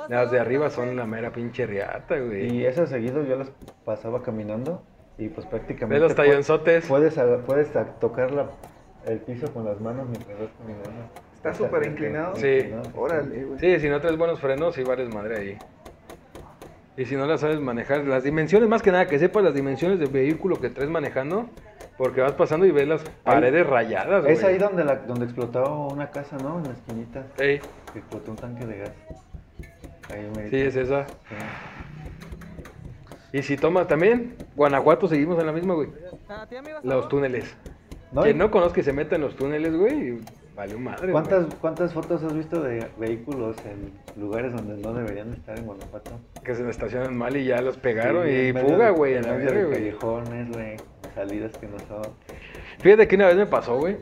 las 0.09 0.31
de 0.31 0.39
arriba 0.39 0.69
son 0.69 0.95
la 0.95 1.05
mera 1.05 1.31
pinche 1.31 1.65
riata, 1.65 2.19
güey. 2.19 2.51
Y 2.53 2.65
esas 2.65 2.89
seguido 2.89 3.23
yo 3.23 3.35
las 3.37 3.51
pasaba 3.85 4.21
caminando 4.21 4.83
y 5.17 5.29
pues 5.29 5.45
prácticamente... 5.47 5.93
¿Ves 5.93 6.01
los 6.01 6.15
tallonzotes? 6.15 6.85
Puedes, 6.87 7.15
puedes 7.45 7.69
tocar 7.99 8.31
la- 8.31 8.49
el 9.05 9.19
piso 9.19 9.51
con 9.53 9.65
las 9.65 9.79
manos 9.79 10.07
mientras 10.09 10.37
vas 10.39 10.49
caminando. 10.57 11.09
Está 11.35 11.53
súper 11.53 11.85
inclinado. 11.85 12.35
Sí. 12.35 12.47
Inclinado. 12.47 12.89
Órale, 12.95 13.43
güey. 13.45 13.59
Sí, 13.59 13.79
si 13.79 13.87
no 13.89 14.01
traes 14.01 14.17
buenos 14.17 14.39
frenos, 14.39 14.75
sí 14.75 14.83
vales 14.83 15.13
madre 15.13 15.37
ahí. 15.37 15.57
Y 16.97 17.05
si 17.05 17.15
no 17.15 17.25
las 17.25 17.41
sabes 17.41 17.59
manejar, 17.59 18.05
las 18.05 18.23
dimensiones, 18.23 18.69
más 18.69 18.81
que 18.81 18.91
nada, 18.91 19.05
que 19.07 19.19
sepas 19.19 19.43
las 19.43 19.53
dimensiones 19.53 19.99
del 19.99 20.07
vehículo 20.09 20.59
que 20.61 20.69
traes 20.69 20.89
manejando, 20.89 21.49
porque 21.97 22.21
vas 22.21 22.33
pasando 22.33 22.65
y 22.65 22.71
ves 22.71 22.87
las 22.87 23.03
paredes 23.23 23.65
rayadas, 23.65 24.23
güey. 24.23 24.33
Es 24.33 24.43
ahí 24.43 24.57
donde, 24.57 24.83
la, 24.83 24.95
donde 24.95 25.25
explotó 25.25 25.87
una 25.87 26.09
casa, 26.11 26.37
¿no? 26.37 26.57
En 26.57 26.63
la 26.63 26.71
esquinita. 26.71 27.25
Ey, 27.37 27.59
Que 27.93 27.99
explotó 27.99 28.31
un 28.31 28.37
tanque 28.37 28.65
de 28.65 28.77
gas. 28.79 28.91
Ahí 30.13 30.29
me 30.35 30.49
sí, 30.49 30.57
es 30.57 30.75
esa. 30.75 31.05
Y 33.31 33.41
si 33.41 33.57
tomas 33.57 33.87
también, 33.87 34.35
Guanajuato 34.55 35.07
seguimos 35.07 35.39
en 35.39 35.45
la 35.45 35.51
misma, 35.51 35.73
güey. 35.73 35.89
Los 36.83 37.09
túneles. 37.09 37.55
¿No? 38.11 38.21
Quien 38.21 38.37
no 38.37 38.49
conozca 38.49 38.79
y 38.79 38.83
se 38.83 38.93
meta 38.93 39.15
en 39.15 39.21
los 39.21 39.35
túneles, 39.35 39.75
güey, 39.75 40.19
vale 40.55 40.77
madre. 40.77 41.11
¿Cuántas, 41.11 41.53
¿Cuántas 41.55 41.93
fotos 41.93 42.23
has 42.23 42.33
visto 42.33 42.61
de 42.61 42.87
vehículos 42.97 43.57
en 43.65 43.91
lugares 44.21 44.53
donde 44.53 44.77
no 44.77 44.93
deberían 44.93 45.33
estar 45.33 45.57
en 45.57 45.65
Guanajuato? 45.65 46.11
Que 46.43 46.55
se 46.55 46.69
estacionan 46.69 47.17
mal 47.17 47.35
y 47.35 47.45
ya 47.45 47.61
los 47.61 47.75
pegaron 47.77 48.25
Sí, 48.25 48.31
y 48.31 48.53
fuga, 48.53 48.91
güey, 48.91 49.15
en 49.15 49.23
la 49.23 49.33
medio 49.33 49.51
de 49.51 49.69
callejones, 49.69 50.51
güey. 50.51 50.77
Salidas 51.15 51.57
que 51.57 51.67
no 51.67 51.79
son. 51.79 52.01
Fíjate 52.79 53.07
que 53.07 53.15
una 53.15 53.27
vez 53.27 53.37
me 53.37 53.45
pasó, 53.45 53.77
güey. 53.77 53.97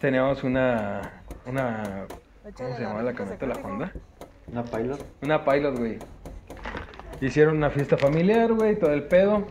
Teníamos 0.00 0.42
una. 0.44 1.22
Una. 1.46 2.06
¿Cómo 2.56 2.76
se 2.76 2.82
llamaba 2.82 3.02
la 3.02 3.12
camioneta 3.14 3.46
de 3.46 3.54
la 3.54 3.60
Honda? 3.60 3.92
Una 4.46 4.62
pilot. 4.62 5.04
Una 5.22 5.44
pilot, 5.44 5.78
güey. 5.78 5.98
Hicieron 7.20 7.56
una 7.56 7.70
fiesta 7.70 7.96
familiar, 7.96 8.52
güey, 8.52 8.78
todo 8.78 8.92
el 8.92 9.04
pedo. 9.04 9.46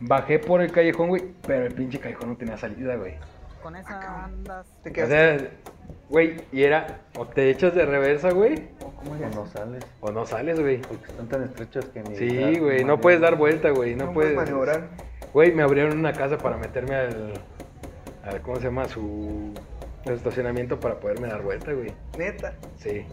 Bajé 0.00 0.38
por 0.38 0.60
el 0.60 0.70
callejón, 0.70 1.08
güey, 1.08 1.22
pero 1.46 1.66
el 1.66 1.72
pinche 1.74 1.98
callejón 1.98 2.30
no 2.30 2.36
tenía 2.36 2.58
salida, 2.58 2.96
güey. 2.96 3.14
Con 3.62 3.74
esa 3.76 4.24
andas. 4.24 4.66
Te 4.82 5.02
O 5.02 5.06
sea, 5.06 5.38
güey, 6.10 6.36
y 6.52 6.62
era, 6.64 7.00
o 7.16 7.26
te 7.26 7.48
echas 7.50 7.74
de 7.74 7.86
reversa, 7.86 8.30
güey, 8.30 8.68
¿Cómo 8.78 9.12
O 9.12 9.34
no 9.34 9.46
sales. 9.46 9.84
o 10.00 10.10
no 10.12 10.26
sales, 10.26 10.60
güey. 10.60 10.78
Porque 10.82 11.06
están 11.06 11.28
tan 11.28 11.42
estrechos 11.44 11.86
que 11.86 12.02
ni. 12.02 12.16
Sí, 12.16 12.58
güey, 12.58 12.84
no 12.84 13.00
puedes 13.00 13.20
dar 13.20 13.36
vuelta, 13.36 13.70
güey, 13.70 13.94
no, 13.96 14.06
No 14.06 14.12
puedes. 14.12 14.34
puedes 14.34 14.50
maniobrar. 14.50 14.88
Güey, 15.36 15.52
me 15.52 15.62
abrieron 15.62 15.98
una 15.98 16.14
casa 16.14 16.38
para 16.38 16.56
meterme 16.56 16.94
al, 16.94 17.34
al 18.24 18.40
¿cómo 18.40 18.56
se 18.56 18.62
llama? 18.62 18.86
Su 18.86 19.52
estacionamiento 20.06 20.80
para 20.80 20.98
poderme 20.98 21.28
dar 21.28 21.42
vuelta, 21.42 21.74
güey. 21.74 21.92
Neta. 22.16 22.54
Sí. 22.76 23.04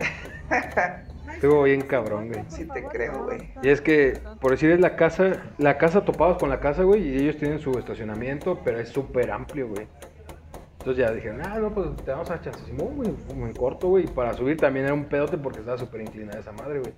Estuvo 1.33 1.63
bien 1.63 1.81
cabrón, 1.81 2.29
güey. 2.29 2.45
Sí 2.47 2.65
te 2.65 2.81
creo, 2.85 3.25
güey. 3.25 3.51
Y 3.61 3.67
es 3.67 3.81
que, 3.81 4.21
por 4.39 4.51
decir, 4.51 4.71
es 4.71 4.79
la 4.79 4.95
casa, 4.95 5.33
la 5.57 5.77
casa 5.77 6.05
topados 6.05 6.37
con 6.37 6.49
la 6.49 6.61
casa, 6.61 6.83
güey, 6.83 7.05
y 7.09 7.17
ellos 7.17 7.35
tienen 7.35 7.59
su 7.59 7.77
estacionamiento, 7.77 8.57
pero 8.63 8.79
es 8.79 8.87
súper 8.87 9.29
amplio, 9.29 9.67
güey. 9.67 9.85
Entonces 10.79 11.05
ya 11.05 11.11
dijeron, 11.11 11.41
ah, 11.43 11.59
no, 11.59 11.73
pues 11.73 11.93
te 12.05 12.11
vamos 12.11 12.31
a 12.31 12.39
güey, 12.69 13.13
como 13.27 13.47
en 13.47 13.53
corto, 13.53 13.89
güey. 13.89 14.05
y 14.05 14.07
Para 14.07 14.31
subir 14.31 14.55
también 14.55 14.85
era 14.85 14.93
un 14.93 15.03
pedote 15.03 15.37
porque 15.37 15.59
estaba 15.59 15.77
súper 15.77 15.99
inclinada 15.99 16.39
esa 16.39 16.53
madre, 16.53 16.79
güey. 16.79 16.93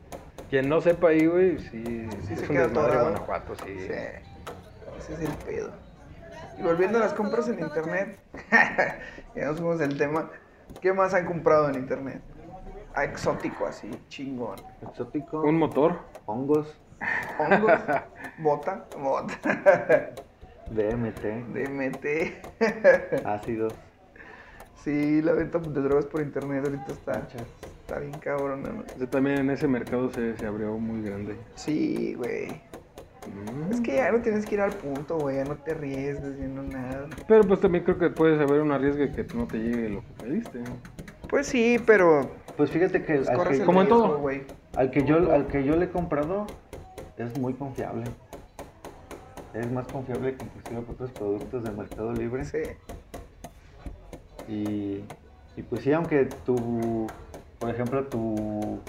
Quien 0.51 0.69
no 0.69 0.81
sepa 0.81 1.09
ahí, 1.09 1.25
güey, 1.25 1.57
sí, 1.57 2.07
Sí 2.27 2.33
es 2.33 2.47
un 2.47 2.57
desmadre 2.57 2.63
atorado. 2.65 3.05
Guanajuato, 3.05 3.55
sí. 3.55 3.75
Sí. 3.79 4.34
Ese 5.05 5.13
es 5.13 5.29
el 5.29 5.35
pedo. 5.45 5.71
Y 6.57 6.63
volviendo 6.63 6.97
a 6.97 7.01
las 7.01 7.13
compras 7.13 7.47
en 7.47 7.59
internet, 7.59 8.17
ya 9.35 9.45
nos 9.45 9.57
fuimos 9.57 9.77
del 9.77 9.97
tema. 9.99 10.31
¿Qué 10.81 10.93
más 10.93 11.13
han 11.13 11.25
comprado 11.25 11.69
en 11.69 11.75
internet? 11.75 12.21
Ah, 12.95 13.03
exótico, 13.03 13.67
así, 13.67 13.91
chingón. 14.07 14.55
Exótico. 14.81 15.41
Un 15.41 15.59
motor. 15.59 15.99
Hongos. 16.25 16.75
Hongos, 17.37 17.81
bota, 18.39 18.85
bota, 18.97 20.11
DMT. 20.71 21.53
DMT. 21.53 23.25
Ácidos. 23.25 23.75
Sí, 24.83 25.21
la 25.21 25.33
venta 25.33 25.59
de 25.59 25.81
drogas 25.81 26.05
por 26.05 26.21
internet 26.21 26.65
ahorita 26.65 26.93
está, 26.93 27.27
está 27.81 27.99
bien 27.99 28.13
cabrón, 28.13 28.63
¿no? 28.63 28.83
O 28.95 28.97
sea, 28.97 29.09
también 29.09 29.37
en 29.37 29.49
ese 29.51 29.67
mercado 29.67 30.09
se, 30.11 30.35
se 30.37 30.47
abrió 30.47 30.71
muy 30.77 31.03
grande. 31.03 31.37
Sí, 31.55 32.15
güey. 32.15 32.61
Mm. 33.27 33.71
Es 33.71 33.81
que 33.81 33.95
ya 33.95 34.11
no 34.11 34.21
tienes 34.21 34.45
que 34.45 34.55
ir 34.55 34.61
al 34.61 34.71
punto, 34.73 35.17
güey, 35.17 35.37
ya 35.37 35.45
no 35.45 35.55
te 35.55 35.71
arriesgues, 35.71 36.37
ya 36.37 36.47
no 36.47 36.63
nada. 36.63 37.07
Pero 37.27 37.43
pues 37.43 37.59
también 37.59 37.83
creo 37.83 37.97
que 37.97 38.09
puedes 38.09 38.39
haber 38.39 38.61
un 38.61 38.71
arriesgue 38.71 39.11
que 39.11 39.25
no 39.35 39.45
te 39.47 39.57
llegue 39.57 39.89
lo 39.89 40.01
que 40.01 40.23
pediste. 40.23 40.59
Pues 41.29 41.47
sí, 41.47 41.77
pero 41.85 42.31
Pues 42.57 42.69
fíjate 42.71 43.03
que, 43.03 43.15
pues, 43.15 43.29
al, 43.29 43.47
que 43.47 43.55
el 43.55 43.65
como 43.65 43.81
en 43.81 43.87
riesgo, 43.87 44.03
todo. 44.07 44.17
güey. 44.19 44.43
al 44.75 44.91
que 44.91 45.03
yo 45.03 45.31
al 45.33 45.47
que 45.47 45.63
yo 45.63 45.75
le 45.75 45.85
he 45.85 45.89
comprado 45.89 46.45
es 47.17 47.37
muy 47.39 47.53
confiable. 47.53 48.03
Es 49.53 49.71
más 49.71 49.87
confiable 49.87 50.35
que 50.35 50.43
inclusive 50.45 50.83
que 50.85 50.91
otros 50.91 51.11
productos 51.11 51.63
del 51.63 51.75
Mercado 51.77 52.11
Libre. 52.13 52.43
Sí. 52.45 52.59
Y, 54.47 55.03
y 55.55 55.61
pues 55.69 55.81
sí, 55.81 55.91
aunque 55.93 56.25
tu, 56.45 57.07
por 57.59 57.69
ejemplo, 57.69 58.03
tu, 58.05 58.79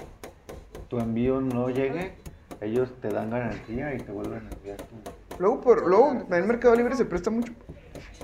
tu 0.89 0.99
envío 0.99 1.41
no 1.41 1.69
llegue, 1.69 2.13
ellos 2.61 2.93
te 3.01 3.09
dan 3.09 3.29
garantía 3.29 3.93
y 3.93 3.97
te 3.97 4.11
vuelven 4.11 4.47
a 4.47 4.55
enviar 4.55 4.77
tu... 4.77 4.95
Luego, 5.39 5.61
por, 5.61 5.87
luego 5.87 6.11
en 6.11 6.33
el 6.33 6.43
Mercado 6.45 6.75
Libre 6.75 6.95
se 6.95 7.05
presta 7.05 7.29
mucho 7.29 7.53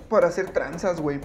para 0.09 0.27
hacer 0.27 0.49
tranzas, 0.49 0.99
güey. 0.99 1.19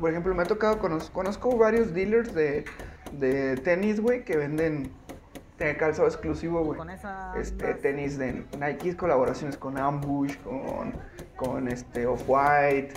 Por 0.00 0.10
ejemplo, 0.10 0.34
me 0.34 0.42
ha 0.42 0.46
tocado, 0.46 0.78
conozco, 0.78 1.12
conozco 1.12 1.56
varios 1.56 1.94
dealers 1.94 2.34
de, 2.34 2.64
de 3.12 3.56
tenis, 3.56 4.00
güey, 4.00 4.24
que 4.24 4.36
venden 4.36 4.90
calzado 5.78 6.08
exclusivo, 6.08 6.64
güey. 6.64 6.78
Con 6.78 6.90
esa 6.90 7.32
Este, 7.36 7.74
tenis 7.74 8.18
de 8.18 8.44
Nike, 8.58 8.96
colaboraciones 8.96 9.56
con 9.56 9.78
Ambush, 9.78 10.36
con, 10.38 10.92
con 11.36 11.68
este, 11.68 12.06
Off-White, 12.06 12.94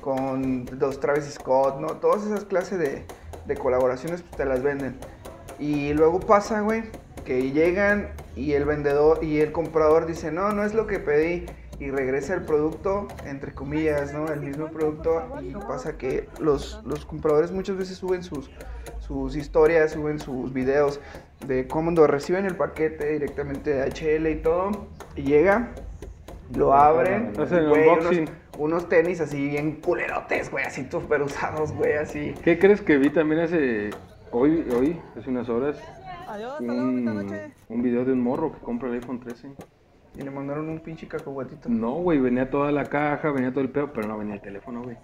con 0.00 0.66
los 0.78 1.00
Travis 1.00 1.24
Scott, 1.24 1.80
¿no? 1.80 1.96
Todas 1.96 2.24
esas 2.24 2.44
clases 2.44 2.78
de, 2.78 3.04
de 3.46 3.56
colaboraciones 3.56 4.22
pues, 4.22 4.36
te 4.36 4.44
las 4.44 4.62
venden. 4.62 4.96
Y 5.58 5.92
luego 5.92 6.20
pasa, 6.20 6.60
güey, 6.60 6.84
que 7.24 7.50
llegan 7.52 8.10
y 8.36 8.52
el 8.52 8.64
vendedor 8.64 9.22
y 9.22 9.40
el 9.40 9.52
comprador 9.52 10.06
dice, 10.06 10.32
no, 10.32 10.50
no 10.52 10.64
es 10.64 10.74
lo 10.74 10.86
que 10.86 10.98
pedí. 10.98 11.46
Y 11.80 11.90
regresa 11.90 12.34
el 12.34 12.42
producto, 12.42 13.08
entre 13.24 13.52
comillas, 13.52 14.12
¿no? 14.14 14.28
El 14.28 14.40
mismo 14.40 14.68
producto. 14.68 15.24
Y 15.42 15.52
pasa 15.52 15.98
que 15.98 16.28
los, 16.38 16.80
los 16.84 17.04
compradores 17.04 17.50
muchas 17.50 17.76
veces 17.76 17.96
suben 17.96 18.22
sus, 18.22 18.50
sus 19.00 19.34
historias, 19.34 19.92
suben 19.92 20.20
sus 20.20 20.52
videos 20.52 21.00
de 21.46 21.66
cómo 21.66 21.90
reciben 22.06 22.44
el 22.44 22.54
paquete 22.54 23.14
directamente 23.14 23.70
de 23.70 23.90
HL 23.90 24.28
y 24.28 24.36
todo. 24.36 24.86
Y 25.16 25.22
llega, 25.22 25.72
lo 26.54 26.72
abren. 26.74 27.32
Güey, 27.34 27.88
unos, 27.88 28.04
unboxing. 28.04 28.28
unos 28.58 28.88
tenis 28.88 29.20
así 29.20 29.48
bien 29.48 29.80
culerotes, 29.80 30.50
güey, 30.50 30.64
así 30.64 30.86
súper 30.90 31.22
usados, 31.22 31.72
güey, 31.72 31.94
así. 31.94 32.34
¿Qué 32.44 32.58
crees 32.58 32.80
que 32.80 32.96
vi 32.98 33.10
también 33.10 33.40
hace, 33.42 33.90
hoy, 34.30 34.64
hoy, 34.76 35.00
hace 35.18 35.30
unas 35.30 35.48
horas, 35.48 35.76
Adiós, 36.32 36.52
hasta 36.52 36.64
luego, 36.64 36.82
bonita 36.82 37.10
un, 37.10 37.16
noche. 37.26 37.52
un 37.68 37.82
video 37.82 38.04
de 38.06 38.12
un 38.12 38.20
morro 38.22 38.52
que 38.52 38.58
compra 38.60 38.88
el 38.88 38.94
iPhone 38.94 39.20
13? 39.20 39.48
Y 40.18 40.22
le 40.22 40.30
mandaron 40.30 40.68
un 40.68 40.80
pinche 40.80 41.06
cacahuatito. 41.06 41.68
No, 41.68 41.92
güey, 41.96 42.18
venía 42.20 42.48
toda 42.50 42.72
la 42.72 42.84
caja, 42.84 43.30
venía 43.32 43.50
todo 43.50 43.60
el 43.60 43.68
pedo, 43.70 43.92
pero 43.92 44.08
no 44.08 44.16
venía 44.18 44.34
el 44.34 44.40
teléfono, 44.40 44.82
güey. 44.82 44.96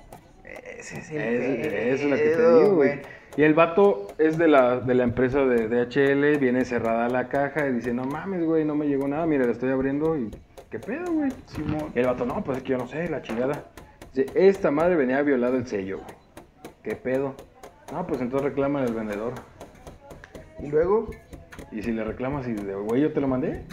Ese 0.79 0.99
es 1.01 1.11
el 1.11 1.19
Es- 1.21 1.67
pedo, 1.67 1.77
Eso 1.77 2.05
es 2.05 2.11
lo 2.11 2.17
que 2.17 2.23
te 2.23 2.59
digo, 2.59 2.75
güey. 2.77 3.01
Y 3.37 3.43
el 3.43 3.53
vato 3.55 4.09
es 4.17 4.39
de 4.39 4.49
la, 4.49 4.81
de 4.81 4.95
la 4.95 5.05
empresa 5.05 5.45
de 5.45 5.69
DHL, 5.69 6.39
viene 6.39 6.65
cerrada 6.65 7.09
la 7.11 7.29
caja 7.29 7.69
y 7.69 7.73
dice, 7.75 7.93
no 7.93 8.05
mames, 8.05 8.45
güey, 8.45 8.65
no 8.65 8.75
me 8.75 8.87
llegó 8.89 9.07
nada, 9.07 9.27
mira, 9.27 9.45
la 9.45 9.53
estoy 9.53 9.71
abriendo 9.71 10.17
y 10.17 10.31
¿qué 10.71 10.79
pedo, 10.79 11.13
güey? 11.13 11.31
Y 11.95 11.99
el 11.99 12.07
vato, 12.07 12.25
no, 12.25 12.43
pues 12.43 12.59
es 12.59 12.65
que 12.65 12.71
yo 12.71 12.79
no 12.79 12.87
sé, 12.89 13.09
la 13.09 13.21
chingada. 13.23 13.67
Dice, 14.15 14.27
esta 14.35 14.71
madre 14.71 14.97
venía 14.97 15.21
violado 15.23 15.57
el 15.57 15.67
sello, 15.67 15.99
güey. 15.99 16.17
¿Qué 16.83 16.97
pedo? 16.97 17.35
No, 17.93 18.07
pues 18.07 18.21
entonces 18.23 18.49
reclama 18.49 18.83
al 18.83 18.95
vendedor. 18.95 19.35
Y 20.61 20.69
luego, 20.69 21.09
Y 21.71 21.83
si 21.83 21.93
le 21.93 22.05
reclamas 22.05 22.47
y 22.49 22.53
de 22.53 22.75
güey, 22.75 23.03
yo 23.03 23.13
te 23.13 23.21
lo 23.21 23.29
mandé. 23.29 23.65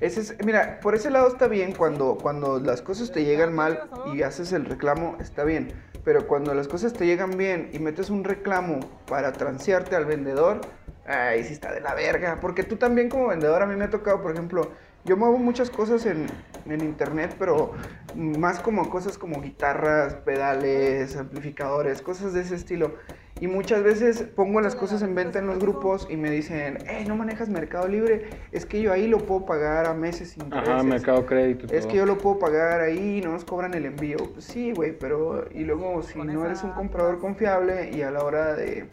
ese 0.00 0.20
es, 0.20 0.36
mira, 0.44 0.78
por 0.80 0.94
ese 0.94 1.10
lado 1.10 1.28
está 1.28 1.48
bien 1.48 1.72
cuando, 1.72 2.16
cuando 2.20 2.58
las 2.60 2.82
cosas 2.82 3.10
te 3.12 3.24
llegan 3.24 3.54
mal 3.54 3.88
y 4.14 4.22
haces 4.22 4.52
el 4.52 4.64
reclamo, 4.64 5.16
está 5.20 5.44
bien. 5.44 5.68
Pero 6.04 6.26
cuando 6.26 6.52
las 6.54 6.68
cosas 6.68 6.92
te 6.92 7.06
llegan 7.06 7.36
bien 7.38 7.70
y 7.72 7.78
metes 7.78 8.10
un 8.10 8.24
reclamo 8.24 8.80
para 9.06 9.32
transearte 9.32 9.96
al 9.96 10.04
vendedor, 10.04 10.60
ahí 11.06 11.42
sí 11.44 11.54
está 11.54 11.72
de 11.72 11.80
la 11.80 11.94
verga. 11.94 12.38
Porque 12.40 12.62
tú 12.62 12.76
también 12.76 13.08
como 13.08 13.28
vendedor, 13.28 13.62
a 13.62 13.66
mí 13.66 13.74
me 13.74 13.84
ha 13.84 13.90
tocado, 13.90 14.20
por 14.20 14.32
ejemplo, 14.32 14.70
yo 15.04 15.16
muevo 15.16 15.38
muchas 15.38 15.70
cosas 15.70 16.04
en, 16.06 16.26
en 16.66 16.80
internet, 16.82 17.36
pero 17.38 17.72
más 18.14 18.60
como 18.60 18.90
cosas 18.90 19.16
como 19.16 19.40
guitarras, 19.40 20.14
pedales, 20.16 21.16
amplificadores, 21.16 22.02
cosas 22.02 22.34
de 22.34 22.42
ese 22.42 22.54
estilo. 22.54 22.94
Y 23.40 23.48
muchas 23.48 23.82
veces 23.82 24.22
pongo 24.22 24.60
las 24.60 24.76
cosas 24.76 25.02
en 25.02 25.14
venta 25.14 25.40
en 25.40 25.48
los 25.48 25.58
grupos 25.58 26.06
y 26.08 26.16
me 26.16 26.30
dicen, 26.30 26.78
hey, 26.86 27.04
no 27.06 27.16
manejas 27.16 27.48
Mercado 27.48 27.88
Libre, 27.88 28.30
es 28.52 28.64
que 28.64 28.80
yo 28.80 28.92
ahí 28.92 29.08
lo 29.08 29.18
puedo 29.18 29.44
pagar 29.44 29.86
a 29.86 29.94
meses 29.94 30.30
sin 30.30 30.42
Ajá, 30.44 30.58
intereses. 30.60 30.84
mercado 30.84 31.26
crédito. 31.26 31.66
Es 31.74 31.86
que 31.86 31.96
yo 31.96 32.06
lo 32.06 32.16
puedo 32.16 32.38
pagar 32.38 32.80
ahí 32.80 33.18
y 33.18 33.20
no 33.20 33.32
nos 33.32 33.44
cobran 33.44 33.74
el 33.74 33.86
envío. 33.86 34.18
Pues 34.32 34.44
sí, 34.44 34.72
güey, 34.72 34.96
pero 34.96 35.48
y 35.52 35.64
luego 35.64 36.02
si 36.04 36.18
no 36.18 36.44
eres 36.46 36.62
un 36.62 36.70
comprador 36.72 37.18
confiable 37.18 37.90
y 37.92 38.02
a 38.02 38.10
la 38.12 38.22
hora 38.22 38.54
de 38.54 38.86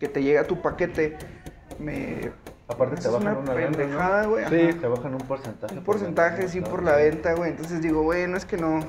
que 0.00 0.08
te 0.08 0.22
llega 0.22 0.44
tu 0.44 0.60
paquete, 0.60 1.16
me... 1.78 2.32
Aparte 2.66 3.00
te 3.02 3.08
bajan 3.08 3.36
una 3.36 3.54
pendejada, 3.54 4.26
güey. 4.26 4.44
Sí. 4.48 4.68
ajá. 4.68 4.80
Te 4.80 4.86
bajan 4.86 5.14
un 5.14 5.20
porcentaje. 5.20 5.74
Un 5.74 5.84
por 5.84 5.96
porcentaje, 5.96 6.48
sí, 6.48 6.60
por 6.60 6.82
la 6.84 6.96
venta, 6.96 7.34
güey. 7.34 7.50
Entonces 7.50 7.82
digo, 7.82 8.02
güey, 8.02 8.28
no 8.28 8.36
es 8.36 8.44
que 8.44 8.56
no, 8.56 8.80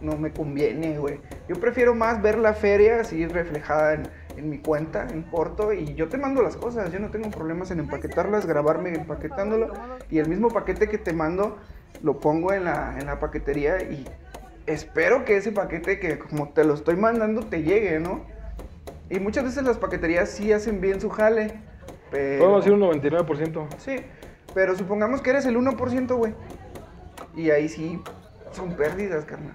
no 0.00 0.16
me 0.16 0.32
conviene, 0.32 0.98
güey. 0.98 1.20
Yo 1.48 1.56
prefiero 1.56 1.94
más 1.94 2.22
ver 2.22 2.38
la 2.38 2.54
feria 2.54 3.00
así 3.00 3.26
reflejada 3.26 3.94
en, 3.94 4.02
en 4.36 4.50
mi 4.50 4.58
cuenta, 4.58 5.06
en 5.10 5.24
Porto, 5.24 5.72
y 5.72 5.94
yo 5.94 6.08
te 6.08 6.18
mando 6.18 6.42
las 6.42 6.56
cosas. 6.56 6.92
Yo 6.92 6.98
no 6.98 7.10
tengo 7.10 7.30
problemas 7.30 7.70
en 7.70 7.80
empaquetarlas, 7.80 8.46
grabarme 8.46 8.94
empaquetándolo, 8.94 9.72
y 10.10 10.18
el 10.18 10.28
mismo 10.28 10.48
paquete 10.48 10.88
que 10.88 10.98
te 10.98 11.12
mando 11.12 11.58
lo 12.02 12.20
pongo 12.20 12.52
en 12.52 12.64
la, 12.64 12.96
en 12.98 13.06
la 13.06 13.18
paquetería 13.18 13.82
y 13.82 14.06
espero 14.66 15.24
que 15.24 15.36
ese 15.36 15.52
paquete 15.52 15.98
que 15.98 16.18
como 16.18 16.50
te 16.50 16.64
lo 16.64 16.74
estoy 16.74 16.96
mandando 16.96 17.42
te 17.42 17.62
llegue, 17.62 17.98
¿no? 17.98 18.24
Y 19.10 19.18
muchas 19.20 19.44
veces 19.44 19.64
las 19.64 19.78
paqueterías 19.78 20.28
sí 20.28 20.52
hacen 20.52 20.80
bien 20.80 21.00
su 21.00 21.08
jale, 21.08 21.54
pero... 22.10 22.40
Podemos 22.40 22.64
decir 22.64 22.74
un 22.74 22.82
99%. 22.82 23.66
Sí, 23.78 23.96
pero 24.54 24.76
supongamos 24.76 25.22
que 25.22 25.30
eres 25.30 25.46
el 25.46 25.56
1%, 25.56 26.14
güey. 26.14 26.34
Y 27.34 27.50
ahí 27.50 27.68
sí 27.68 28.00
son 28.52 28.74
pérdidas, 28.74 29.24
carnal. 29.24 29.54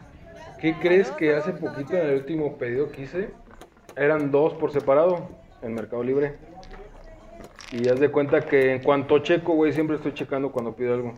¿Qué 0.63 0.73
crees 0.79 1.11
que 1.11 1.35
hace 1.35 1.51
poquito 1.51 1.97
en 1.97 2.07
el 2.07 2.15
último 2.15 2.57
pedido 2.57 2.89
que 2.89 3.01
hice? 3.01 3.31
Eran 3.97 4.31
dos 4.31 4.53
por 4.53 4.71
separado 4.71 5.27
en 5.61 5.73
Mercado 5.73 6.01
Libre. 6.05 6.37
Y 7.73 7.89
haz 7.89 7.99
de 7.99 8.09
cuenta 8.09 8.39
que 8.39 8.71
en 8.71 8.81
cuanto 8.81 9.19
checo, 9.19 9.55
güey, 9.55 9.73
siempre 9.73 9.97
estoy 9.97 10.13
checando 10.13 10.53
cuando 10.53 10.73
pido 10.73 10.93
algo. 10.93 11.15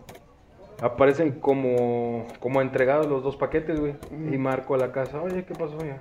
Aparecen 0.81 1.33
como, 1.33 2.25
como 2.39 2.59
entregados 2.59 3.05
los 3.05 3.21
dos 3.21 3.37
paquetes, 3.37 3.79
güey. 3.79 3.93
Y 4.09 4.35
marco 4.39 4.73
a 4.73 4.79
la 4.79 4.91
casa, 4.91 5.21
oye, 5.21 5.45
¿qué 5.45 5.53
pasó? 5.53 5.77
Ya? 5.77 5.99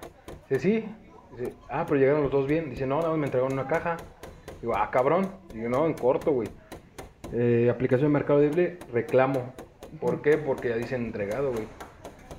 Dice, 0.48 0.60
sí. 0.60 0.88
Dice, 1.36 1.52
ah, 1.68 1.84
pero 1.86 2.00
llegaron 2.00 2.22
los 2.22 2.32
dos 2.32 2.46
bien. 2.46 2.70
Dice, 2.70 2.86
no, 2.86 3.02
no, 3.02 3.14
me 3.18 3.26
entregaron 3.26 3.52
una 3.52 3.68
caja. 3.68 3.98
Digo, 4.62 4.72
ah, 4.74 4.88
cabrón. 4.90 5.28
Digo, 5.52 5.68
no, 5.68 5.84
en 5.84 5.92
corto, 5.92 6.32
güey. 6.32 6.48
Eh, 7.34 7.68
aplicación 7.70 8.10
de 8.10 8.14
Mercado 8.14 8.40
Libre, 8.40 8.78
reclamo. 8.90 9.52
¿Por 10.00 10.22
qué? 10.22 10.38
Porque 10.38 10.70
ya 10.70 10.76
dicen 10.76 11.04
entregado, 11.04 11.52
güey. 11.52 11.66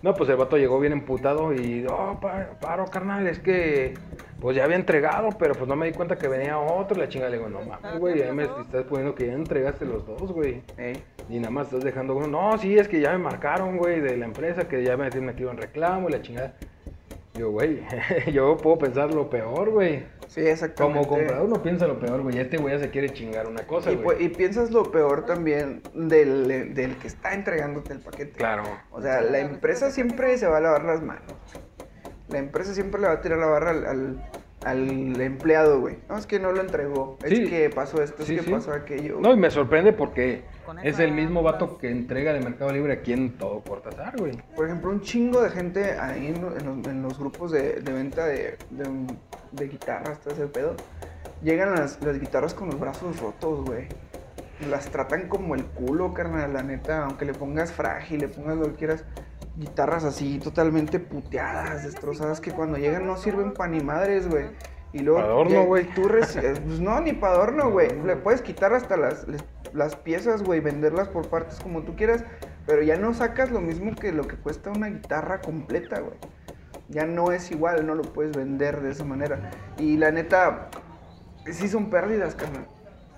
No, 0.06 0.14
pues 0.14 0.30
el 0.30 0.36
vato 0.36 0.56
llegó 0.56 0.80
bien 0.80 0.94
emputado 0.94 1.52
y, 1.52 1.84
oh, 1.90 2.20
pa- 2.22 2.52
paro, 2.62 2.86
carnal, 2.86 3.26
es 3.26 3.40
que, 3.40 3.96
pues 4.40 4.56
ya 4.56 4.64
había 4.64 4.76
entregado, 4.76 5.30
pero 5.40 5.56
pues 5.56 5.68
no 5.68 5.76
me 5.76 5.88
di 5.88 5.94
cuenta 5.94 6.16
que 6.16 6.28
venía 6.28 6.60
otro. 6.60 6.96
y 6.96 7.00
La 7.02 7.10
chingada 7.10 7.32
le 7.32 7.38
digo, 7.38 7.50
no 7.50 7.62
mames, 7.64 8.00
güey, 8.00 8.22
ahí 8.22 8.32
me 8.32 8.44
estás 8.44 8.84
poniendo 8.84 9.16
que 9.16 9.26
ya 9.26 9.34
entregaste 9.34 9.84
los 9.84 10.06
dos, 10.06 10.32
güey. 10.32 10.62
Ey. 10.78 11.04
Y 11.28 11.40
nada 11.40 11.50
más 11.50 11.66
estás 11.70 11.84
dejando 11.84 12.16
uno. 12.16 12.28
No, 12.28 12.56
sí, 12.60 12.78
es 12.78 12.88
que 12.88 13.02
ya 13.02 13.14
me 13.14 13.18
marcaron, 13.18 13.78
güey, 13.78 14.00
de 14.00 14.16
la 14.16 14.26
empresa, 14.26 14.68
que 14.68 14.84
ya 14.84 14.96
me 14.96 15.10
metido 15.10 15.50
en 15.50 15.58
reclamo 15.58 16.08
y 16.08 16.12
la 16.12 16.22
chingada. 16.22 16.54
Yo, 17.34 17.50
güey, 17.50 17.82
yo 18.32 18.58
puedo 18.58 18.78
pensar 18.78 19.12
lo 19.12 19.28
peor, 19.28 19.72
güey. 19.72 20.04
Sí, 20.28 20.42
exactamente. 20.42 21.00
Como 21.00 21.08
comprador 21.18 21.46
uno 21.48 21.62
piensa 21.62 21.88
lo 21.88 22.00
peor, 22.00 22.22
güey. 22.22 22.38
Este 22.40 22.58
güey 22.58 22.74
ya 22.76 22.80
se 22.84 22.90
quiere 22.90 23.10
chingar 23.12 23.48
una 23.48 23.66
cosa, 23.68 23.92
Y, 23.92 23.96
güey. 23.96 24.18
pu- 24.18 24.22
y 24.22 24.30
piensas 24.30 24.72
lo 24.72 24.92
peor 24.92 25.26
también 25.26 25.82
del, 25.94 26.74
del 26.74 26.98
que 26.98 27.08
está 27.08 27.34
entregándote 27.34 27.94
el 27.94 28.00
paquete. 28.00 28.32
Claro. 28.34 28.64
O 28.92 29.02
sea, 29.02 29.22
la 29.22 29.40
empresa 29.40 29.92
siempre 29.92 30.38
se 30.38 30.48
va 30.48 30.58
a 30.58 30.62
lavar 30.62 30.84
las 30.84 31.02
manos. 31.02 31.24
La 32.30 32.40
empresa 32.40 32.74
siempre 32.74 33.00
le 33.02 33.08
va 33.08 33.14
a 33.14 33.22
tirar 33.22 33.38
la 33.38 33.46
barra 33.46 33.70
al, 33.72 33.86
al, 33.86 34.30
al 34.66 35.22
empleado, 35.22 35.80
güey. 35.80 35.98
No, 36.10 36.18
es 36.18 36.26
que 36.26 36.40
no 36.40 36.52
lo 36.52 36.60
entregó. 36.62 37.18
Sí. 37.26 37.34
Es 37.44 37.50
que 37.50 37.70
pasó 37.70 38.02
esto, 38.02 38.24
es 38.24 38.28
Sí, 38.28 38.36
que 38.36 38.44
sí. 38.44 38.52
pasó 38.52 38.74
aquello. 38.74 39.20
No, 39.22 39.32
y 39.32 39.38
me 39.38 39.50
sorprende 39.52 39.94
porque 39.94 40.44
es 40.84 41.00
el 41.00 41.12
mismo 41.12 41.44
vato 41.44 41.78
que 41.78 41.90
entrega 41.92 42.34
de 42.34 42.42
Mercado 42.42 42.72
Libre 42.74 42.94
aquí 42.94 43.14
en 43.14 43.38
todo 43.38 43.62
Cortázar, 43.62 44.18
güey. 44.18 44.34
Por 44.56 44.66
ejemplo, 44.66 44.90
un 44.92 45.02
chingo 45.02 45.42
de 45.42 45.50
gente 45.52 45.92
ahí 46.00 46.28
en, 46.28 46.42
lo- 46.42 46.58
en 46.58 46.66
los, 46.66 46.88
en 46.88 47.02
los 47.04 47.18
grupos 47.20 47.52
de, 47.52 47.74
de 47.82 47.94
venta 47.94 48.26
de, 48.26 48.58
de, 48.72 48.90
de 49.52 49.68
guitarras, 49.68 50.20
todo 50.20 50.34
ese 50.34 50.48
pedo. 50.48 50.76
Llegan 51.44 51.76
las, 51.76 52.02
las 52.04 52.20
guitarras 52.20 52.54
con 52.54 52.70
los 52.70 52.80
brazos 52.80 53.20
rotos, 53.22 53.64
güey. 53.66 53.88
Las 54.70 54.90
tratan 54.90 55.28
como 55.28 55.54
el 55.54 55.66
culo, 55.66 56.14
carnal, 56.14 56.54
la 56.54 56.64
neta. 56.64 57.04
Aunque 57.04 57.26
le 57.26 57.34
pongas 57.34 57.72
frágil, 57.72 58.22
le 58.22 58.30
pongas 58.30 58.58
lo 58.58 58.66
que 58.68 58.74
quieras. 58.74 59.04
Guitarras 59.58 60.04
así, 60.04 60.40
totalmente 60.40 61.00
puteadas, 61.00 61.84
destrozadas, 61.86 62.42
que 62.42 62.52
cuando 62.52 62.78
llegan 62.78 63.08
no 63.08 63.16
sirven 63.18 63.54
pa' 63.54 63.68
ni 63.68 63.80
madres, 63.82 64.28
güey. 64.30 64.48
Y 64.92 65.00
luego 65.00 65.20
Pa' 65.20 65.26
adorno, 65.26 65.52
ya- 65.52 65.66
güey. 65.66 65.86
tú 65.94 66.04
reci- 66.10 66.44
eh, 66.44 66.54
Pues 66.66 66.80
no, 66.80 67.00
ni 67.02 67.14
para 67.14 67.34
adorno, 67.36 67.70
güey. 67.72 67.90
Le 68.04 68.16
puedes 68.18 68.42
quitar 68.42 68.74
hasta 68.74 68.98
las, 68.98 69.26
las 69.74 69.96
piezas, 69.96 70.44
güey, 70.44 70.60
venderlas 70.60 71.08
por 71.08 71.30
partes 71.30 71.60
como 71.60 71.84
tú 71.84 71.96
quieras. 71.96 72.24
Pero 72.66 72.82
ya 72.82 72.98
no 72.98 73.14
sacas 73.14 73.52
lo 73.52 73.62
mismo 73.62 73.94
que 73.96 74.12
lo 74.12 74.26
que 74.28 74.36
cuesta 74.38 74.72
una 74.72 74.88
guitarra 74.88 75.40
completa, 75.42 76.00
güey. 76.00 76.16
Ya 76.90 77.06
no 77.06 77.32
es 77.32 77.52
igual, 77.52 77.86
no 77.88 77.96
lo 77.96 78.02
puedes 78.04 78.36
vender 78.36 78.82
de 78.82 78.92
esa 78.92 79.06
manera. 79.06 79.52
Y 79.78 79.98
la 79.98 80.12
neta, 80.12 80.70
sí 81.50 81.68
son 81.70 81.90
pérdidas, 81.90 82.36
carnal. 82.36 82.68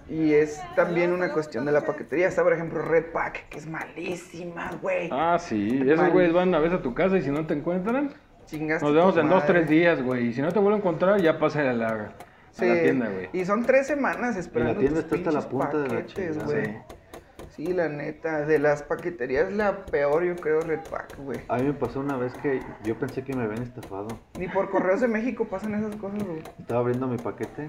Y 0.10 0.34
es 0.34 0.62
también 0.76 1.12
una 1.12 1.34
cuestión 1.34 1.65
de 1.65 1.72
la 1.72 1.82
paquetería. 1.82 2.28
Está, 2.28 2.43
por 2.43 2.54
ejemplo, 2.54 2.82
Red 2.82 3.12
Pack, 3.12 3.50
que 3.50 3.58
es 3.58 3.67
malísima, 3.67 4.72
güey. 4.82 5.10
Ah, 5.12 5.38
sí. 5.39 5.82
Esos 5.86 6.10
güeyes 6.12 6.34
van 6.34 6.54
a 6.56 6.60
veces 6.60 6.80
a 6.80 6.82
tu 6.82 6.93
casa 6.93 7.17
y 7.17 7.22
si 7.22 7.30
no 7.30 7.46
te 7.46 7.54
encuentran, 7.54 8.13
Chingaste 8.46 8.86
nos 8.86 8.96
vemos 8.96 9.17
en 9.17 9.30
dos, 9.30 9.46
tres 9.46 9.67
días, 9.67 10.02
güey. 10.02 10.28
Y 10.28 10.34
si 10.34 10.41
no 10.41 10.52
te 10.52 10.60
vuelvo 10.60 10.76
a 10.76 10.80
encontrar, 10.80 11.20
ya 11.22 11.38
pasa 11.38 11.60
a 11.70 11.74
la, 11.74 11.88
a 11.88 12.12
Sí, 12.52 12.65
la 12.65 12.82
tienda, 12.82 13.10
güey. 13.10 13.30
Y 13.34 13.43
son 13.46 13.65
tres 13.65 13.88
semanas 13.88 14.38
esperando. 14.38 14.80
tienda 14.80 15.02
tus 15.02 15.12
está 15.20 15.30
hasta 15.30 15.41
la 15.41 15.50
punta 15.50 15.78
de 15.78 15.88
la 15.89 15.96
paquetes, 16.02 16.38
chingada. 16.38 16.46
güey. 16.46 16.65
Sí. 16.65 16.78
Sí, 17.50 17.74
la 17.74 17.89
neta, 17.89 18.46
de 18.46 18.60
las 18.60 18.84
paqueterías 18.84 19.52
la 19.52 19.86
peor, 19.86 20.24
yo 20.24 20.36
creo, 20.36 20.62
Red 20.62 20.82
Pack, 20.91 21.17
güey. 21.17 21.39
A 21.48 21.58
mí 21.58 21.63
me 21.63 21.74
pasó 21.74 22.00
una 22.00 22.15
vez 22.15 22.32
que 22.36 22.62
yo 22.84 22.98
pensé 23.00 23.24
que 23.24 23.36
me 23.36 23.43
habían 23.43 23.63
estafado. 23.63 24.08
Ni 24.38 24.48
por 24.48 24.70
correos 24.70 25.02
de 25.02 25.08
México 25.08 25.46
pasan 25.46 25.74
esas 25.74 25.96
cosas, 25.96 26.24
güey. 26.24 26.43
Estaba 26.60 26.82
abriendo 26.82 27.08
mi 27.08 27.17
paquete 27.17 27.65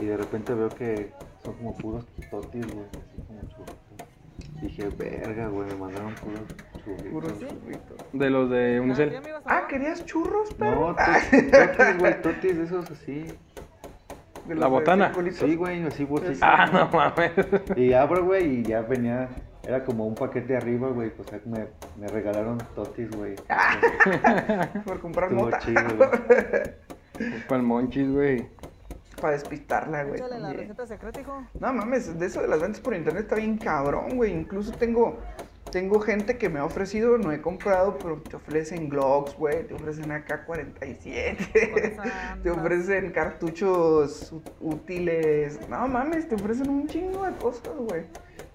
y 0.00 0.06
de 0.06 0.16
repente 0.16 0.54
veo 0.54 0.68
que 0.68 1.10
son 1.44 1.54
como 1.54 1.76
puros 1.76 2.06
totis, 2.30 2.66
güey, 2.72 2.86
así 2.86 3.22
como 3.26 3.40
churritos. 3.42 3.76
Dije, 4.62 4.88
verga, 4.96 5.48
güey, 5.48 5.68
me 5.68 5.74
mandaron 5.74 6.14
puros 6.14 6.40
churritos. 6.84 7.12
Puros 7.12 7.32
güey". 7.38 7.48
churritos. 7.50 8.06
De 8.12 8.30
los 8.30 8.50
de 8.50 8.80
Unicel. 8.80 9.20
Ah, 9.44 9.66
¿querías 9.68 10.04
churros, 10.04 10.52
perro? 10.54 10.90
No, 10.90 10.96
to- 10.96 11.02
totis, 11.76 11.98
güey, 11.98 12.22
totis 12.22 12.56
de 12.56 12.64
esos 12.64 12.90
así. 12.90 13.26
De 14.46 14.54
La 14.56 14.66
botana. 14.66 15.12
Sí, 15.32 15.54
güey, 15.54 15.84
así 15.84 16.04
bolsitas. 16.04 16.38
Ah, 16.42 16.66
no 16.72 16.88
mames. 16.96 17.32
Y 17.76 17.92
abro, 17.92 18.24
güey, 18.24 18.60
y 18.60 18.62
ya 18.64 18.80
venía, 18.82 19.28
era 19.64 19.84
como 19.84 20.04
un 20.06 20.14
paquete 20.16 20.56
arriba, 20.56 20.88
güey, 20.88 21.10
pues 21.10 21.28
me, 21.46 21.66
me 21.98 22.08
regalaron 22.08 22.58
totis, 22.74 23.08
güey. 23.12 23.36
Por 24.84 25.00
comprar 25.00 25.30
Estuvo 25.30 25.44
mota. 25.44 25.58
chido, 25.60 25.82
güey. 25.96 27.40
Pa'l 27.48 27.62
monchis, 27.62 28.10
güey. 28.10 28.48
Para 29.22 29.34
despistarla, 29.34 30.02
güey. 30.02 30.16
Échale 30.16 30.40
la 30.40 30.52
receta 30.52 30.84
secreta, 30.84 31.20
hijo. 31.20 31.46
No 31.60 31.72
mames, 31.72 32.18
de 32.18 32.26
eso 32.26 32.42
de 32.42 32.48
las 32.48 32.60
ventas 32.60 32.80
por 32.80 32.92
internet 32.92 33.22
está 33.22 33.36
bien 33.36 33.56
cabrón, 33.56 34.16
güey. 34.16 34.32
Incluso 34.32 34.72
tengo, 34.72 35.16
tengo 35.70 36.00
gente 36.00 36.38
que 36.38 36.48
me 36.48 36.58
ha 36.58 36.64
ofrecido, 36.64 37.16
no 37.18 37.30
he 37.30 37.40
comprado, 37.40 37.98
pero 37.98 38.20
te 38.20 38.34
ofrecen 38.34 38.88
Glocks, 38.88 39.36
güey. 39.36 39.64
Te 39.68 39.74
ofrecen 39.74 40.10
AK-47. 40.10 42.00
te 42.42 42.50
ofrecen 42.50 43.12
cartuchos 43.12 44.34
útiles. 44.60 45.60
No 45.68 45.86
mames, 45.86 46.28
te 46.28 46.34
ofrecen 46.34 46.68
un 46.68 46.88
chingo 46.88 47.24
de 47.24 47.32
cosas, 47.36 47.76
güey. 47.76 48.02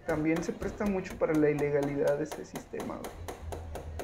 También 0.06 0.44
se 0.44 0.52
presta 0.52 0.86
mucho 0.86 1.18
para 1.18 1.34
la 1.34 1.50
ilegalidad 1.50 2.18
de 2.18 2.26
ese 2.26 2.44
sistema, 2.44 2.98
güey. 2.98 3.12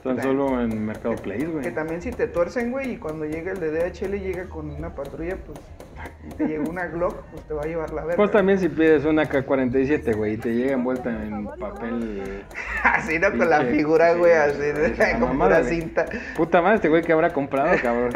Tan 0.01 0.21
solo 0.21 0.61
en 0.61 0.85
Mercado 0.85 1.15
Place, 1.15 1.45
Que 1.45 1.51
güey. 1.51 1.73
también 1.73 2.01
si 2.01 2.11
te 2.11 2.27
tuercen, 2.27 2.71
güey, 2.71 2.93
y 2.93 2.97
cuando 2.97 3.25
llega 3.25 3.51
el 3.51 3.59
de 3.59 3.71
DHL 3.71 4.19
llega 4.19 4.45
con 4.45 4.69
una 4.69 4.95
patrulla, 4.95 5.37
pues 5.45 5.59
te 6.37 6.45
llegó 6.47 6.69
una 6.69 6.85
Glock, 6.87 7.23
pues 7.31 7.43
te 7.47 7.53
va 7.53 7.61
a 7.61 7.65
llevar 7.65 7.91
la 7.93 8.01
verga. 8.03 8.15
Pues 8.17 8.31
también 8.31 8.59
si 8.59 8.69
pides 8.69 9.05
una 9.05 9.25
K-47, 9.25 10.15
güey, 10.15 10.33
y 10.33 10.37
te 10.37 10.53
llega 10.53 10.73
envuelta 10.73 11.09
en 11.09 11.45
papel... 11.59 12.43
Así, 12.83 13.19
¿no? 13.19 13.29
Con 13.37 13.49
la 13.49 13.61
figura, 13.61 14.13
güey, 14.13 14.31
sí, 14.31 14.37
así, 14.37 14.55
sí, 14.55 14.61
de- 14.61 15.17
pura 15.19 15.61
güey. 15.61 15.63
cinta. 15.79 16.05
Puta 16.35 16.61
madre, 16.61 16.75
este 16.75 16.89
güey 16.89 17.01
que 17.03 17.13
habrá 17.13 17.31
comprado, 17.31 17.75
cabrón. 17.81 18.11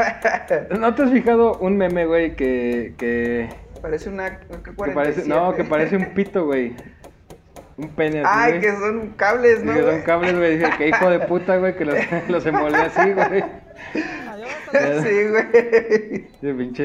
¿No 0.80 0.96
te 0.96 1.04
has 1.04 1.12
fijado 1.12 1.58
un 1.60 1.78
meme, 1.78 2.06
güey, 2.06 2.36
que... 2.36 2.94
que... 2.98 3.50
Parece 3.82 4.10
una 4.10 4.40
que 4.40 4.48
K-47. 4.64 4.94
parece, 4.94 5.28
no, 5.30 5.54
que 5.54 5.64
parece 5.64 5.98
un 5.98 6.06
pito, 6.14 6.46
güey. 6.46 6.76
Un 7.78 7.90
pene 7.90 8.22
así, 8.22 8.28
Ay, 8.28 8.52
güey. 8.54 8.62
que 8.62 8.72
son 8.72 9.10
cables, 9.16 9.64
¿no? 9.64 9.74
que 9.74 9.84
son 9.84 10.02
cables, 10.02 10.36
güey. 10.36 10.58
Dice 10.58 10.72
que 10.80 10.88
hijo 10.88 11.10
de 11.12 11.20
puta, 11.20 11.58
güey, 11.58 11.76
que 11.76 11.86
los, 11.86 11.98
los 12.28 12.46
envolvió 12.48 12.82
así, 12.82 13.12
güey. 13.14 13.44
Sí, 14.72 15.28
güey. 15.30 16.28
Ese 16.42 16.54
pinche. 16.54 16.84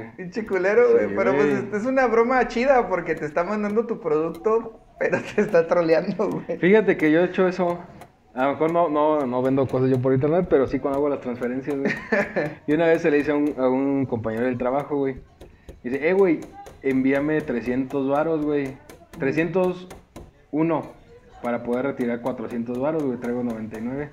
eh, 0.00 0.12
Pinche 0.16 0.46
culero, 0.46 0.92
güey. 0.92 1.08
Sí, 1.08 1.14
pero 1.16 1.34
pues 1.34 1.66
güey. 1.70 1.80
es 1.80 1.86
una 1.86 2.06
broma 2.06 2.46
chida 2.48 2.88
porque 2.88 3.14
te 3.14 3.24
está 3.24 3.42
mandando 3.42 3.86
tu 3.86 4.00
producto, 4.00 4.78
pero 4.98 5.18
te 5.34 5.40
está 5.40 5.66
troleando, 5.66 6.28
güey. 6.28 6.58
Fíjate 6.58 6.96
que 6.96 7.10
yo 7.10 7.20
he 7.20 7.24
hecho 7.24 7.48
eso. 7.48 7.78
A 8.34 8.44
lo 8.44 8.50
mejor 8.52 8.72
no, 8.72 8.88
no, 8.88 9.26
no 9.26 9.42
vendo 9.42 9.66
cosas 9.66 9.90
yo 9.90 10.00
por 10.00 10.12
internet, 10.12 10.46
pero 10.48 10.66
sí 10.68 10.78
cuando 10.78 10.98
hago 10.98 11.08
las 11.08 11.20
transferencias, 11.20 11.76
güey. 11.76 11.92
Y 12.66 12.74
una 12.74 12.86
vez 12.86 13.02
se 13.02 13.10
le 13.10 13.18
hice 13.18 13.32
a 13.32 13.34
un, 13.34 13.54
a 13.58 13.68
un 13.68 14.06
compañero 14.06 14.44
del 14.44 14.58
trabajo, 14.58 14.96
güey. 14.98 15.16
Dice, 15.82 16.06
eh, 16.08 16.12
güey, 16.12 16.40
envíame 16.82 17.40
300 17.40 18.08
varos, 18.08 18.44
güey. 18.44 18.76
301 19.18 20.82
para 21.42 21.62
poder 21.62 21.86
retirar 21.86 22.20
400 22.20 22.78
varos, 22.78 23.02
güey. 23.02 23.18
Traigo 23.18 23.42
99. 23.42 24.10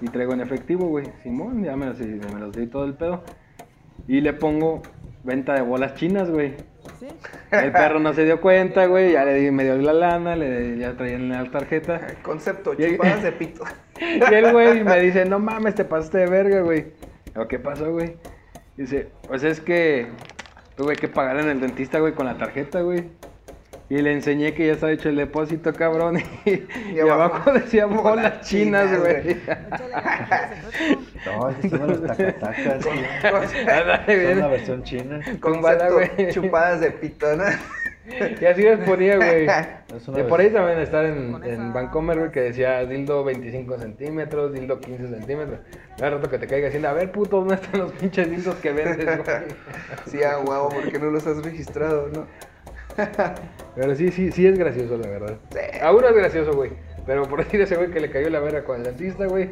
Y 0.00 0.06
traigo 0.06 0.32
en 0.32 0.40
efectivo, 0.40 0.86
güey. 0.86 1.06
Simón, 1.22 1.62
ya 1.64 1.76
me 1.76 1.86
los, 1.86 1.98
me 2.00 2.40
los 2.40 2.52
di 2.54 2.66
todo 2.66 2.84
el 2.84 2.94
pedo. 2.94 3.22
Y 4.08 4.20
le 4.20 4.32
pongo 4.32 4.82
venta 5.22 5.54
de 5.54 5.62
bolas 5.62 5.94
chinas, 5.94 6.30
güey. 6.30 6.54
El 7.50 7.72
perro 7.72 7.98
no 7.98 8.12
se 8.12 8.24
dio 8.24 8.40
cuenta, 8.40 8.86
güey. 8.88 9.12
Ya 9.12 9.24
le 9.24 9.34
di, 9.34 9.50
me 9.50 9.64
dio 9.64 9.76
la 9.76 9.92
lana, 9.92 10.36
le, 10.36 10.76
ya 10.78 10.96
traía 10.96 11.14
en 11.16 11.28
la 11.30 11.50
tarjeta. 11.50 12.00
Concepto, 12.22 12.74
Y- 12.74 12.92
chupadas 12.92 13.22
de 13.22 13.32
pito. 13.32 13.64
Y 14.00 14.34
el 14.34 14.52
güey 14.52 14.82
me 14.84 15.00
dice, 15.00 15.24
no 15.24 15.38
mames, 15.38 15.74
te 15.76 15.84
pasaste 15.84 16.18
de 16.18 16.26
verga, 16.26 16.60
güey. 16.60 16.86
¿qué 17.48 17.58
pasó, 17.58 17.90
güey? 17.92 18.16
Dice, 18.76 19.08
pues 19.28 19.42
es 19.44 19.60
que 19.60 20.08
tuve 20.76 20.96
que 20.96 21.08
pagar 21.08 21.38
en 21.38 21.48
el 21.48 21.60
dentista, 21.60 21.98
güey, 22.00 22.12
con 22.12 22.26
la 22.26 22.36
tarjeta, 22.36 22.80
güey. 22.82 23.04
Y 23.90 24.00
le 24.00 24.12
enseñé 24.12 24.54
que 24.54 24.66
ya 24.66 24.72
estaba 24.72 24.92
hecho 24.92 25.10
el 25.10 25.16
depósito, 25.16 25.72
cabrón. 25.72 26.18
Y, 26.46 26.62
y 26.94 27.00
abajo, 27.00 27.52
decía 27.52 27.86
bolas 27.86 28.40
chinas, 28.48 28.98
güey. 28.98 29.36
No, 31.26 31.70
son 31.70 31.86
los 31.86 32.02
tacatacas. 32.06 32.82
Son 32.82 34.38
la 34.38 34.48
versión 34.48 34.82
china. 34.82 35.20
Túmbala, 35.40 35.88
Concepto, 35.88 36.16
güey. 36.16 36.32
chupadas 36.32 36.80
de 36.80 36.90
pito, 36.90 37.36
¿no? 37.36 37.44
Y 38.38 38.44
así 38.44 38.60
les 38.60 38.80
ponía, 38.80 39.16
güey. 39.16 39.46
Y 39.46 40.22
por 40.24 40.38
ahí 40.38 40.50
también 40.50 40.78
estar 40.78 41.06
en, 41.06 41.42
en 41.42 41.72
Vancomer, 41.72 42.18
güey, 42.18 42.30
que 42.32 42.40
decía 42.42 42.84
dildo 42.84 43.24
25 43.24 43.78
centímetros, 43.78 44.52
dildo 44.52 44.78
15 44.78 45.08
centímetros. 45.08 45.60
Cada 45.96 46.10
rato 46.10 46.28
que 46.28 46.38
te 46.38 46.46
caiga 46.46 46.66
diciendo, 46.66 46.90
a 46.90 46.92
ver, 46.92 47.10
puto, 47.10 47.38
¿dónde 47.38 47.54
están 47.54 47.80
los 47.80 47.92
pinches 47.92 48.28
dildos 48.30 48.56
que 48.56 48.72
vendes, 48.72 49.06
güey? 49.06 49.36
Sí, 50.04 50.22
a 50.22 50.38
huevo, 50.38 50.68
porque 50.68 50.98
no 50.98 51.06
los 51.06 51.26
has 51.26 51.42
registrado, 51.42 52.10
¿no? 52.12 52.26
Pero 53.76 53.94
sí, 53.96 54.10
sí, 54.10 54.30
sí 54.32 54.46
es 54.46 54.58
gracioso, 54.58 54.96
la 54.98 55.08
verdad. 55.08 55.36
Sí. 55.52 55.78
A 55.80 55.92
uno 55.92 56.08
es 56.08 56.14
gracioso, 56.16 56.52
güey. 56.54 56.70
Pero 57.06 57.24
por 57.24 57.42
decir 57.44 57.60
ese 57.60 57.76
güey 57.76 57.90
que 57.90 58.00
le 58.00 58.10
cayó 58.10 58.30
la 58.30 58.40
verga 58.40 58.64
con 58.64 58.76
el 58.76 58.84
dentista, 58.84 59.26
güey. 59.26 59.50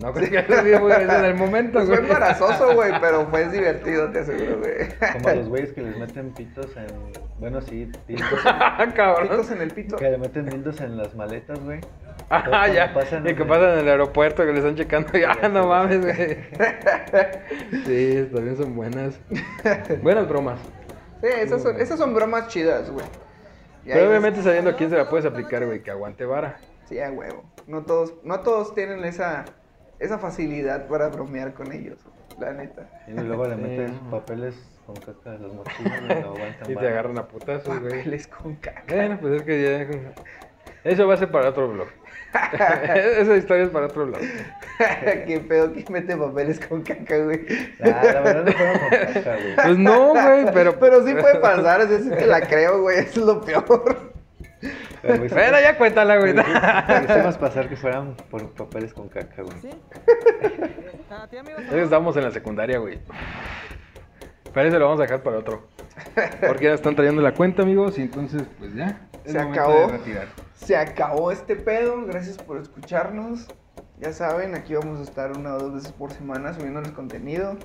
No 0.00 0.12
creo 0.12 0.30
que 0.30 0.38
haya 0.38 0.62
sido, 0.62 0.80
güey, 0.80 1.02
en 1.02 1.10
el 1.24 1.34
momento, 1.34 1.72
Pues 1.74 1.86
fue 1.88 1.96
güey. 1.98 2.08
embarazoso, 2.08 2.72
güey, 2.74 2.92
pero 3.00 3.26
fue 3.26 3.48
divertido, 3.48 4.08
te 4.10 4.20
aseguro, 4.20 4.58
güey. 4.60 4.74
Como 5.12 5.28
los 5.34 5.48
güeyes 5.48 5.72
que 5.72 5.82
les 5.82 5.96
meten 5.98 6.30
pitos 6.30 6.68
en. 6.76 6.86
Bueno, 7.40 7.60
sí, 7.60 7.90
pitos. 8.06 8.26
Ah, 8.44 8.86
cabrón. 8.96 9.28
Pitos 9.28 9.50
en 9.50 9.60
el 9.62 9.70
pito. 9.72 9.96
Que 9.96 10.08
le 10.10 10.18
meten 10.18 10.46
dildos 10.46 10.80
en 10.80 10.96
las 10.96 11.14
maletas, 11.16 11.58
güey. 11.64 11.80
Ah, 12.30 12.68
ya. 12.68 12.92
Pasan 12.94 13.26
y 13.28 13.34
que 13.34 13.42
en- 13.42 13.48
pasan 13.48 13.72
en 13.72 13.78
el 13.80 13.88
aeropuerto 13.88 14.44
que 14.46 14.52
le 14.52 14.58
están 14.58 14.76
checando. 14.76 15.12
Ya, 15.18 15.36
Ya, 15.42 15.48
no 15.48 15.66
mames, 15.66 16.00
güey. 16.00 16.36
Sí, 17.86 18.28
también 18.32 18.56
son 18.56 18.76
buenas. 18.76 19.18
Buenas 20.02 20.28
bromas. 20.28 20.58
Sí, 21.20 21.26
esas 21.26 21.62
son, 21.62 21.80
esas 21.80 21.98
son 21.98 22.14
bromas 22.14 22.48
chidas, 22.48 22.90
güey. 22.90 23.04
Y 23.84 23.90
ahí 23.90 23.94
Pero 23.94 24.00
ves- 24.02 24.08
obviamente 24.10 24.42
sabiendo 24.42 24.70
a 24.70 24.76
quién 24.76 24.90
se 24.90 24.96
la 24.96 25.08
puedes 25.08 25.26
aplicar, 25.26 25.64
güey, 25.66 25.82
que 25.82 25.90
aguante 25.90 26.24
vara. 26.24 26.58
Sí, 26.88 26.98
a 27.00 27.10
huevo. 27.10 27.44
No 27.66 27.82
todos, 27.84 28.14
no 28.24 28.40
todos 28.40 28.74
tienen 28.74 29.04
esa, 29.04 29.44
esa 29.98 30.18
facilidad 30.18 30.86
para 30.88 31.08
bromear 31.08 31.54
con 31.54 31.72
ellos, 31.72 31.98
la 32.38 32.52
neta. 32.52 32.88
Y 33.08 33.12
luego 33.12 33.46
le 33.46 33.54
Sí. 33.56 33.60
metes 33.62 33.90
papeles 34.10 34.54
con 34.86 34.96
caca 34.96 35.30
de 35.32 35.38
las 35.40 35.52
mochilas 35.52 36.02
y 36.02 36.06
lo 36.22 36.28
aguantan. 36.34 36.62
Y 36.64 36.66
te 36.68 36.74
vara. 36.74 36.88
agarran 36.90 37.18
a 37.18 37.28
putazos, 37.28 37.80
güey. 37.80 37.92
Papeles 37.98 38.26
con 38.28 38.54
caca. 38.56 38.84
Bueno, 38.88 39.18
pues 39.20 39.34
es 39.34 39.42
que 39.42 39.62
ya. 39.62 40.10
Eso 40.84 41.06
va 41.06 41.14
a 41.14 41.16
ser 41.18 41.30
para 41.30 41.48
otro 41.50 41.68
blog. 41.68 41.88
Esa 42.94 43.36
historia 43.36 43.64
es 43.64 43.70
para 43.70 43.86
otro 43.86 44.06
blog. 44.06 44.20
Qué 45.26 45.42
pedo 45.48 45.72
que 45.72 45.84
mete 45.90 46.16
papeles 46.16 46.60
con 46.60 46.82
caca, 46.82 47.18
güey. 47.18 47.46
Ah, 47.80 48.00
la 48.04 48.20
verdad 48.20 48.44
no 48.44 48.52
fueron 48.52 48.78
con 48.78 48.90
caca, 48.90 49.36
güey. 49.36 49.56
Pues 49.56 49.78
no, 49.78 50.08
güey, 50.10 50.46
pero. 50.52 50.78
Pero 50.78 51.06
sí 51.06 51.14
puede 51.14 51.36
pasar, 51.40 51.80
así 51.80 52.02
sí 52.02 52.10
te 52.10 52.26
la 52.26 52.40
creo, 52.40 52.82
güey. 52.82 52.98
Eso 52.98 53.20
es 53.20 53.26
lo 53.26 53.40
peor. 53.40 54.12
Pero, 55.02 55.16
güey, 55.18 55.28
Bueno, 55.28 55.60
ya 55.60 55.76
cuéntala, 55.76 56.18
güey. 56.18 56.34
Hicimos 57.04 57.38
pasar 57.38 57.68
que 57.68 57.76
fueran 57.76 58.14
por 58.30 58.52
papeles 58.52 58.92
con 58.92 59.08
caca, 59.08 59.42
güey. 59.42 59.60
¿Sí? 59.60 59.70
Es 61.58 61.70
que 61.70 61.82
Estamos 61.82 62.16
en 62.16 62.24
la 62.24 62.30
secundaria, 62.30 62.78
güey. 62.78 62.98
Pero 64.52 64.68
eso 64.68 64.78
lo 64.78 64.86
vamos 64.86 65.00
a 65.00 65.02
dejar 65.04 65.22
para 65.22 65.38
otro. 65.38 65.68
Porque 66.46 66.64
ya 66.64 66.74
están 66.74 66.94
trayendo 66.94 67.22
la 67.22 67.32
cuenta, 67.32 67.62
amigos, 67.62 67.98
y 67.98 68.02
entonces, 68.02 68.42
pues 68.58 68.74
ya. 68.74 69.07
Se 69.32 69.38
acabó. 69.38 69.90
Se 70.54 70.76
acabó 70.76 71.30
este 71.32 71.56
pedo. 71.56 72.04
Gracias 72.06 72.38
por 72.38 72.58
escucharnos. 72.58 73.46
Ya 74.00 74.12
saben, 74.12 74.54
aquí 74.54 74.74
vamos 74.74 75.00
a 75.00 75.02
estar 75.02 75.36
una 75.36 75.54
o 75.54 75.58
dos 75.58 75.74
veces 75.74 75.92
por 75.92 76.12
semana 76.12 76.54
subiéndoles 76.54 76.92
contenido. 76.92 77.56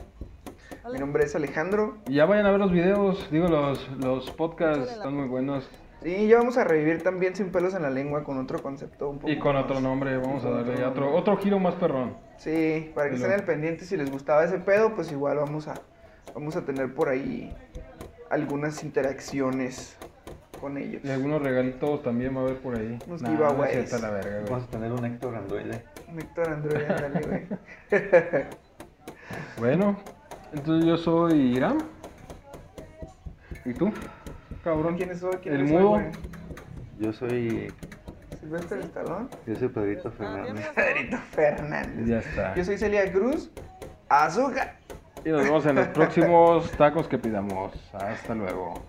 Mi 0.91 0.99
nombre 0.99 1.24
es 1.24 1.36
Alejandro. 1.36 1.97
Y 2.07 2.16
ya 2.16 2.26
vayan 2.26 2.45
a 2.45 2.51
ver 2.51 2.59
los 2.59 2.72
videos, 2.72 3.30
digo, 3.32 3.47
los, 3.47 3.88
los 3.99 4.32
podcasts 4.32 4.91
están 4.91 5.16
muy 5.16 5.28
buenos. 5.28 5.70
Sí, 6.01 6.28
ya 6.28 6.38
vamos 6.39 6.57
a 6.57 6.66
revivir 6.66 7.01
también 7.01 7.34
Sin 7.34 7.49
pelos 7.49 7.74
en 7.76 7.84
la 7.84 7.89
lengua 7.89 8.26
con 8.26 8.38
otro 8.38 8.61
concepto 8.61 9.07
un 9.09 9.20
poco 9.20 9.32
Y 9.32 9.39
con 9.39 9.53
más- 9.55 9.64
otro 9.64 9.80
nombre, 9.80 10.18
vamos 10.18 10.43
a 10.43 10.49
darle 10.49 10.84
otro 10.84 11.16
otro, 11.16 11.38
giro 11.38 11.59
más 11.59 11.76
perrón. 11.76 12.18
Sí, 12.36 12.91
para 12.93 13.07
que 13.09 13.16
Y 13.16 13.18
estén 13.20 13.32
al 13.32 13.45
pendiente 13.45 13.86
si 13.86 13.95
les 13.95 14.11
gustaba 14.11 14.43
ese 14.43 14.57
pedo, 14.59 14.95
pues 14.95 15.11
igual 15.14 15.38
vamos 15.38 15.70
a 15.70 15.76
vamos 16.34 16.57
a 16.57 16.66
tener 16.66 16.93
por 16.93 17.07
ahí 17.07 17.55
algunas 18.30 18.84
interacciones 18.84 19.97
con 20.64 20.78
ellos. 20.78 21.01
Y 21.03 21.09
algunos 21.11 21.41
regalitos 21.41 22.01
también 22.03 22.34
va 22.36 22.39
a 22.39 22.43
haber 22.45 22.57
por 22.59 22.76
ahí. 22.78 22.97
Unos 23.05 23.22
Nah, 23.22 23.30
no 23.30 23.34
es 23.36 23.39
giveaways. 23.49 23.72
cierta 23.89 24.07
la 24.07 24.14
verga, 24.14 24.32
güey. 24.39 24.49
Vamos 24.49 24.64
a 24.64 24.68
tener 24.72 24.91
un 24.93 25.05
Héctor 25.05 25.36
Androide. 25.36 25.84
Héctor 26.18 26.49
Android, 26.49 26.84
ándale, 26.89 27.20
güey. 27.28 27.43
Bueno, 29.57 29.97
entonces 30.53 30.86
yo 30.88 30.95
soy 30.97 31.34
Iram. 31.57 31.80
¿Y 33.66 33.74
tú? 33.74 33.91
Cabrón. 34.64 34.95
¿Quién 34.95 35.18
soy? 35.18 35.36
¿Quién 35.41 35.55
El 35.55 35.64
mudo. 35.66 35.89
güey? 35.89 36.05
Yo 36.99 37.11
soy. 37.14 37.74
Silvestre 38.39 38.80
Estalón. 38.82 39.30
Yo 39.45 39.55
soy 39.55 39.68
Pedrito 39.70 40.11
Fernández. 40.11 40.70
Pedrito 40.76 41.18
Fernández. 41.32 42.07
Ya 42.07 42.20
está. 42.20 42.55
Yo 42.55 42.64
soy 42.64 42.78
Celia 42.78 43.11
Cruz. 43.11 43.51
Azúcar. 44.09 44.78
Y 45.26 45.30
nos 45.30 45.43
vemos 45.43 45.66
en 45.66 45.76
los 45.76 45.88
próximos 45.99 46.72
tacos 46.72 47.07
que 47.07 47.18
pidamos. 47.18 47.74
Hasta 47.93 48.36
luego. 48.36 48.82